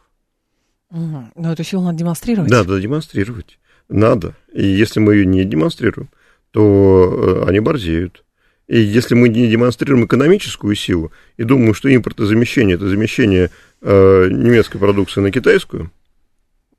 Угу. 0.91 1.33
Но 1.37 1.53
эту 1.53 1.65
силу 1.65 1.85
надо 1.85 1.99
демонстрировать. 1.99 2.51
Надо 2.51 2.81
демонстрировать. 2.81 3.59
Надо. 3.89 4.35
И 4.53 4.67
если 4.67 5.01
мы 5.01 5.15
ее 5.15 5.27
не 5.27 5.45
демонстрируем, 5.45 6.09
то 6.51 7.45
э, 7.45 7.49
они 7.49 7.61
борзеют. 7.61 8.25
И 8.67 8.79
если 8.81 9.15
мы 9.15 9.29
не 9.29 9.49
демонстрируем 9.49 10.07
экономическую 10.07 10.75
силу 10.75 11.13
и 11.37 11.45
думаем, 11.45 11.75
что 11.75 11.95
импортозамещение– 11.95 12.77
это 12.77 12.89
замещение 12.89 13.51
э, 13.81 14.29
немецкой 14.31 14.79
продукции 14.79 15.21
на 15.21 15.31
китайскую, 15.31 15.91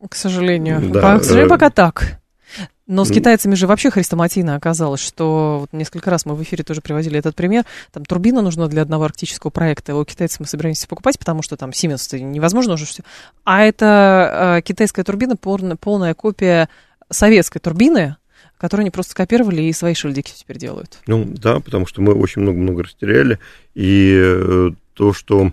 к 0.08 0.16
сожалению. 0.16 0.90
Да, 0.92 1.20
к 1.20 1.24
сожалению, 1.24 1.48
э, 1.48 1.50
пока 1.50 1.70
так. 1.70 2.20
Но 2.88 3.06
с 3.06 3.12
китайцами 3.12 3.54
же 3.54 3.68
вообще 3.68 3.92
хрестоматийно 3.92 4.56
оказалось, 4.56 5.00
что 5.00 5.60
вот 5.62 5.74
несколько 5.74 6.10
раз 6.10 6.26
мы 6.26 6.34
в 6.34 6.42
эфире 6.42 6.64
тоже 6.64 6.82
приводили 6.82 7.20
этот 7.20 7.36
пример. 7.36 7.64
Там 7.92 8.04
турбина 8.04 8.42
нужна 8.42 8.68
для 8.68 8.82
одного 8.82 9.04
арктического 9.04 9.52
проекта. 9.52 9.96
У 9.96 10.04
китайцев 10.04 10.40
мы 10.40 10.48
собираемся 10.48 10.88
покупать, 10.88 11.20
потому 11.20 11.44
что 11.44 11.56
там 11.56 11.70
Siemens 11.70 12.20
невозможно 12.20 12.74
уже 12.74 12.86
все. 12.88 13.04
А 13.44 13.62
это 13.62 14.58
э, 14.58 14.62
китайская 14.64 15.04
турбина 15.04 15.36
полная, 15.36 15.76
полная 15.76 16.16
копия 16.16 16.68
советской 17.12 17.60
турбины, 17.60 18.16
которую 18.58 18.86
они 18.86 18.92
просто 18.92 19.12
скопировали 19.12 19.62
и 19.62 19.74
свои 19.74 19.94
шильдики 19.94 20.34
теперь 20.36 20.58
делают. 20.58 20.98
Ну 21.06 21.26
да, 21.26 21.60
потому 21.60 21.86
что 21.86 22.02
мы 22.02 22.14
очень 22.14 22.42
много-много 22.42 22.82
растеряли. 22.82 23.38
И 23.76 24.20
э, 24.20 24.72
то, 24.96 25.14
что 25.14 25.52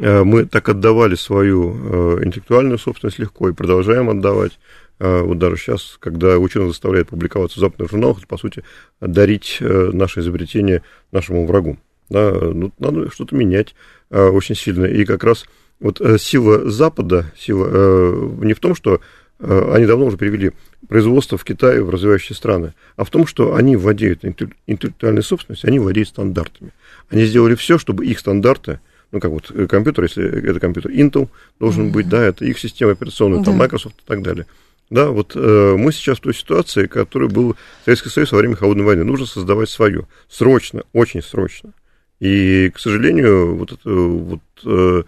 мы 0.00 0.46
так 0.46 0.68
отдавали 0.68 1.14
свою 1.14 1.74
э, 1.74 2.24
интеллектуальную 2.24 2.78
собственность 2.78 3.18
легко 3.18 3.48
и 3.48 3.52
продолжаем 3.52 4.08
отдавать, 4.08 4.58
а, 5.00 5.22
вот 5.22 5.38
даже 5.38 5.56
сейчас, 5.56 5.96
когда 5.98 6.38
ученые 6.38 6.68
заставляют 6.68 7.08
публиковаться 7.08 7.56
в 7.56 7.60
западных 7.60 7.90
журналах, 7.90 8.18
это, 8.18 8.26
по 8.26 8.36
сути, 8.36 8.62
дарить 9.00 9.56
э, 9.60 9.90
наше 9.92 10.20
изобретение 10.20 10.82
нашему 11.10 11.46
врагу. 11.46 11.78
Да, 12.10 12.32
ну, 12.32 12.72
надо 12.78 13.10
что-то 13.10 13.34
менять 13.34 13.74
очень 14.10 14.56
сильно. 14.56 14.84
И 14.84 15.04
как 15.04 15.22
раз 15.22 15.46
вот 15.78 16.00
э, 16.00 16.18
сила 16.18 16.68
Запада, 16.68 17.32
сила 17.38 17.68
э, 17.70 18.28
не 18.42 18.52
в 18.52 18.60
том, 18.60 18.74
что 18.74 19.00
они 19.42 19.86
давно 19.86 20.04
уже 20.04 20.18
перевели 20.18 20.52
производство 20.86 21.38
в 21.38 21.44
Китае, 21.44 21.82
в 21.82 21.88
развивающиеся 21.88 22.34
страны, 22.34 22.74
а 22.96 23.04
в 23.04 23.10
том, 23.10 23.26
что 23.26 23.54
они 23.54 23.74
владеют 23.74 24.22
интеллектуальной 24.22 25.22
собственностью, 25.22 25.68
они 25.68 25.78
владеют 25.78 26.10
стандартами. 26.10 26.72
Они 27.08 27.24
сделали 27.24 27.54
все, 27.54 27.78
чтобы 27.78 28.04
их 28.04 28.18
стандарты, 28.18 28.80
ну, 29.12 29.20
как 29.20 29.30
вот 29.30 29.52
компьютер, 29.68 30.04
если 30.04 30.24
это 30.24 30.60
компьютер 30.60 30.92
Intel 30.92 31.28
должен 31.58 31.88
mm-hmm. 31.88 31.92
быть, 31.92 32.08
да, 32.08 32.24
это 32.24 32.44
их 32.44 32.58
система 32.58 32.92
операционная, 32.92 33.42
там 33.42 33.56
Microsoft 33.56 33.96
и 33.98 34.06
так 34.06 34.22
далее– 34.22 34.46
да, 34.90 35.10
вот 35.10 35.36
э, 35.36 35.76
мы 35.78 35.92
сейчас 35.92 36.18
в 36.18 36.22
той 36.22 36.34
ситуации, 36.34 36.86
которая 36.86 37.28
был 37.28 37.56
Советский 37.84 38.08
Союз 38.08 38.32
во 38.32 38.38
время 38.38 38.56
Холодной 38.56 38.84
войны. 38.84 39.04
Нужно 39.04 39.24
создавать 39.24 39.70
свое. 39.70 40.08
Срочно, 40.28 40.82
очень 40.92 41.22
срочно. 41.22 41.72
И, 42.18 42.70
к 42.74 42.80
сожалению, 42.80 43.56
вот 43.56 43.70
это 43.70 43.88
вот 43.88 44.40
э, 44.64 45.02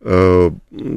э, 0.00 0.50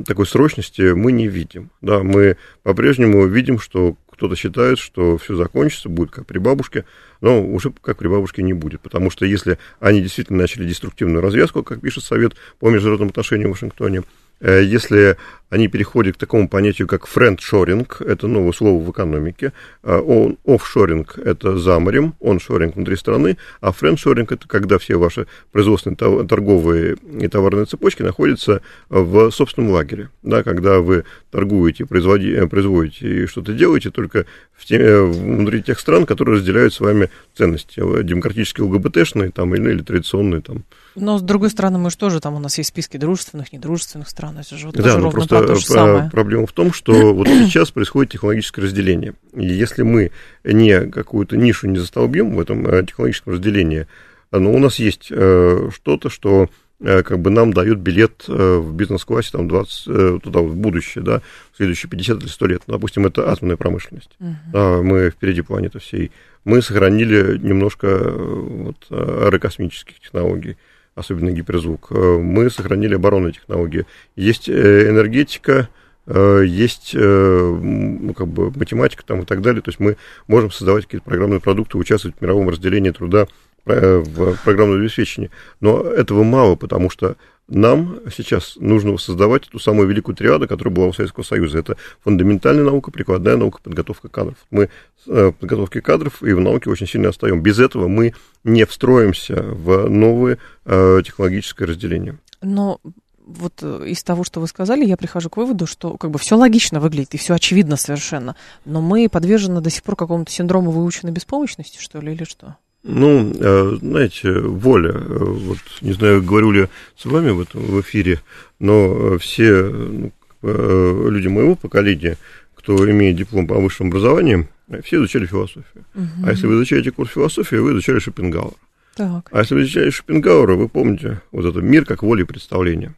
такой 0.07 0.25
срочности 0.25 0.93
мы 0.93 1.11
не 1.11 1.27
видим. 1.27 1.69
Да, 1.81 2.01
мы 2.01 2.37
по-прежнему 2.63 3.27
видим, 3.27 3.59
что 3.59 3.95
кто-то 4.21 4.35
считает, 4.35 4.77
что 4.77 5.17
все 5.17 5.35
закончится, 5.35 5.89
будет 5.89 6.11
как 6.11 6.27
при 6.27 6.37
бабушке, 6.37 6.85
но 7.21 7.43
уже 7.43 7.73
как 7.81 7.97
при 7.97 8.07
бабушке 8.07 8.43
не 8.43 8.53
будет, 8.53 8.79
потому 8.79 9.09
что 9.09 9.25
если 9.25 9.57
они 9.79 9.99
действительно 9.99 10.37
начали 10.37 10.63
деструктивную 10.63 11.23
развязку, 11.23 11.63
как 11.63 11.81
пишет 11.81 12.03
Совет 12.03 12.33
по 12.59 12.69
международным 12.69 13.09
отношениям 13.09 13.49
в 13.49 13.53
Вашингтоне, 13.53 14.03
если 14.41 15.17
они 15.51 15.67
переходят 15.67 16.15
к 16.15 16.19
такому 16.19 16.47
понятию, 16.47 16.87
как 16.87 17.05
френдшоринг, 17.05 18.01
это 18.01 18.27
новое 18.27 18.53
слово 18.53 18.81
в 18.81 18.89
экономике, 18.89 19.51
а, 19.83 20.01
офшоринг– 20.45 21.17
это 21.23 21.57
за 21.57 21.77
морем, 21.77 22.15
оншоринг 22.21 22.77
внутри 22.77 22.95
страны, 22.95 23.37
а 23.59 23.73
френдшоринг– 23.73 24.31
это 24.31 24.47
когда 24.47 24.77
все 24.77 24.95
ваши 24.95 25.27
производственные, 25.51 26.25
торговые 26.25 26.95
и 27.19 27.27
товарные 27.27 27.65
цепочки 27.65 28.01
находятся 28.01 28.61
в 28.87 29.29
собственном 29.31 29.71
лагере, 29.71 30.09
да, 30.23 30.41
когда 30.41 30.79
вы 30.79 31.03
торгуете, 31.31 31.85
производите, 31.85 32.47
производите 32.47 33.23
и 33.23 33.27
что-то 33.27 33.51
делаете 33.51 33.91
только 33.91 34.25
в 34.55 34.63
те, 34.63 34.77
э, 34.77 35.01
внутри 35.03 35.61
тех 35.61 35.81
стран, 35.81 36.05
которые 36.05 36.37
разделяют 36.37 36.73
с 36.73 36.79
вами 36.79 37.09
ценности, 37.35 37.81
э, 37.81 38.03
демократические 38.03 38.67
ЛГБТшные 38.67 39.31
там, 39.31 39.53
или, 39.53 39.71
или 39.71 39.81
традиционные 39.83 40.41
там. 40.41 40.63
Но, 40.95 41.17
с 41.17 41.21
другой 41.21 41.49
стороны, 41.49 41.77
мы 41.77 41.89
же 41.89 41.97
тоже, 41.97 42.19
там 42.19 42.35
у 42.35 42.39
нас 42.39 42.57
есть 42.57 42.69
списки 42.69 42.97
дружественных, 42.97 43.53
недружественных 43.53 44.09
стран, 44.09 44.39
это 44.39 44.57
же 44.57 44.67
вот 44.67 44.75
да, 44.75 44.97
ну, 44.97 45.09
ровно 45.09 45.25
то 45.25 45.55
же 45.55 45.65
самое. 45.65 46.09
Проблема 46.11 46.45
в 46.47 46.51
том, 46.51 46.73
что 46.73 46.91
вот 47.13 47.27
сейчас 47.27 47.71
происходит 47.71 48.11
технологическое 48.11 48.65
разделение. 48.65 49.13
И 49.33 49.45
если 49.45 49.83
мы 49.83 50.11
не 50.43 50.81
какую-то 50.87 51.37
нишу 51.37 51.67
не 51.67 51.79
застолбим 51.79 52.35
в 52.35 52.39
этом 52.39 52.67
э, 52.67 52.85
технологическом 52.85 53.33
разделении, 53.33 53.87
но 54.31 54.51
у 54.51 54.59
нас 54.59 54.79
есть 54.79 55.07
э, 55.09 55.69
что-то, 55.73 56.09
что 56.09 56.49
э, 56.81 57.03
как 57.03 57.19
бы 57.19 57.29
нам 57.29 57.53
дают 57.53 57.79
билет 57.79 58.25
в 58.27 58.73
бизнес-классе 58.73 59.29
там 59.31 59.47
20, 59.47 60.21
туда 60.21 60.41
в 60.41 60.55
будущее, 60.55 61.03
да, 61.03 61.21
в 61.53 61.57
следующие 61.57 61.89
50 61.89 62.21
или 62.21 62.27
100 62.27 62.47
лет. 62.47 62.61
Ну, 62.67 62.73
допустим, 62.73 63.05
это 63.05 63.29
атомная 63.31 63.57
промышленность. 63.57 64.11
Uh-huh. 64.19 64.81
Мы 64.81 65.09
впереди 65.09 65.41
планеты 65.41 65.79
всей. 65.79 66.11
Мы 66.43 66.61
сохранили 66.61 67.37
немножко 67.37 67.97
вот, 68.09 68.87
аэрокосмических 68.89 69.99
технологий 69.99 70.57
особенно 70.95 71.31
гиперзвук. 71.31 71.87
Э, 71.91 72.17
мы 72.17 72.49
сохранили 72.49 72.95
оборонные 72.95 73.33
технологии. 73.33 73.85
Есть 74.15 74.49
э, 74.49 74.89
энергетика, 74.89 75.69
э, 76.07 76.43
есть 76.45 76.93
ну, 76.93 78.13
как 78.13 78.27
бы 78.27 78.51
математика 78.51 79.03
там 79.05 79.21
и 79.21 79.25
так 79.25 79.41
далее. 79.41 79.61
То 79.61 79.69
есть 79.69 79.79
мы 79.79 79.97
можем 80.27 80.51
создавать 80.51 80.85
какие-то 80.85 81.05
программные 81.05 81.39
продукты, 81.39 81.77
участвовать 81.77 82.17
в 82.17 82.21
мировом 82.21 82.49
разделении 82.49 82.91
труда 82.91 83.27
в 83.63 84.37
программном 84.43 84.81
обеспечении. 84.81 85.29
Но 85.59 85.81
этого 85.83 86.23
мало, 86.23 86.55
потому 86.55 86.89
что 86.89 87.15
нам 87.51 87.99
сейчас 88.15 88.55
нужно 88.55 88.97
создавать 88.97 89.43
ту 89.43 89.59
самую 89.59 89.87
великую 89.87 90.15
триаду, 90.15 90.47
которая 90.47 90.73
была 90.73 90.87
у 90.87 90.93
Советского 90.93 91.23
Союза. 91.23 91.59
Это 91.59 91.77
фундаментальная 92.03 92.63
наука, 92.63 92.91
прикладная 92.91 93.37
наука, 93.37 93.59
подготовка 93.61 94.07
кадров. 94.07 94.35
Мы 94.49 94.69
в 95.05 95.31
подготовке 95.33 95.81
кадров 95.81 96.23
и 96.23 96.33
в 96.33 96.39
науке 96.39 96.69
очень 96.69 96.87
сильно 96.87 97.09
отстаем. 97.09 97.41
Без 97.41 97.59
этого 97.59 97.87
мы 97.87 98.13
не 98.43 98.65
встроимся 98.65 99.41
в 99.41 99.89
новое 99.89 100.37
э, 100.65 101.01
технологическое 101.03 101.67
разделение. 101.67 102.17
Но 102.41 102.79
вот 103.25 103.59
э, 103.61 103.85
из 103.87 104.03
того, 104.03 104.23
что 104.23 104.39
вы 104.39 104.47
сказали, 104.47 104.85
я 104.85 104.97
прихожу 104.97 105.29
к 105.29 105.37
выводу, 105.37 105.65
что 105.65 105.97
как 105.97 106.11
бы 106.11 106.19
все 106.19 106.37
логично 106.37 106.79
выглядит 106.79 107.13
и 107.13 107.17
все 107.17 107.33
очевидно 107.33 107.77
совершенно, 107.77 108.35
но 108.65 108.81
мы 108.81 109.09
подвержены 109.09 109.61
до 109.61 109.69
сих 109.69 109.83
пор 109.83 109.95
какому-то 109.95 110.31
синдрому 110.31 110.71
выученной 110.71 111.11
беспомощности, 111.11 111.79
что 111.79 111.99
ли, 111.99 112.13
или 112.13 112.23
что? 112.23 112.57
Ну, 112.83 113.31
э, 113.39 113.77
знаете, 113.79 114.39
воля, 114.39 114.93
вот 114.93 115.59
не 115.81 115.93
знаю, 115.93 116.23
говорю 116.23 116.51
ли 116.51 116.67
с 116.97 117.05
вами 117.05 117.29
в 117.29 117.41
этом 117.41 117.61
в 117.61 117.81
эфире, 117.81 118.21
но 118.59 119.17
все 119.19 119.63
ну, 119.63 120.11
люди 120.41 121.27
моего 121.27 121.55
поколения, 121.55 122.17
кто 122.55 122.89
имеет 122.89 123.17
диплом 123.17 123.45
по 123.45 123.55
высшему 123.55 123.89
образованию, 123.89 124.47
все 124.83 124.97
изучали 124.97 125.25
философию. 125.25 125.85
Угу. 125.93 126.25
А 126.25 126.31
если 126.31 126.47
вы 126.47 126.55
изучаете 126.55 126.91
курс 126.91 127.11
философии, 127.11 127.57
вы 127.57 127.73
изучали 127.73 127.99
Шопенгауэра. 127.99 128.55
Так. 128.95 129.29
А 129.31 129.39
если 129.39 129.55
вы 129.55 129.61
изучаете 129.63 129.91
Шопенгауэра, 129.91 130.55
вы 130.55 130.69
помните 130.69 131.21
вот 131.31 131.45
этот 131.45 131.63
мир 131.63 131.85
как 131.85 132.03
воля 132.03 132.23
и 132.23 132.25
представление. 132.25 132.93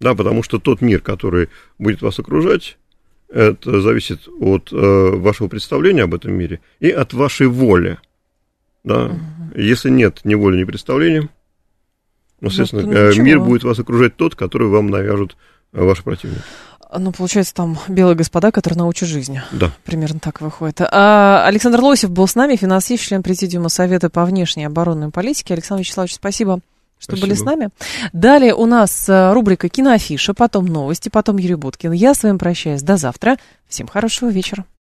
Да, 0.00 0.14
потому 0.14 0.42
что 0.42 0.58
тот 0.58 0.80
мир, 0.80 1.00
который 1.00 1.48
будет 1.78 2.00
вас 2.02 2.18
окружать, 2.18 2.78
это 3.28 3.80
зависит 3.80 4.28
от 4.40 4.72
э, 4.72 4.76
вашего 4.76 5.48
представления 5.48 6.02
об 6.02 6.14
этом 6.14 6.32
мире 6.32 6.60
и 6.80 6.90
от 6.90 7.12
вашей 7.12 7.46
воли. 7.46 7.98
Да? 8.84 9.06
Угу. 9.06 9.14
Если 9.56 9.90
нет 9.90 10.20
ни 10.24 10.34
воли, 10.34 10.58
ни 10.58 10.64
представления, 10.64 11.28
ну, 12.40 12.50
соответственно, 12.50 12.86
вот, 12.86 13.16
э, 13.16 13.20
мир 13.20 13.40
будет 13.40 13.64
вас 13.64 13.78
окружать 13.78 14.16
тот, 14.16 14.34
который 14.34 14.68
вам 14.68 14.88
навяжут 14.88 15.36
э, 15.72 15.82
ваши 15.82 16.02
противники. 16.02 16.42
Ну, 16.96 17.12
получается, 17.12 17.54
там 17.54 17.78
белые 17.88 18.16
господа, 18.16 18.50
которые 18.50 18.78
научат 18.78 19.08
жизни. 19.08 19.42
Да. 19.52 19.70
Примерно 19.84 20.18
так 20.18 20.40
выходит. 20.40 20.80
А, 20.80 21.44
Александр 21.46 21.80
Лосев 21.80 22.10
был 22.10 22.26
с 22.26 22.34
нами, 22.34 22.56
финансист, 22.56 23.04
член 23.04 23.22
Президиума 23.22 23.68
Совета 23.68 24.10
по 24.10 24.24
внешней 24.24 24.64
оборонной 24.64 25.10
политике. 25.10 25.54
Александр 25.54 25.82
Вячеславович, 25.82 26.14
спасибо 26.14 26.60
что 26.98 27.16
Спасибо. 27.16 27.28
были 27.28 27.34
с 27.34 27.42
нами. 27.42 27.68
Далее 28.12 28.54
у 28.54 28.66
нас 28.66 29.08
э, 29.08 29.32
рубрика 29.32 29.70
«Киноафиша», 29.70 30.34
потом 30.34 30.66
новости, 30.66 31.08
потом 31.08 31.38
Юрий 31.38 31.54
Буткин. 31.54 31.92
Я 31.92 32.12
с 32.12 32.22
вами 32.22 32.36
прощаюсь. 32.36 32.82
До 32.82 32.98
завтра. 32.98 33.38
Всем 33.68 33.86
хорошего 33.86 34.28
вечера. 34.28 34.66